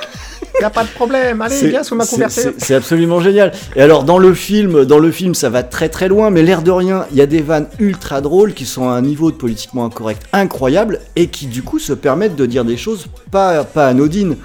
[0.60, 1.66] Y'a pas de problème, C'est-
[2.06, 3.52] c'est- c'est- C'est absolument génial.
[3.74, 6.62] Et alors dans le film, dans le film, ça va très très loin, mais l'air
[6.62, 9.36] de rien, il y a des vannes ultra drôles qui sont à un niveau de
[9.36, 13.86] politiquement incorrect incroyable et qui du coup se permettent de dire des choses pas pas
[13.88, 14.36] anodines.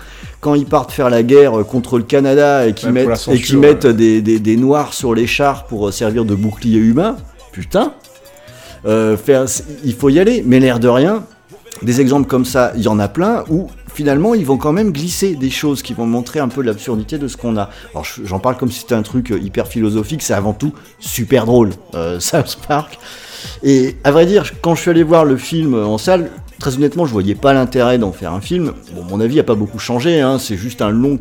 [0.41, 3.15] Quand ils partent faire la guerre euh, contre le Canada et qui Ouais, pour la
[3.15, 3.93] mettent et qui censure, mettent ouais.
[3.93, 7.15] des, des- des noirs sur les chars pour euh, servir de bouclier humain,
[7.53, 7.93] putain.
[8.85, 9.45] Euh, faire,
[9.85, 11.23] il faut y aller, mais l'air de rien,
[11.81, 14.91] des exemples comme ça, il y en a plein où finalement ils vont quand même
[14.91, 17.69] glisser des choses qui vont montrer un peu l'absurdité de ce qu'on a.
[17.91, 20.73] Alors je- j'en parle comme si c'était un truc euh, hyper philosophique, c'est avant tout
[20.99, 22.97] super drôle, euh, South Park.
[23.63, 26.29] Et à vrai dire, quand je suis allé voir le film en salle,
[26.59, 28.73] très honnêtement, je voyais pas l'intérêt d'en faire un film.
[28.95, 31.17] Bon, mon avis a pas beaucoup changé, hein, c'est juste un long,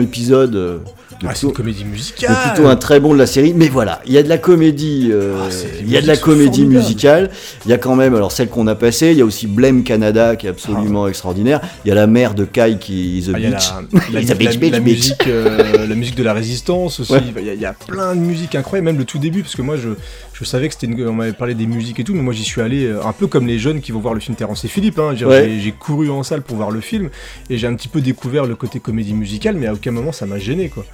[0.00, 0.54] épisode.
[0.54, 0.78] euh,
[1.22, 3.52] Ah, c'est plutôt- une comédie musicale plutôt un très bon de la série.
[3.54, 5.48] Mais voilà, il y a de la comédie, euh, Ah,
[5.80, 7.30] il y a de la comédie musicale.
[7.64, 9.84] Il y a quand même, alors celle qu'on a passée, il y a aussi Blame
[9.84, 11.60] Canada qui est absolument extraordinaire.
[11.84, 14.60] Il y a la mère de Kai qui est The Ah, il y a Beach.
[14.70, 17.12] la, musique, euh, la musique de la résistance aussi.
[17.12, 17.22] Ouais.
[17.38, 19.54] Il y, a- il y a plein de musiques incroyables, même le tout début, parce
[19.56, 19.90] que moi je,
[20.34, 21.08] je savais que c'était une.
[21.08, 23.26] On m'avait parlé des musiques et tout, mais moi j'y suis allé euh, un peu
[23.28, 24.98] comme les jeunes qui vont voir le film Terrence et Philippe.
[24.98, 25.14] hein.
[25.16, 25.74] J'ai- Ouais.
[25.78, 27.08] Couru en salle pour voir le film
[27.50, 30.26] et j'ai un petit peu découvert le côté comédie musicale, mais à aucun moment ça
[30.26, 30.84] m'a gêné quoi.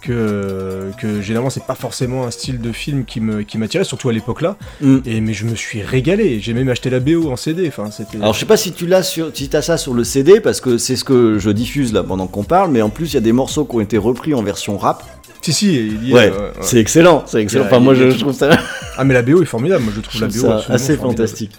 [0.00, 4.08] que, que généralement c'est pas forcément un style de film qui me qui m'attirait, surtout
[4.08, 4.56] à l'époque là.
[4.80, 4.96] Mm.
[5.06, 6.40] Et mais je me suis régalé.
[6.40, 7.68] J'ai même acheté la BO en CD.
[7.68, 7.88] Enfin.
[8.20, 10.60] Alors je sais pas si tu l'as sur, si t'as ça sur le CD parce
[10.60, 13.18] que c'est ce que je diffuse là pendant qu'on parle, mais en plus il y
[13.18, 15.04] a des morceaux qui ont été repris en version rap.
[15.42, 16.52] Si si, il y a- Ouais, ouais, ouais.
[16.60, 17.64] c'est excellent, c'est excellent.
[17.64, 18.50] A- Enfin moi je, trouve ça,
[18.96, 19.82] Ah mais la BO est formidable.
[19.84, 21.52] Moi je trouve je la trouve BO ça assez fantastique.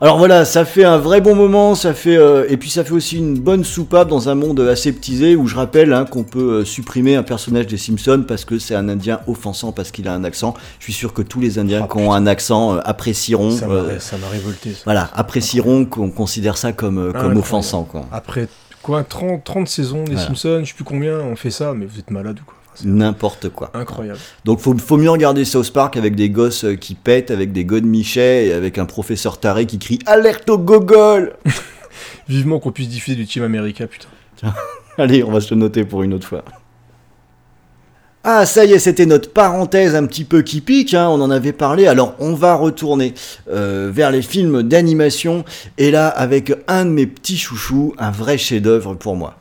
[0.00, 2.90] Alors voilà, ça fait un vrai bon moment, ça fait euh, et puis ça fait
[2.92, 6.64] aussi une bonne soupape dans un monde aseptisé où je rappelle hein, qu'on peut euh,
[6.64, 10.24] supprimer un personnage des Simpsons parce que c'est un Indien offensant parce qu'il a un
[10.24, 10.54] accent.
[10.80, 13.52] Je suis sûr que tous les Indiens Ah, qui ont un accent euh, apprécieront.
[13.52, 14.72] Ça m'a révolté.
[14.72, 14.80] ça.
[14.86, 17.84] voilà, apprécieront qu'on considère ça comme, euh, comme offensant.
[17.84, 18.04] Quoi.
[18.10, 18.48] Après
[18.82, 20.26] quoi 30, 30 saisons des Voilà.
[20.26, 22.54] Simpsons, je sais plus combien, on fait ça, mais vous êtes malade ou quoi
[22.84, 23.70] N'importe quoi.
[23.74, 24.18] Incroyable.
[24.44, 27.64] Donc faut, faut mieux regarder South Park avec des gosses euh, qui pètent, avec des
[27.64, 31.34] God Michet et avec un professeur taré qui crie Alerte au gogol
[32.28, 34.08] Vivement qu'on puisse diffuser du Team America, putain.
[34.98, 36.44] Allez, on va se le noter pour une autre fois.
[38.24, 41.30] Ah, ça y est, c'était notre parenthèse un petit peu qui pique, hein, on en
[41.30, 41.88] avait parlé.
[41.88, 43.14] Alors, on va retourner
[43.50, 45.44] euh, vers les films d'animation,
[45.76, 49.38] et là, avec un de mes petits chouchous, un vrai chef-d'œuvre pour moi.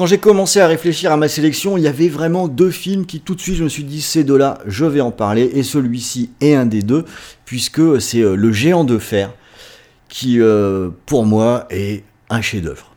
[0.00, 3.20] Quand j'ai commencé à réfléchir à ma sélection, il y avait vraiment deux films qui
[3.20, 6.30] tout de suite je me suis dit ces deux-là, je vais en parler et celui-ci
[6.40, 7.04] est un des deux
[7.44, 9.30] puisque c'est euh, Le Géant de fer
[10.08, 12.94] qui euh, pour moi est un chef-d'œuvre.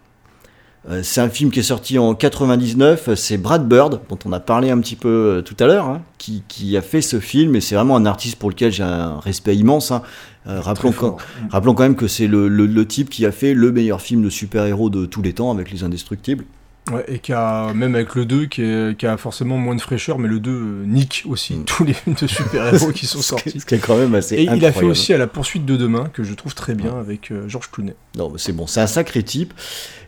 [0.89, 4.39] Euh, c'est un film qui est sorti en 99, c'est Brad Bird dont on a
[4.39, 7.59] parlé un petit peu tout à l'heure hein, qui, qui a fait ce film et
[7.59, 9.91] c'est vraiment un artiste pour lequel j'ai un respect immense.
[9.91, 10.03] hein.
[10.47, 11.17] Euh, rappelons, quand, fort.
[11.49, 14.21] rappelons quand même que c'est le, le- le type qui a fait le meilleur film
[14.23, 16.45] de super-héros de tous les temps avec Les Indestructibles.
[16.91, 19.79] Ouais, et qui a, même avec le 2, qui, est- qui a forcément moins de
[19.79, 21.63] fraîcheur, mais le 2 euh, nique aussi Mm.
[21.63, 23.61] tous les films de super-héros qui sont sortis.
[23.61, 25.77] Ce qui est quand même assez Et il a fait aussi à la poursuite de
[25.77, 27.95] demain, que je trouve très bien, avec euh, Georges Clooney.
[28.17, 29.53] Non, mais c'est bon, c'est un sacré type.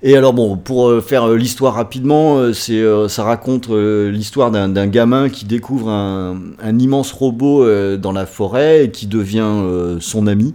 [0.03, 4.68] Et alors bon, pour euh, faire euh, l'histoire rapidement, euh, c'est ça raconte l'histoire d'un
[4.68, 7.65] d'un gamin qui découvre un, un immense robot
[7.97, 10.53] dans la forêt et qui devient son ami.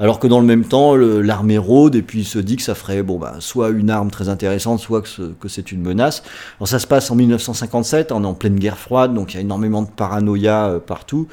[0.00, 2.74] Alors que dans le même temps, l'armée rôde et puis il se dit que ça
[2.74, 6.22] ferait bon bah soit une arme très intéressante, soit que, ce- que c'est une menace.
[6.58, 9.38] Alors ça se passe en 1957, on est en pleine guerre froide, donc il y
[9.38, 11.28] a énormément de paranoïa euh, partout.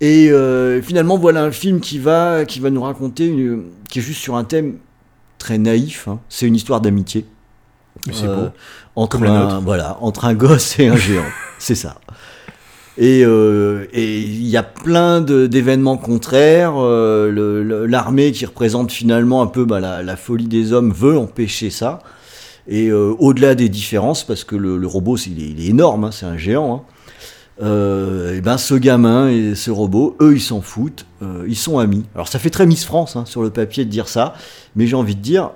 [0.00, 4.02] Et euh, finalement, voilà un film qui va, qui va nous raconter, une- qui est
[4.02, 4.76] juste sur un thème
[5.38, 6.06] très naïf.
[6.06, 6.20] hein.
[6.28, 7.26] C'est une histoire d'amitié.
[8.12, 8.48] C'est Euh, beau.
[8.94, 11.24] entre Comme un, voilà, entre un gosse et un géant.
[11.58, 11.96] c'est ça.
[13.00, 16.74] Et euh, et il y a plein d'événements contraires.
[16.76, 21.70] euh, L'armée qui représente finalement un peu bah, la, la folie des hommes veut empêcher
[21.70, 22.00] ça.
[22.66, 26.04] Et euh, au-delà des différences, parce que le, le robot, il est, il est énorme,
[26.04, 26.74] hein, c'est un géant.
[26.74, 26.82] hein,
[27.62, 31.06] euh, et ben ce gamin et ce robot, eux, ils s'en foutent.
[31.22, 32.04] euh, ils sont amis.
[32.14, 34.34] Alors ça fait très Miss France hein, sur le papier de dire ça,
[34.76, 35.50] mais j'ai envie de dire,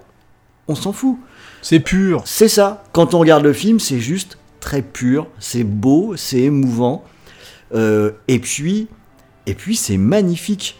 [0.68, 1.18] on s'en fout.
[1.60, 2.22] C'est pur.
[2.24, 2.84] C'est ça.
[2.92, 7.04] Quand on regarde le film, c'est juste très pur, c'est beau, c'est émouvant.
[7.74, 8.88] Euh, et puis,
[9.74, 10.76] c'est magnifique.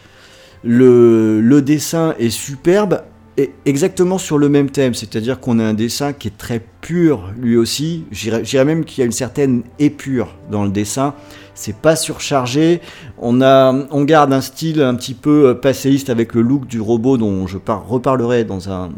[0.63, 3.01] Le, dessin est superbe,
[3.65, 4.93] exactement sur le même thème.
[4.93, 8.05] C'est-à-dire qu'on a un dessin qui est très pur, lui aussi.
[8.11, 11.13] J'irais même qu'il y a une certaine épure dans le dessin.
[11.55, 12.81] C'est pas surchargé.
[13.19, 13.33] On,
[14.05, 17.59] garde un style un petit peu euh, passéiste avec le look du robot dont je
[17.59, 18.89] par- reparlerai dans un,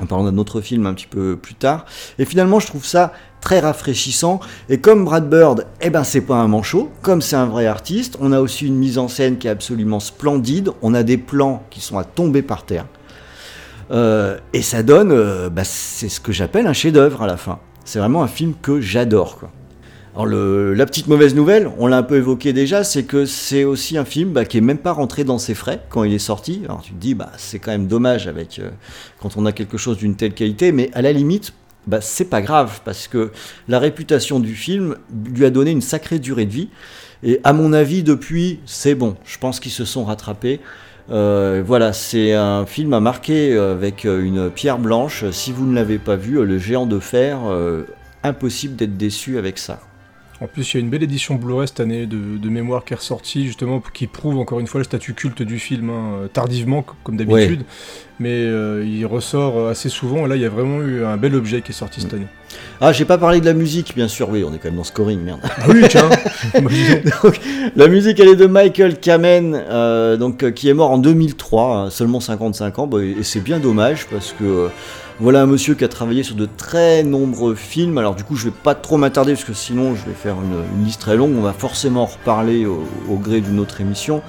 [0.00, 1.84] en parlant d'un autre film un petit peu plus tard.
[2.18, 4.40] Et finalement, je trouve ça très rafraîchissant.
[4.68, 8.16] Et comme Brad Bird, eh ben, c'est pas un manchot, comme c'est un vrai artiste,
[8.20, 10.70] on a aussi une mise en scène qui est absolument splendide.
[10.82, 12.86] On a des plans qui sont à tomber par terre.
[13.90, 17.58] Euh, et ça donne, euh, bah, c'est ce que j'appelle un chef-d'œuvre à la fin.
[17.84, 19.38] C'est vraiment un film que j'adore.
[19.38, 19.50] quoi.
[20.12, 23.96] Alors la petite mauvaise nouvelle, on l'a un peu évoqué déjà, c'est que c'est aussi
[23.96, 26.62] un film bah, qui est même pas rentré dans ses frais quand il est sorti.
[26.64, 28.70] Alors tu te dis, bah, c'est quand même dommage avec euh,
[29.20, 31.52] quand on a quelque chose d'une telle qualité, mais à la limite,
[31.86, 33.30] bah, c'est pas grave parce que
[33.68, 34.96] la réputation du film
[35.32, 36.70] lui a donné une sacrée durée de vie.
[37.22, 39.14] Et à mon avis, depuis, c'est bon.
[39.24, 40.58] Je pense qu'ils se sont rattrapés.
[41.12, 45.24] Euh, voilà, c'est un film à marquer euh, avec une pierre blanche.
[45.30, 47.38] Si vous ne l'avez pas vu, Le Géant de Fer,
[48.24, 49.80] impossible d'être déçu avec ça.
[50.42, 52.94] En plus, il y a une belle édition Blu-ray cette année de, de mémoire qui
[52.94, 56.28] est ressortie, justement, qui prouve encore une fois le statut culte du film, hein, euh,
[56.28, 57.64] tardivement, co- comme d'habitude.
[58.20, 61.34] Mais euh, il ressort assez souvent, et là, il y a vraiment eu un bel
[61.34, 62.26] objet qui est sorti cette année.
[62.80, 64.30] Ah, j'ai pas parlé de la musique, bien sûr.
[64.30, 65.40] Oui, on est quand même dans scoring, merde.
[65.44, 66.08] Ah oui, tiens
[67.22, 67.40] donc.
[67.76, 71.76] La musique, elle est de Michael Kamen, euh, donc, euh, qui est mort en 2003,
[71.76, 74.68] hein, seulement 55 ans, bah, et c'est bien dommage parce que euh,
[75.20, 77.98] voilà un monsieur qui a travaillé sur de très nombreux films.
[77.98, 80.82] Alors, du coup, je vais pas trop m'attarder parce que sinon, je vais faire une,
[80.82, 81.36] liste très longue.
[81.36, 84.22] On va forcément en reparler au, gré d'une autre émission.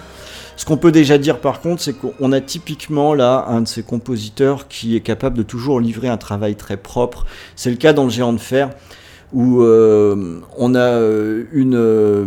[0.58, 3.84] Ce qu'on peut déjà dire par contre, c'est qu'on a typiquement là un de ces
[3.84, 7.26] compositeurs qui est capable de toujours livrer un travail très propre.
[7.56, 8.70] C'est le cas dans Le Géant de Fer
[9.32, 12.26] où euh, on a euh, une, euh,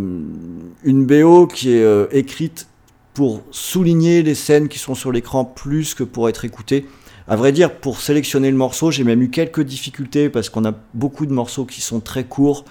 [0.85, 2.67] une BO qui est écrite
[3.13, 6.87] pour souligner les scènes qui sont sur l'écran plus que pour être écoutées.
[7.27, 10.75] À vrai dire, pour sélectionner le morceau, j'ai même eu quelques difficultés parce qu'on a
[10.93, 12.67] beaucoup de morceaux qui sont très courts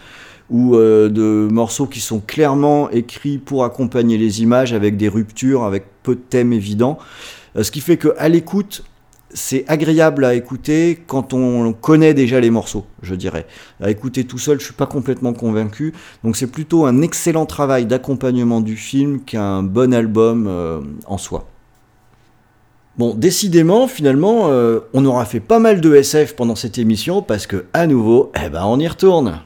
[0.51, 5.63] ou euh, de morceaux qui sont clairement écrits pour accompagner les images avec des ruptures,
[5.63, 6.99] avec peu de thèmes évidents.
[7.55, 8.83] Euh, ce qui fait qu'à l'écoute,
[9.33, 13.47] c'est agréable à écouter quand on connaît déjà les morceaux, je dirais.
[13.81, 15.93] À écouter tout seul, je suis pas complètement convaincu.
[16.23, 21.47] Donc c'est plutôt un excellent travail d'accompagnement du film qu'un bon album euh, en soi.
[22.97, 27.47] Bon, décidément, finalement, euh, on aura fait pas mal de SF pendant cette émission parce
[27.47, 29.39] que, à nouveau, eh ben, on y retourne.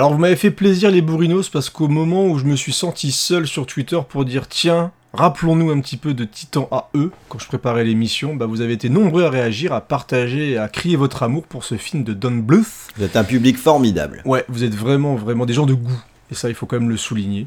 [0.00, 3.12] Alors vous m'avez fait plaisir les bourrinos parce qu'au moment où je me suis senti
[3.12, 7.46] seul sur Twitter pour dire tiens, rappelons-nous un petit peu de Titan AE quand je
[7.46, 11.42] préparais l'émission, bah vous avez été nombreux à réagir, à partager, à crier votre amour
[11.46, 12.66] pour ce film de Don Bluth.
[12.96, 14.22] Vous êtes un public formidable.
[14.24, 16.88] Ouais, vous êtes vraiment vraiment des gens de goût et ça il faut quand même
[16.88, 17.46] le souligner.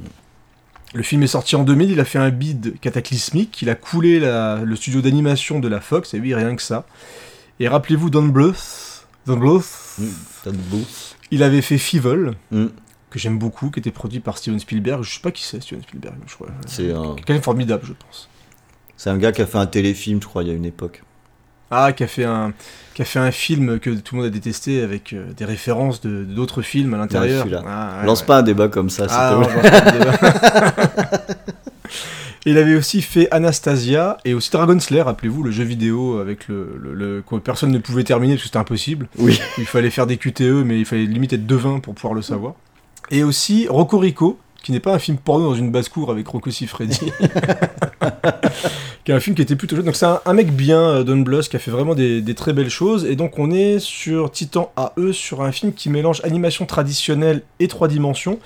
[0.94, 4.20] Le film est sorti en 2000, il a fait un bid cataclysmique, il a coulé
[4.20, 6.86] la- le studio d'animation de la Fox, et oui, rien que ça.
[7.60, 9.66] Et rappelez-vous Don Bluth, Don Bluth,
[9.98, 10.06] Mm,
[10.44, 11.16] Todd Booth.
[11.34, 12.66] Il avait fait Fievel, Mm.
[13.10, 15.04] que j'aime beaucoup, qui était produit par Steven Spielberg.
[15.04, 16.48] Je sais pas qui c'est Steven Spielberg, je crois.
[16.66, 18.30] C'est un, Quelqu'un formidable, je pense.
[18.98, 21.04] c'est un gars qui a fait un téléfilm, je crois, il y a une époque.
[21.76, 22.54] Ah, qui a fait un,
[22.94, 26.02] qui a fait un film que tout le monde a détesté avec euh, des références
[26.02, 27.48] de d'autres films à l'intérieur.
[27.66, 28.28] Ah, ouais, Lance ouais.
[28.28, 31.26] pas un débat comme ça, Ah, non, lance pas de débat.
[32.46, 36.76] Il avait aussi fait Anastasia et aussi Dragon Slayer, rappelez-vous, le jeu vidéo avec le,
[36.78, 39.08] le- le- que personne ne pouvait terminer parce que c'était impossible.
[39.18, 39.40] Oui.
[39.58, 42.54] Il fallait faire des QTE, mais il fallait limite être devin pour pouvoir le savoir.
[43.12, 46.50] Et aussi Rocco Rico, qui n'est pas un film porno dans une basse-cour avec Rocco
[46.52, 47.00] Siffredi,
[49.06, 49.86] qui est un film qui était plutôt chouette.
[49.86, 52.36] Donc c'est un, un mec bien, euh, Don Bluth, qui a fait vraiment des, des
[52.36, 53.06] très belles choses.
[53.06, 57.68] Et donc on est sur Titan AE, sur un film qui mélange animation traditionnelle et
[57.68, 58.40] trois dimensions.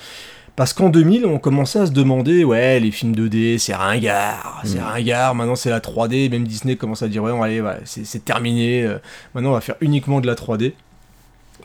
[0.57, 4.81] Parce qu'en 2000, on commençait à se demander, ouais, les films 2D, c'est ringard, c'est
[4.81, 8.25] ringard, maintenant c'est la 3D, même Disney commence à dire, ouais, allez, ouais, c'est c'est
[8.25, 8.97] terminé, euh,
[9.35, 10.73] maintenant on va faire uniquement de la 3D.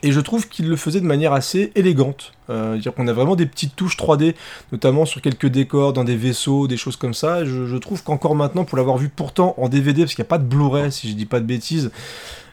[0.05, 2.33] Et je trouve qu'il le faisait de manière assez élégante.
[2.51, 4.35] Euh, dire qu'on a vraiment des petites touches 3D,
[4.73, 7.45] notamment sur quelques décors, dans des vaisseaux, des choses comme ça.
[7.45, 10.31] Je, je trouve qu'encore maintenant, pour l'avoir vu pourtant en DVD, parce qu'il n'y a
[10.31, 11.91] pas de Blu-ray, si je dis pas de bêtises,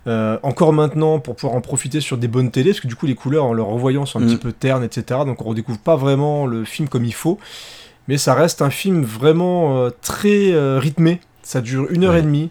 [0.08, 3.06] euh, encore maintenant, pour pouvoir en profiter sur des bonnes télés, parce que du coup
[3.08, 4.28] les couleurs, en le revoyant, sont un Mm.
[4.28, 5.22] petit peu ternes, etc.
[5.26, 7.40] Donc on redécouvre pas vraiment le film comme il faut.
[8.08, 11.20] Mais ça reste un film vraiment euh, très euh, rythmé.
[11.44, 12.20] Ça dure une heure Ouais.
[12.20, 12.50] et demie.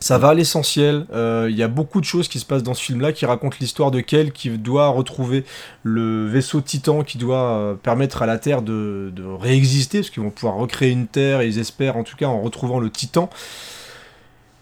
[0.00, 1.06] Ça va à l'essentiel.
[1.12, 3.56] Euh, Il y a beaucoup de choses qui se passent dans ce film-là qui racontent
[3.60, 5.44] l'histoire de Kel qui doit retrouver
[5.82, 10.22] le vaisseau Titan qui doit euh, permettre à la Terre de, de réexister parce qu'ils
[10.22, 13.30] vont pouvoir recréer une Terre et ils espèrent en tout cas en retrouvant le Titan.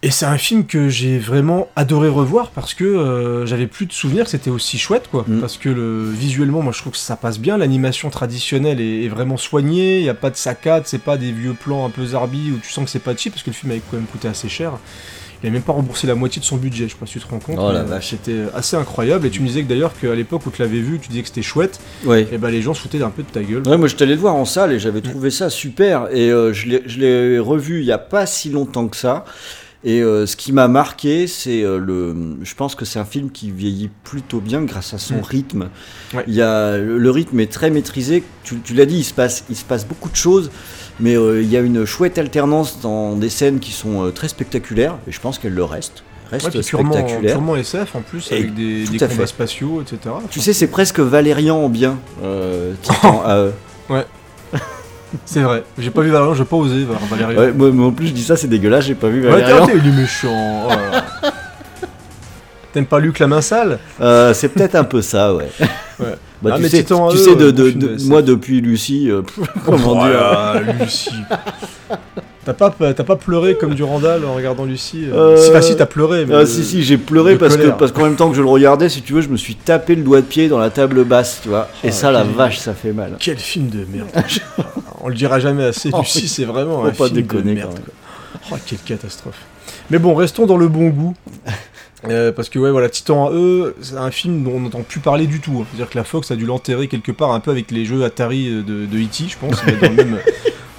[0.05, 3.93] Et c'est un film que j'ai vraiment adoré revoir parce que euh, j'avais plus de
[3.93, 5.25] souvenirs que c'était aussi chouette quoi.
[5.27, 5.41] Mm.
[5.41, 7.57] Parce que le, visuellement, moi je trouve que ça passe bien.
[7.57, 9.97] L'animation traditionnelle est, est vraiment soignée.
[10.01, 12.59] Il n'y a pas de saccade, c'est pas des vieux plans un peu zarbi où
[12.59, 14.51] tu sens que c'est pas cheap parce que le film avait quand même coûté assez
[14.51, 14.73] cher.
[15.43, 17.21] Il a même pas remboursé la moitié de son budget, je sais pas si tu
[17.21, 17.59] te rends compte.
[17.59, 18.11] Oh vache.
[18.11, 19.27] C'était assez incroyable.
[19.27, 21.29] Et tu me disais que d'ailleurs qu'à l'époque où tu l'avais vu, tu disais que
[21.29, 21.81] c'était chouette.
[22.05, 22.27] Ouais.
[22.31, 23.67] Et ben les gens se foutaient un peu de ta gueule.
[23.67, 26.09] Ouais, moi je allé le voir en salle et j'avais trouvé ça super.
[26.13, 29.25] Et euh, je l'ai- je l'ai revu il y a pas si longtemps que ça.
[29.87, 32.15] Et euh, ce qui m'a marqué, c'est euh, le.
[32.43, 35.21] Je pense que c'est un film qui vieillit plutôt bien grâce à son Mm.
[35.23, 35.69] rythme.
[36.15, 36.25] Ouais.
[36.27, 38.23] Il y a, le rythme est très maîtrisé.
[38.45, 40.51] Tu, tu l'as dit, il se, passe, il se passe beaucoup de choses.
[41.01, 44.29] Mais euh, il y a une chouette alternance dans des scènes qui sont euh, très
[44.29, 44.97] spectaculaires.
[45.07, 46.03] Et je pense qu'elle le reste.
[46.31, 47.33] Reste Ouais, puis purement, spectaculaire.
[47.35, 50.15] purement SF en plus, Et avec des, des combats spatiaux, etc.
[50.31, 51.99] Tu sais, c'est presque Valérian en bien.
[52.83, 53.23] Titan
[53.91, 54.05] AE.
[55.25, 55.63] C'est vrai.
[55.79, 57.39] J'ai pas vu Valérian, j'ai pas osé voir Valérian.
[57.41, 59.67] Ouais, moi, moi, en plus, je dis ça, c'est dégueulasse, j'ai pas vu Ouais, Valérian.
[59.67, 60.69] t'es- t'es- il est méchant.
[60.69, 60.73] oh.
[62.73, 65.49] T'aimes pas Luc la main sale Euh, c'est peut-être un peu ça, ouais.
[66.01, 66.07] Ouais.
[66.43, 69.23] Bah, Ah, tu mais sais, tu de, ouais, moi depuis Lucie, euh,
[69.65, 71.11] comment dire Voilà, Lucie.
[72.45, 75.77] T'as pas, t'as pas pleuré comme Durandal en regardant Lucie euh, Euh, Si, enfin, si,
[75.77, 76.27] t'as pleuré.
[76.27, 78.49] Mais Ah si si j'ai pleuré parce que parce qu'en même temps que je le
[78.49, 81.05] regardais si tu veux je me suis tapé le doigt de pied dans la table
[81.05, 84.09] basse tu vois et Oh, ça la vache ça fait mal Quel film de merde.
[85.03, 85.91] On le dira jamais assez.
[85.93, 87.79] Oh, Lucie, c'est vraiment un pas film déconner, de merde.
[87.85, 88.53] quoi.
[88.53, 89.39] Oh, quelle catastrophe.
[89.91, 91.15] Mais bon, restons dans le bon goût.
[92.09, 95.27] Euh, parce que ouais voilà Titan AE c'est un film dont on n'entend plus parler
[95.27, 95.67] du tout hein.
[95.71, 97.87] c'est à dire que la Fox a dû l'enterrer quelque part un peu avec les
[97.87, 99.25] jeux Atari euh, de, de E.T.
[99.29, 100.19] je pense dans le même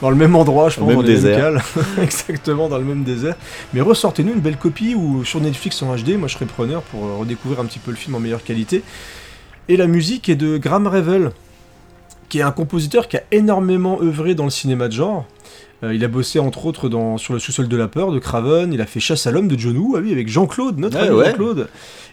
[0.02, 1.64] dans le même endroit je pense dans désert.
[2.03, 3.35] exactement dans le même désert
[3.73, 7.06] mais ressortez-nous une belle copie ou sur Netflix en HD moi je serais preneur pour
[7.06, 8.84] euh, redécouvrir un petit peu le film en meilleure qualité
[9.68, 11.31] et la musique est de Graham Revel
[12.30, 15.26] qui est un compositeur qui a énormément œuvré dans le cinéma de genre
[15.84, 18.81] il a bossé entre autres dans, sur le sous-sol de la peur de Craven, il
[18.81, 21.15] a fait Chasse à l'homme de John Woo, ah oui, avec Jean-Claude, notre Ouais, ami
[21.18, 21.26] ouais.
[21.31, 21.68] Jean-Claude.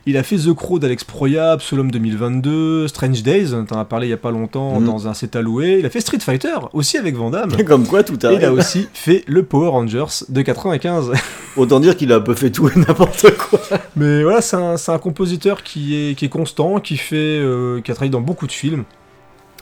[0.05, 4.10] Il a fait The Crow d'Alex Proya, Psolom 2022, Strange Days, t'en as parlé il
[4.10, 4.86] y a pas longtemps Mhm.
[4.86, 5.76] dans un set alloué.
[5.78, 7.52] Il a fait Street Fighter, aussi avec Van Damme.
[7.66, 11.12] comme quoi tout Et il a aussi fait le Power Rangers de 95.
[11.56, 13.60] autant dire qu'il a un peu fait tout et n'importe quoi
[13.94, 17.80] Mais voilà, c'est un, c'est un compositeur qui est, qui est constant, qui, fait, euh,
[17.80, 18.82] qui a travaillé dans beaucoup de films.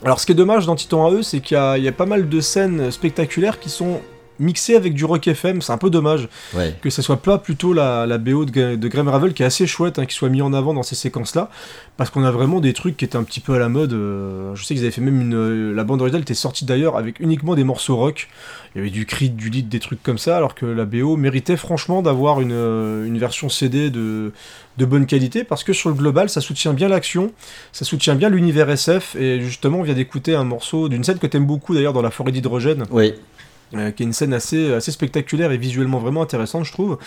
[0.03, 2.29] Alors ce qui est dommage dans Titan AE, c'est qu'il y y a pas mal
[2.29, 4.01] de scènes spectaculaires qui sont
[4.41, 7.73] mixées avec du rock FM, c'est un peu dommage ouais que ça soit pas plutôt
[7.73, 10.29] la, la BO de, Gra- de Graham Ravel qui est assez chouette, hein, qui soit
[10.31, 11.51] mis en avant dans ces séquences-là,
[11.97, 13.93] parce qu'on a vraiment des trucs qui étaient un petit peu à la mode.
[13.93, 15.35] euh, je sais qu'ils avaient fait même une.
[15.35, 18.29] euh, la bande originale était sortie d'ailleurs avec uniquement des morceaux rock.
[18.75, 21.17] Il y avait du Creed, du lead, des trucs comme ça, alors que la BO
[21.17, 24.33] méritait franchement d'avoir une, euh, une version CD de,
[24.79, 27.33] de bonne qualité, parce que sur le global, ça soutient bien l'action,
[27.73, 31.27] ça soutient bien l'univers SF, et justement, on vient d'écouter un morceau d'une scène que
[31.27, 33.15] t'aimes beaucoup d'ailleurs dans la forêt d'hydrogène oui
[33.75, 36.99] euh, qui est une scène assez, assez spectaculaire et visuellement vraiment intéressante, je trouve.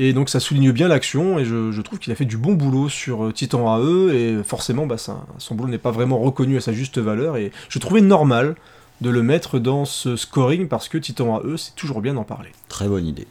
[0.00, 2.54] Et donc ça souligne bien l'action, et je, je trouve qu'il a fait du bon
[2.54, 6.56] boulot sur euh, Titan AE, et forcément bah, ça- son boulot n'est pas vraiment reconnu
[6.56, 8.56] à sa juste valeur, et je trouvais normal
[9.00, 12.50] de le mettre dans ce scoring, parce que Titan AE, c'est toujours bien d'en parler.
[12.68, 13.28] très bonne idée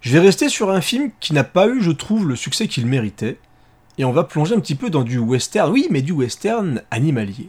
[0.00, 2.86] Je vais rester sur un film qui n'a pas eu, je trouve, le succès qu'il
[2.86, 3.36] méritait,
[3.98, 7.48] et on va plonger un petit peu dans du western, oui, mais du western animalier.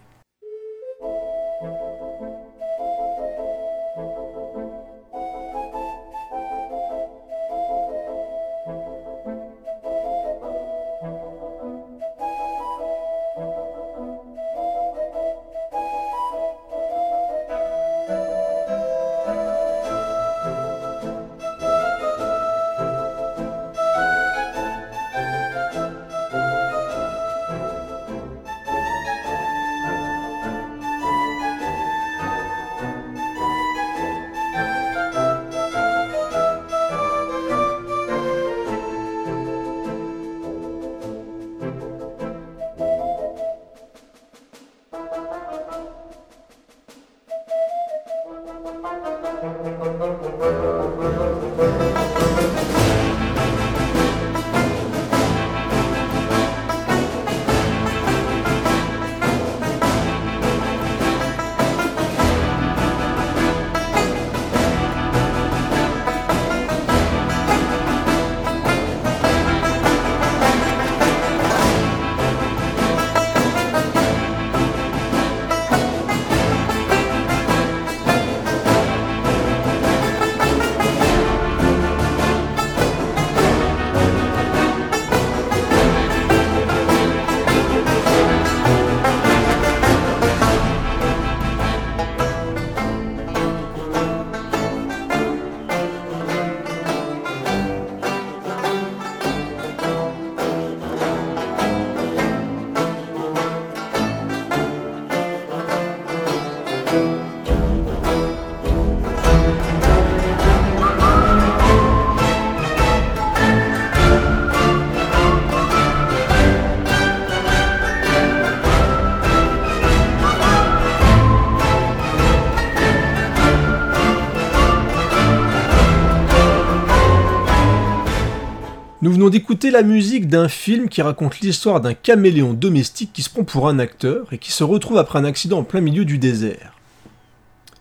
[129.31, 133.67] D'écouter la musique d'un film qui raconte l'histoire d'un caméléon domestique qui se prend pour
[133.67, 136.73] un acteur et qui se retrouve après un accident en plein milieu du désert.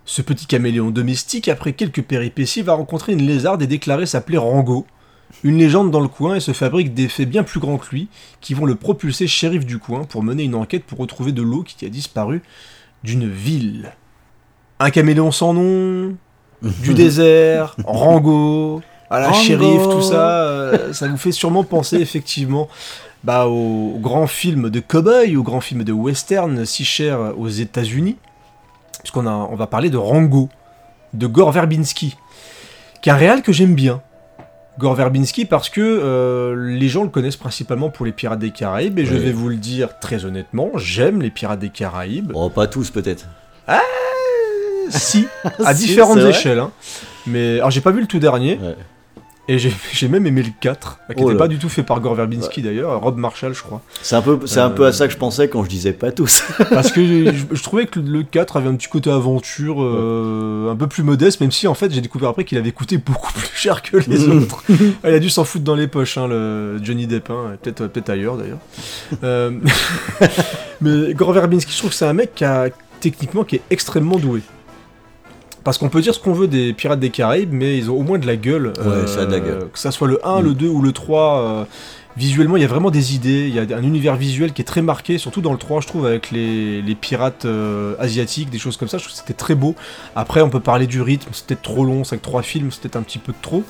[0.04, 4.86] Ce petit caméléon domestique, après quelques péripéties, va rencontrer une lézarde et déclarer s'appeler Rango,
[5.42, 8.08] une légende dans le coin et se fabrique des faits bien plus grands que lui
[8.40, 11.64] qui vont le propulser shérif du coin pour mener une enquête pour retrouver de l'eau
[11.64, 12.42] qui a disparu
[13.02, 13.92] d'une ville.
[14.78, 16.16] Un caméléon sans nom,
[16.62, 19.42] du désert, Rango, à la Rango.
[19.44, 22.68] shérif, tout ça, euh, ça vous fait sûrement penser effectivement
[23.24, 27.48] bah, au, au grand film de cowboy, au grand film de western si cher aux
[27.48, 28.16] États-Unis,
[29.00, 30.48] puisqu'on a- on va parler de Rango,
[31.12, 32.16] de Gore Verbinski,
[33.02, 34.00] qui est un réal que j'aime bien.
[34.78, 38.98] Gore Verbinski parce que euh, les gens le connaissent principalement pour les Pirates des Caraïbes
[38.98, 42.30] et je vais vous le dire très honnêtement, j'aime les Pirates des Caraïbes.
[42.34, 43.26] Oh, pas tous peut-être.
[44.88, 45.26] Si,
[45.64, 46.58] à Si, différentes échelles.
[46.58, 46.70] hein.
[47.26, 48.76] Mais alors j'ai pas vu le tout dernier Ouais.
[49.52, 49.58] Et
[49.92, 51.38] j'ai même aimé le 4, qui Oh n'était là.
[51.38, 53.82] pas du tout fait par Gore Verbinski d'ailleurs, Rob Marshall je crois.
[54.02, 54.74] C'est un peu, c'est un Euh.
[54.74, 56.42] peu à ça que je pensais quand je disais pas tous.
[56.70, 60.76] Parce que je, je trouvais que le 4 avait un petit côté aventure euh, un
[60.76, 63.48] peu plus modeste, même si en fait j'ai découvert après qu'il avait coûté beaucoup plus
[63.54, 64.62] cher que les autres.
[65.04, 68.04] Il a dû s'en foutre dans les poches, hein, le Johnny Depp, hein, peut-être peut
[68.06, 68.58] ailleurs d'ailleurs.
[69.24, 69.50] Euh,
[70.80, 72.68] mais Gore Verbinski, je trouve que c'est un mec qui a,
[73.00, 74.40] techniquement qui est extrêmement doué.
[75.64, 78.02] Parce qu'on peut dire ce qu'on veut des Pirates des Caraïbes, mais ils ont au
[78.02, 78.72] moins de la gueule.
[78.84, 79.68] Ouais, ça a de la gueule.
[79.72, 80.44] Que ça soit le 1, Mm.
[80.44, 81.40] le 2 ou le 3.
[81.40, 81.64] euh,
[82.16, 83.46] visuellement, il y a vraiment des idées.
[83.48, 85.86] Il y a un univers visuel qui est très marqué, surtout dans le 3, je
[85.86, 88.98] trouve, avec les, les pirates euh, asiatiques, des choses comme ça.
[88.98, 89.74] Je trouve que c'était très beau.
[90.16, 92.04] Après, on peut parler du rythme, c'était trop long.
[92.04, 93.62] C'est que trois films, c'était un petit peu de trop.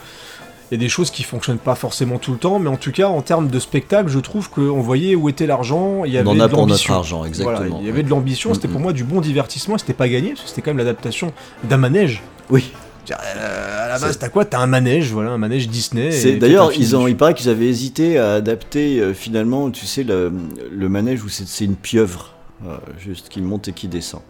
[0.71, 2.93] Il y a des choses qui fonctionnent pas forcément tout le temps, mais en tout
[2.93, 6.05] cas, en termes de spectacle, je trouve qu'on voyait où était l'argent.
[6.05, 6.95] Il y avait On en a de pour notre l'ambition.
[6.95, 7.57] argent, exactement.
[7.59, 10.09] Voilà, il y avait de l'ambition, c'était Mm, pour moi du bon divertissement, c'était pas
[10.09, 11.33] gagné, parce que c'était quand même l'adaptation
[11.65, 12.23] d'un manège.
[12.51, 12.71] Oui.
[13.11, 14.45] Euh, à la base, t'as quoi?
[14.45, 16.13] T'as un manège, voilà, un manège Disney.
[16.13, 20.05] C'est d'ailleurs, ils ont, il paraît qu'ils avaient hésité à adapter euh, finalement, tu sais,
[20.05, 20.33] le,
[20.71, 22.35] le manège où c'est une pieuvre.
[22.67, 24.21] Euh, juste qui monte et qui descend.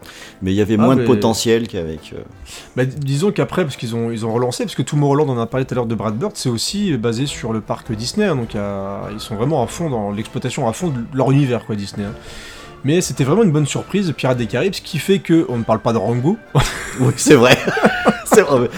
[0.42, 2.12] Mais il y avait Ah, moins de potentiel qu'avec.
[2.14, 2.22] euh,
[2.76, 5.46] Bah, disons qu'après, parce qu'ils ont, ils ont relancé, parce que Tomorrowland, on en a
[5.46, 8.36] parlé tout à l'heure de Brad Bird, c'est aussi basé sur le parc Disney, hein,
[8.36, 12.04] donc ils sont vraiment à fond dans l'exploitation, à fond de leur univers, quoi, Disney.
[12.06, 12.12] hein.
[12.82, 15.64] Mais c'était vraiment une bonne surprise, Pirates des Caraïbes, ce qui fait que on ne
[15.64, 16.38] parle pas de Rango,
[17.00, 17.54] Oui, c'est vrai.
[18.24, 18.70] c'est vrai.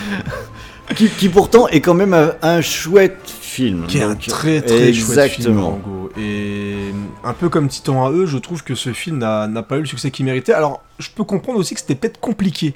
[0.96, 3.86] Qui, qui pourtant est quand même un, un chouette film.
[3.86, 5.70] qui est un très très chouette film, Exactement.
[5.70, 6.10] Rango.
[6.18, 6.92] Et
[7.24, 9.80] un peu comme Titan à eux, je trouve que ce film n'a n'a pas eu
[9.80, 10.52] le succès qu'il méritait.
[10.52, 12.74] Alors, je peux comprendre aussi que c'était peut-être compliqué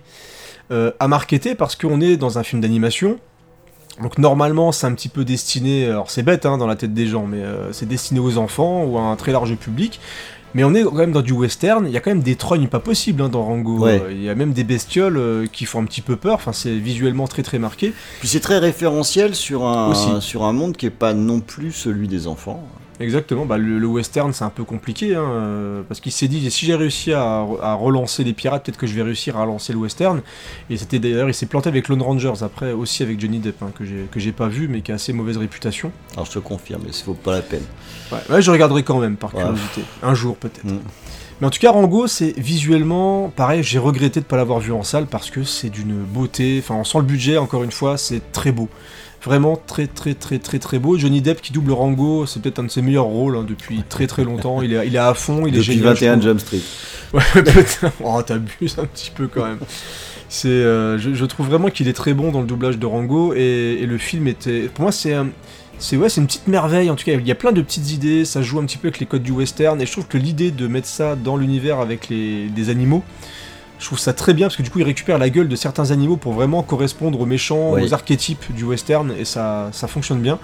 [0.70, 3.18] euh, à marketer parce qu'on est dans un film d'animation.
[4.02, 7.06] Donc normalement, c'est un petit peu destiné, alors c'est bête hein, dans la tête des
[7.06, 10.00] gens, mais euh, c'est destiné aux enfants ou à un très large public.
[10.54, 12.68] Mais on est quand même dans du western, il y a quand même des trognes
[12.68, 13.80] pas possibles hein, dans Rango.
[13.80, 14.00] Ouais.
[14.02, 16.52] Euh, Il y a même des bestioles euh, qui font un petit peu peur, enfin
[16.52, 17.92] c'est visuellement très très marqué.
[18.20, 20.08] Puis c'est très référentiel sur un, Aussi.
[20.20, 22.66] sur un monde qui est pas non plus celui des enfants.
[22.98, 26.50] Exactement, bah, le, le western c'est un peu compliqué, hein, euh, parce qu'il s'est dit
[26.50, 29.72] si j'ai réussi à, à relancer les pirates, peut-être que je vais réussir à relancer
[29.74, 30.22] le western.
[30.70, 33.70] Et c'était d'ailleurs, il s'est planté avec Lone Rangers après, aussi avec Johnny Depp, hein,
[33.78, 35.92] que j'ai que j'ai pas vu, mais qui a assez mauvaise réputation.
[36.14, 37.64] Alors je te confirme, mais ça vaut pas la peine.
[38.12, 39.42] Ouais, ouais, je regarderai quand même, par Ouais.
[39.42, 39.82] curiosité.
[40.02, 40.64] Un jour peut-être.
[40.64, 40.78] Mm.
[41.42, 44.72] Mais en tout cas, Rango, c'est visuellement, pareil, j'ai regretté de ne pas l'avoir vu
[44.72, 47.98] en salle parce que c'est d'une beauté, enfin, on sent le budget, encore une fois,
[47.98, 48.70] c'est très beau.
[49.26, 50.96] Vraiment très très très très très beau.
[50.96, 54.06] Johnny Depp qui double Rango, c'est peut-être un de ses meilleurs rôles hein, depuis très
[54.06, 54.62] très longtemps.
[54.62, 55.96] Il est, il est à fond, il est Depuis génial.
[55.96, 56.22] je 21 trouve.
[56.24, 56.60] Jump Street.
[57.12, 57.86] Ouais, peut-être.
[58.04, 59.58] Oh, t'abuses un petit peu quand même.
[60.28, 63.32] C'est, euh, je, je trouve vraiment qu'il est très bon dans le doublage de Rango
[63.34, 65.14] et, et le film était, pour moi, c'est,
[65.78, 66.90] c'est ouais, c'est une petite merveille.
[66.90, 68.24] En tout cas, il y a plein de petites idées.
[68.24, 70.50] Ça joue un petit peu avec les codes du western et je trouve que l'idée
[70.50, 73.02] de mettre ça dans l'univers avec les des animaux.
[73.78, 75.90] Je trouve ça très bien parce que du coup il récupère la gueule de certains
[75.90, 77.82] animaux pour vraiment correspondre aux méchants, Oui.
[77.84, 80.38] aux archétypes du western et ça, ça fonctionne bien.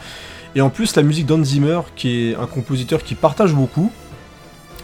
[0.54, 3.90] Et en plus la musique d'Hans Zimmer qui est un compositeur qui partage beaucoup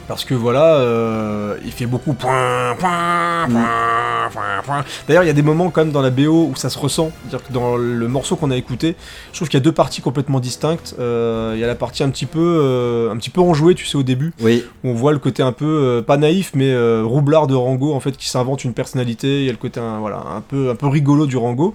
[0.09, 4.85] parce que voilà, euh, il fait beaucoup point, point, point, point, point.
[5.07, 7.11] D'ailleurs, il y a des moments quand même dans la BO où ça se ressent.
[7.23, 8.97] C'est-à-dire que dans le morceau qu'on a écouté,
[9.33, 10.97] je trouve qu'il y a deux parties complètement distinctes.
[10.99, 13.85] Euh, il y a la partie un petit peu, euh, un petit peu enjouée, tu
[13.85, 16.71] sais, au début, Oui, où on voit le côté un peu euh, pas naïf, mais
[16.71, 19.41] euh, roublard de Rango en fait, qui s'invente une personnalité.
[19.41, 21.75] Il y a le côté un, voilà, un peu, un peu rigolo du Rango.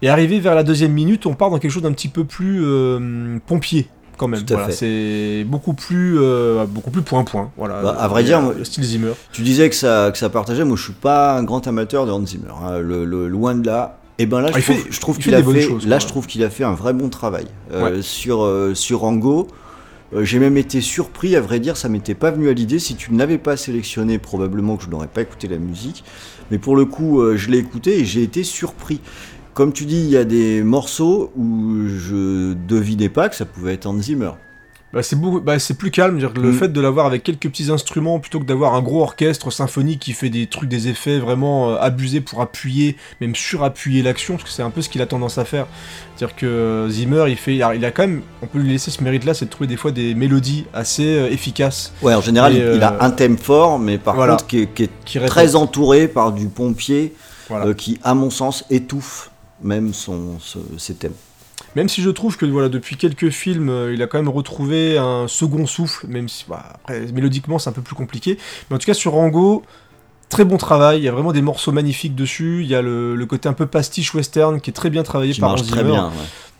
[0.00, 2.64] Et arrivé vers la deuxième minute, on part dans quelque chose d'un petit peu plus
[2.64, 3.88] euh, pompier.
[4.18, 7.50] Quand même, Voilà, c'est beaucoup plus, euh, beaucoup plus point point.
[7.56, 9.12] Voilà, Bah, à vrai dire, le style Zimmer.
[9.32, 10.64] tu disais que ça, que ça partageait.
[10.64, 12.50] Moi, je suis pas un grand amateur de Hans Zimmer.
[12.62, 12.78] hein.
[12.80, 13.98] Le, le- loin de là.
[14.18, 15.60] Et ben là, Ah, je fait- trouve, je trouve il qu'il a fait.
[15.60, 15.98] choses, là, quoi.
[16.00, 18.02] je trouve qu'il a fait un vrai bon travail Euh, Ouais.
[18.02, 19.46] sur euh, sur Rango.
[20.22, 22.78] J'ai même été surpris, à vrai dire, ça m'était pas venu à l'idée.
[22.78, 26.02] Si tu ne l'avais pas sélectionné, probablement que je n'aurais pas écouté la musique.
[26.50, 29.00] Mais pour le coup, je l'ai écouté et j'ai été surpris.
[29.58, 33.74] Comme tu dis, il y a des morceaux où je devinais pas que ça pouvait
[33.74, 34.30] être Hans Zimmer.
[34.92, 36.16] Bah, c'est beaucoup, bah, c'est plus calme.
[36.18, 36.54] dire que Le Mm.
[36.54, 40.12] fait de l'avoir avec quelques petits instruments plutôt que d'avoir un gros orchestre symphonique qui
[40.12, 44.50] fait des trucs, des effets vraiment euh, abusés pour appuyer, même surappuyer l'action, parce que
[44.50, 45.66] c'est un peu ce qu'il a tendance à faire.
[46.16, 48.70] C'est-à-dire que euh, Zimmer, il fait, il a, il a quand même, on peut lui
[48.70, 52.20] laisser ce mérite-là, c'est de trouver des fois des mélodies assez euh, efficaces Ouais, en
[52.22, 54.34] général, Et, il, il a un thème fort, mais par voilà.
[54.36, 55.30] contre, qui est, qui est qui répondent.
[55.32, 57.12] très entouré par du pompier,
[57.50, 57.74] Voilà.
[57.74, 59.30] qui, à mon sens, étouffe
[59.62, 61.14] même son, ce- ses thèmes.
[61.74, 64.96] Même si je trouve que voilà, depuis quelques films, euh, il a quand même retrouvé
[64.96, 68.38] un second souffle, même si bah, après, mélodiquement c'est un peu plus compliqué.
[68.70, 69.64] Mais en tout cas, sur Rango,
[70.28, 70.98] très bon travail.
[70.98, 72.60] Il y a vraiment des morceaux magnifiques dessus.
[72.62, 75.32] Il y a le, le côté un peu pastiche western qui est très bien travaillé
[75.32, 75.90] Qui par marche Hans très Zimmer.
[75.92, 76.06] bien.
[76.08, 76.12] ouais.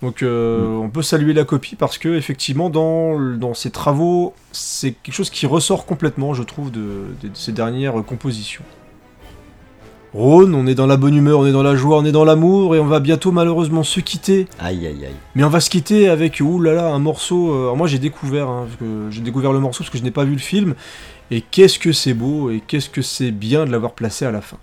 [0.03, 4.93] Donc euh, on peut saluer la copie parce que effectivement dans, dans ses travaux, c'est
[4.93, 8.63] quelque chose qui ressort complètement, je trouve, de, de- de ses dernières compositions.
[10.15, 12.25] Rhône, on est dans la bonne humeur, on est dans la joie, on est dans
[12.25, 14.47] l'amour et on va bientôt malheureusement se quitter.
[14.59, 15.15] Aïe, aïe, aïe.
[15.35, 17.53] Mais on va se quitter avec là un morceau.
[17.53, 18.67] euh, alors moi j'ai découvert, hein,
[19.11, 20.75] j'ai découvert le morceau parce que je n'ai pas vu le film.
[21.31, 24.41] Et qu'est-ce que c'est beau et qu'est-ce que c'est bien de l'avoir placé à la
[24.41, 24.57] fin.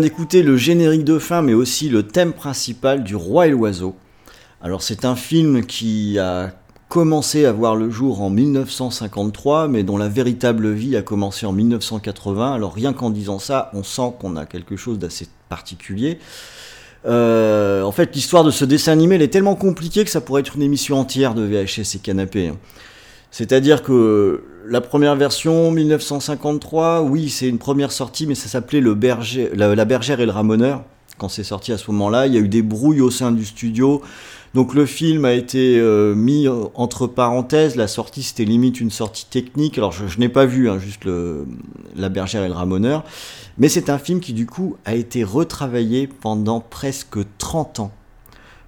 [0.00, 3.94] D'écouter le générique de fin, mais aussi le thème principal du Roi et l'Oiseau.
[4.60, 6.52] Alors c'est un film qui a
[6.88, 11.52] commencé à voir le jour en 1953, mais dont la véritable vie a commencé en
[11.52, 12.52] 1980.
[12.52, 16.18] Alors rien qu'en disant ça, on sent qu'on a quelque chose d'assez particulier.
[17.06, 20.42] Euh, en fait, l'histoire de ce dessin animé, elle est tellement compliquée que ça pourrait
[20.42, 22.48] être une émission entière de VHS et canapé.
[22.48, 22.58] hein.
[23.30, 28.94] C'est-à-dire que la première version, 1953, oui, c'est une première sortie, mais ça s'appelait le
[28.94, 30.84] berger, la, bergère et le ramoneur.
[31.18, 33.44] Quand c'est sorti à ce moment-là, il y a eu des brouilles au sein du
[33.44, 34.02] studio.
[34.54, 37.76] Donc le film a été euh, mis euh, entre parenthèses.
[37.76, 39.78] La sortie, c'était limite une sortie technique.
[39.78, 41.46] Alors je, je n'ai pas vu hein, juste le,
[41.96, 43.04] la bergère et le ramoneur.
[43.58, 47.92] Mais c'est un film qui du coup a été retravaillé pendant presque 30 ans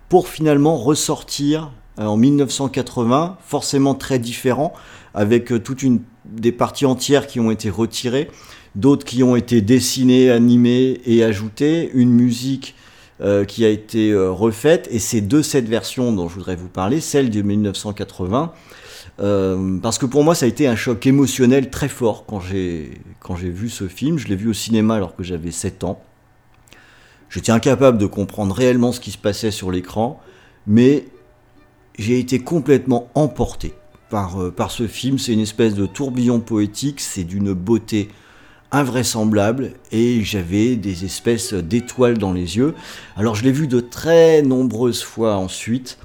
[0.09, 4.73] pour finalement ressortir euh, en 1980, forcément très différent,
[5.15, 8.31] avec euh, toute une des parties entières qui ont été retirées,
[8.75, 12.75] d'autres qui ont été dessinées, animées et ajoutées, une musique
[13.21, 16.69] euh, qui a été euh, refaite, et c'est de cette version dont je voudrais vous
[16.69, 18.53] parler, celle de 1980,
[19.21, 23.01] euh, parce que pour moi ça a été un choc émotionnel très fort quand j'ai
[23.21, 26.03] quand j'ai vu ce film, je l'ai vu au cinéma alors que j'avais 7 ans.
[27.31, 30.21] J'étais incapable de comprendre réellement ce qui se passait sur l'écran,
[30.67, 31.05] mais
[31.97, 33.75] j'ai été complètement emporté
[34.11, 35.19] par, euh, par ce film.
[35.19, 38.09] C'est une espèce de tourbillon poétique, c'est d'une beauté
[38.73, 42.75] invraisemblable et j'avais des espèces d'étoiles dans les yeux.
[43.17, 45.99] Alors je l'ai vu de très nombreuses fois ensuite.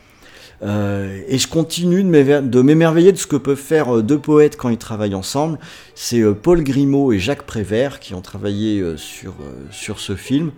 [0.62, 4.68] Euh, et je continue de m'émerveiller de ce que peuvent faire euh, deux poètes quand
[4.68, 5.58] ils travaillent ensemble.
[5.96, 9.36] C'est Paul Grimaud et Jacques Prévert qui ont travaillé sur,
[9.72, 10.52] sur ce film.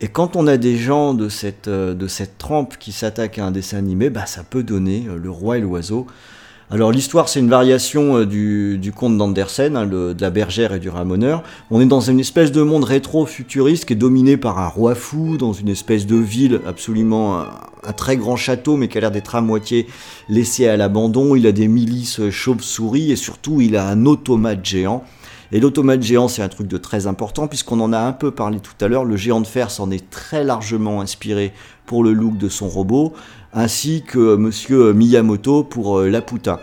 [0.00, 3.50] Et quand on a des gens de cette, de cette trempe qui s'attaquent à un
[3.50, 6.06] dessin animé, bah, ça peut donner Le Roi et l'Oiseau.
[6.68, 10.88] Alors l'histoire, c'est une variation euh, du, conte d'Andersen, hein, de la bergère et du
[10.88, 11.44] ramoneur.
[11.70, 15.36] On est dans une espèce de monde rétro-futuriste qui est dominé par un roi fou,
[15.36, 17.46] dans une espèce de ville absolument un,
[17.84, 19.86] un très grand château, mais qui a l'air d'être à moitié
[20.28, 21.36] laissé à l'abandon.
[21.36, 25.04] Il a des milices chauves-souris et surtout il a un automate géant.
[25.52, 28.58] Et l'automate géant, c'est un truc de très important, puisqu'on en a un peu parlé
[28.58, 29.04] tout à l'heure.
[29.04, 31.52] Le géant de fer s'en est très largement inspiré
[31.86, 33.12] pour le look de son robot,
[33.52, 36.60] ainsi que monsieur Miyamoto pour euh, Laputa.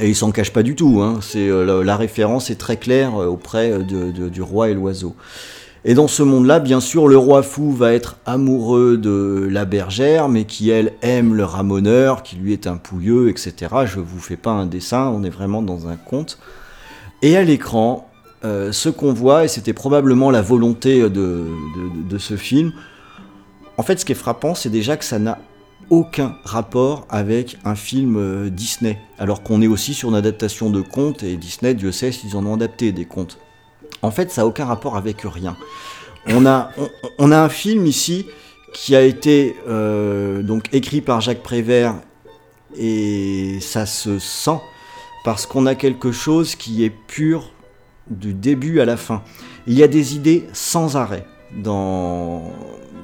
[0.00, 1.20] Et il s'en cache pas du tout, hein.
[1.36, 5.14] euh, la, référence est très claire euh, auprès de- du roi et l'oiseau.
[5.84, 10.28] Et dans ce monde-là, bien sûr, le roi fou va être amoureux de la bergère,
[10.28, 13.54] mais qui, elle, aime le ramoneur, qui lui est un pouilleux, etc.
[13.84, 16.38] Je vous fais pas un dessin, on est vraiment dans un conte.
[17.20, 18.08] Et à l'écran,
[18.42, 21.48] ce qu'on voit, et c'était probablement la volonté de-
[22.08, 22.72] de ce film,
[23.76, 25.38] en fait, ce qui est frappant, c'est déjà que ça n'a
[25.90, 30.80] aucun rapport avec un film euh, Disney, alors qu'on est aussi sur une adaptation de
[30.80, 33.38] contes, et Disney, Dieu sait s'ils en ont adapté des contes.
[34.02, 35.56] En fait, ça n'a aucun rapport avec rien.
[36.26, 36.70] On a,
[37.18, 38.26] on, a un film ici
[38.72, 41.94] qui a été euh, donc écrit par Jacques Prévert,
[42.76, 44.58] et ça se sent,
[45.24, 47.52] parce qu'on a quelque chose qui est pur
[48.10, 49.22] du début à la fin.
[49.66, 52.52] Il y a des idées sans arrêt dans,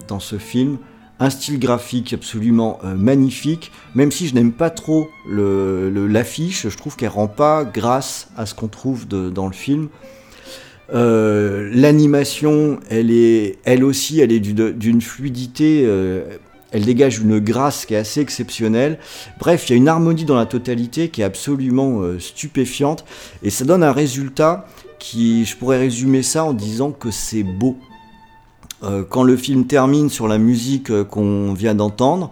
[0.08, 0.78] dans ce film,
[1.20, 6.96] un style graphique absolument euh, magnifique, même si je n'aime pas trop l'affiche, je trouve
[6.96, 9.88] qu'elle rend pas grâce à ce qu'on trouve dans le film.
[10.92, 16.24] Euh, L'animation, elle est, elle aussi, elle est d'une fluidité, euh,
[16.72, 18.98] elle dégage une grâce qui est assez exceptionnelle.
[19.38, 23.04] Bref, il y a une harmonie dans la totalité qui est absolument stupéfiante,
[23.42, 24.66] et ça donne un résultat
[24.98, 27.76] qui, je pourrais résumer ça en disant que c'est beau.
[28.82, 32.30] Euh, quand le film termine sur la musique euh, qu'on vient d'entendre,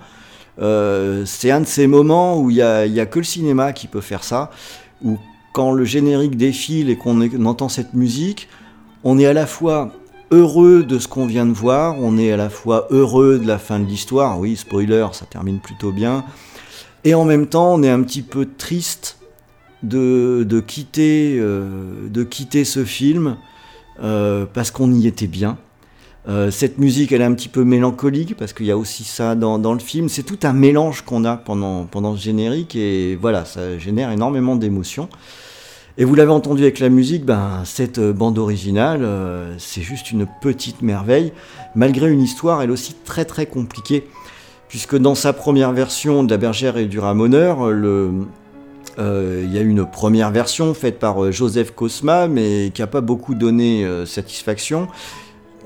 [0.61, 4.01] euh, c'est un de ces moments où il n'y a, que le cinéma qui peut
[4.01, 4.51] faire ça,
[5.05, 5.19] où
[5.53, 8.49] quand le générique défile et qu'on entend cette musique,
[9.05, 9.93] on est à la fois
[10.31, 13.59] heureux de ce qu'on vient de voir, on est à la fois heureux de la
[13.59, 16.25] fin de l'histoire, oui, spoiler, ça termine plutôt bien,
[17.05, 19.19] et en même temps on est un petit peu triste
[19.83, 21.41] de, quitter,
[22.65, 23.37] ce film
[23.99, 25.57] parce qu'on y était bien.
[26.29, 29.35] Euh, cette musique, elle est un petit peu mélancolique parce qu'il y a aussi ça
[29.35, 30.09] dans, le film.
[30.09, 34.55] C'est tout un mélange qu'on a pendant, pendant ce générique et voilà, ça génère énormément
[34.55, 35.09] d'émotions.
[35.97, 40.27] Et vous l'avez entendu avec la musique, ben, cette bande originale, euh, c'est juste une
[40.41, 41.33] petite merveille,
[41.75, 44.07] malgré une histoire elle aussi très très compliquée,
[44.69, 48.13] puisque dans sa première version de La bergère et du ramoneur, euh,
[49.45, 53.35] il y a une première version faite par Joseph Cosma, mais qui n'a pas beaucoup
[53.35, 54.89] donné satisfaction.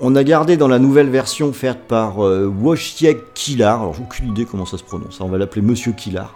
[0.00, 4.28] On a gardé dans la nouvelle version faite par euh, Wojciech Kilar, alors j'ai aucune
[4.30, 6.34] idée comment ça se prononce, hein, on va l'appeler Monsieur Kilar,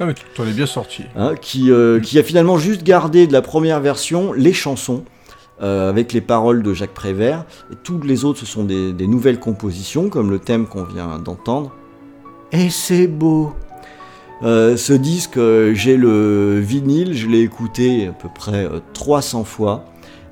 [0.00, 1.04] Ah, mais tu en es bien sorti.
[1.16, 5.04] hein, qui, euh, qui a finalement juste gardé de la première version les chansons.
[5.62, 9.06] euh, avec les paroles de Jacques Prévert, et toutes les autres ce sont des, des
[9.06, 11.70] nouvelles compositions, comme le thème qu'on vient d'entendre.
[12.50, 13.52] Et c'est beau!
[14.42, 15.38] Euh, ce disque,
[15.74, 19.84] j'ai le vinyle, je l'ai écouté à peu près euh, 300 fois.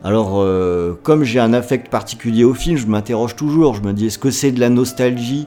[0.04, 3.74] Alors, euh, comme j'ai un affect particulier au film, je m'interroge toujours.
[3.74, 5.46] Je me dis, est-ce que c'est de la nostalgie?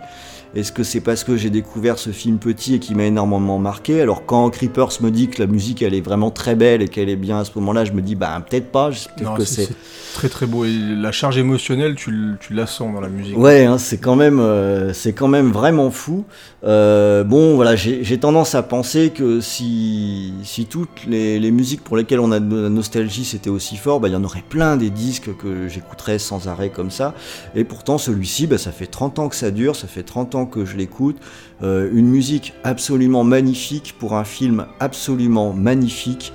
[0.56, 4.00] Est-ce que c'est parce que j'ai découvert ce film petit et qui m'a énormément marqué?
[4.00, 7.10] Alors, quand Creepers me dit que la musique, elle est vraiment très belle et qu'elle
[7.10, 8.90] est bien à ce moment-là, je me dis, bah, peut-être pas.
[9.22, 9.68] Non, que c'est
[10.14, 10.64] très très beau.
[10.64, 13.38] Et la charge émotionnelle, tu, tu la sens dans la musique.
[13.38, 16.24] Ouais, hein, c'est quand même, euh, c'est quand même vraiment fou.
[16.64, 21.84] Euh, bon, voilà, j'ai j'ai tendance à penser que si, si toutes les, les musiques
[21.84, 24.44] pour lesquelles on a de la nostalgie c'était aussi fort, bah, il y en aurait
[24.48, 27.14] plein des disques que j'écouterais sans arrêt comme ça.
[27.56, 30.45] Et pourtant, celui-ci, bah, ça fait 30 ans que ça dure, ça fait 30 ans
[30.46, 31.18] que je l'écoute.
[31.64, 36.34] Euh, une musique absolument magnifique pour un film absolument magnifique.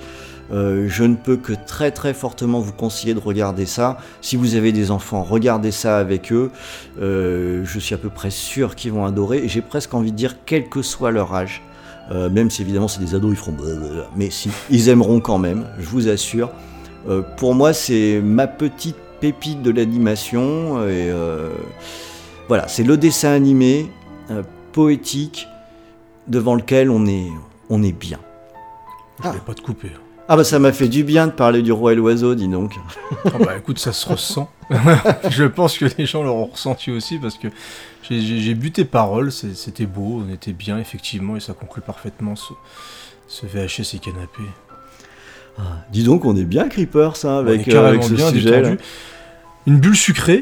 [0.51, 3.97] Euh, je ne peux que très très fortement vous conseiller de regarder ça.
[4.21, 6.51] Si vous avez des enfants, regardez ça avec eux.
[6.99, 9.47] Euh, je suis à peu près sûr qu'ils vont adorer.
[9.47, 11.61] J'ai presque envie de dire, quel que soit leur âge,
[12.09, 13.55] même si évidemment c'est des ados, ils feront
[14.17, 16.49] mais si, ils aimeront quand même, je vous assure.
[17.37, 20.83] Pour moi, c'est ma petite pépite de l'animation.
[22.49, 23.89] Voilà, c'est le dessin animé
[24.31, 25.47] euh, poétique
[26.27, 27.27] devant lequel on est,
[27.69, 28.19] on est bien.
[29.23, 29.91] Je vais pas te couper.
[30.27, 32.73] Ah bah ça m'a fait du bien de parler du roi et l'oiseau, dis donc.
[33.25, 34.49] Ah bah écoute, ça se ressent.
[35.29, 37.49] je pense que les gens l'auront ressenti aussi parce que
[38.09, 42.53] j'ai- bu tes paroles, c'était beau, on était bien effectivement et ça conclut parfaitement ce,
[43.27, 44.43] ce VHS et canapé.
[45.91, 48.29] Dis donc, on est bien Creeper, ça, On est avec, euh, carrément avec ce bien
[48.29, 48.61] sujet.
[48.61, 48.77] détendu.
[49.67, 50.41] Une bulle sucrée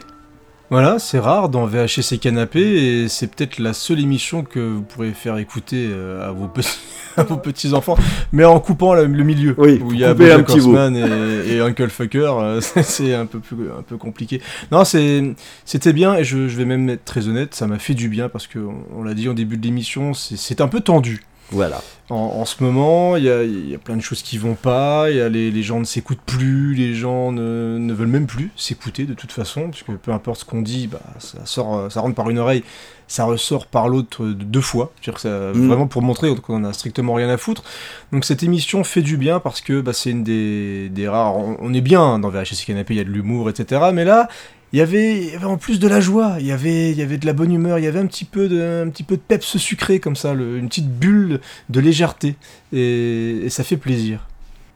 [0.71, 5.11] Voilà, c'est rare dans VHC Canapé et c'est peut-être la seule émission que vous pourrez
[5.13, 6.77] faire écouter euh, à vos petits,
[7.17, 7.97] à vos petits enfants,
[8.31, 10.47] mais en coupant le, le milieu Oui, où il y a BoJack.
[10.47, 14.41] Horseman et, et Uncle Fucker, euh, c'est- un peu plus, un peu compliqué.
[14.71, 15.33] Non, c'est
[15.65, 18.29] c'était bien et je, je vais même être très honnête, ça m'a fait du bien
[18.29, 21.23] parce que on, on l'a dit en début de l'émission, c'est un peu tendu.
[21.51, 21.81] Voilà.
[22.09, 25.09] En, en ce moment, il y a, y a plein de choses qui vont pas,
[25.11, 28.51] y a les, les gens ne s'écoutent plus, les gens ne, ne veulent même plus
[28.55, 31.89] s'écouter de toute façon, parce que peu importe ce qu'on dit, bah, ça, sort, euh,
[31.89, 32.63] ça rentre par une oreille,
[33.07, 35.67] ça ressort par l'autre de deux fois, que ça, Mm.
[35.67, 37.63] vraiment pour montrer qu'on a strictement rien à foutre.
[38.11, 41.35] Donc cette émission fait du bien parce que bah, c'est une des, des rares...
[41.35, 43.81] On, on est bien dans VHS Canapé, il y a de l'humour, etc.
[43.93, 44.27] Mais là,
[44.71, 47.79] il y avait, en plus de la joie, il y avait, de la bonne humeur,
[47.79, 48.89] il y avait un petit peu de,
[49.27, 51.39] peps sucré comme ça, une petite bulle
[51.69, 52.35] de légèreté,
[52.71, 54.27] et, ça fait plaisir.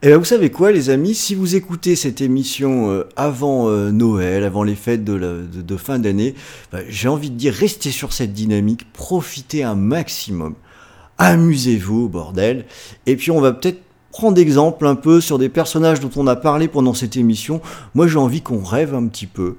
[0.02, 3.90] Et ben vous savez quoi, les amis, si vous écoutez cette émission euh, avant euh,
[3.90, 6.34] Noël, avant les fêtes de, fin d'année,
[6.72, 10.56] bah, j'ai envie de dire, restez sur cette dynamique, profitez un maximum,
[11.16, 12.66] amusez-vous, bordel.
[13.06, 13.80] Et puis on va peut-être
[14.10, 17.62] prendre exemple un peu sur des personnages dont on a parlé pendant cette émission.
[17.94, 19.56] Moi, j'ai envie qu'on rêve un petit peu.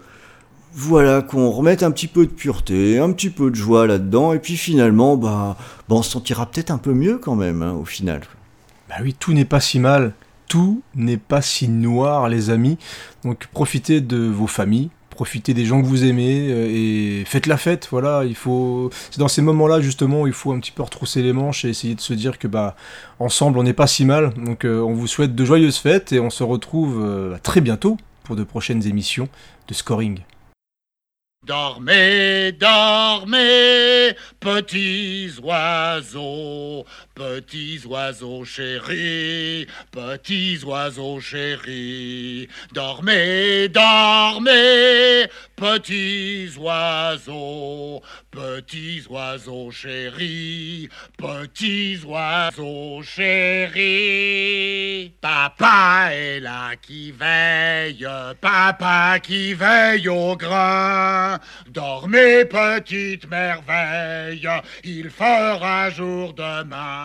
[0.77, 4.39] Voilà, qu'on remette un petit peu de pureté, un petit peu de joie là-dedans, et
[4.39, 5.55] puis finalement, bah,
[5.87, 8.19] bah, on se sentira peut-être un peu mieux quand même, hein, au final.
[8.89, 10.13] Bah oui, tout n'est pas si mal,
[10.49, 12.77] tout n'est pas si noir, les amis.
[13.23, 17.55] Donc profitez de vos familles, profitez des gens que vous aimez euh, et faites la
[17.55, 17.87] fête.
[17.89, 18.89] Voilà, il faut.
[19.11, 21.69] C'est dans ces moments-là justement où il faut un petit peu retrousser les manches et
[21.69, 22.75] essayer de se dire que bah
[23.19, 24.33] ensemble on n'est pas si mal.
[24.33, 27.97] Donc euh, on vous souhaite de joyeuses fêtes et on se retrouve euh, très bientôt
[28.25, 29.29] pour de prochaines émissions
[29.69, 30.19] de scoring.
[31.45, 36.85] Dormez, dormez, petits oiseaux,
[37.15, 42.49] petits oiseaux chéris, petits oiseaux chéris.
[42.73, 53.85] Dormez, dormez, petits oiseaux, petits oiseaux chéris, petits oiseaux chéris.
[55.21, 58.05] Papa est là qui veille,
[58.41, 61.39] papa qui veille au grain.
[61.69, 64.49] Dormez, petite merveille,
[64.83, 67.04] il fera jour demain.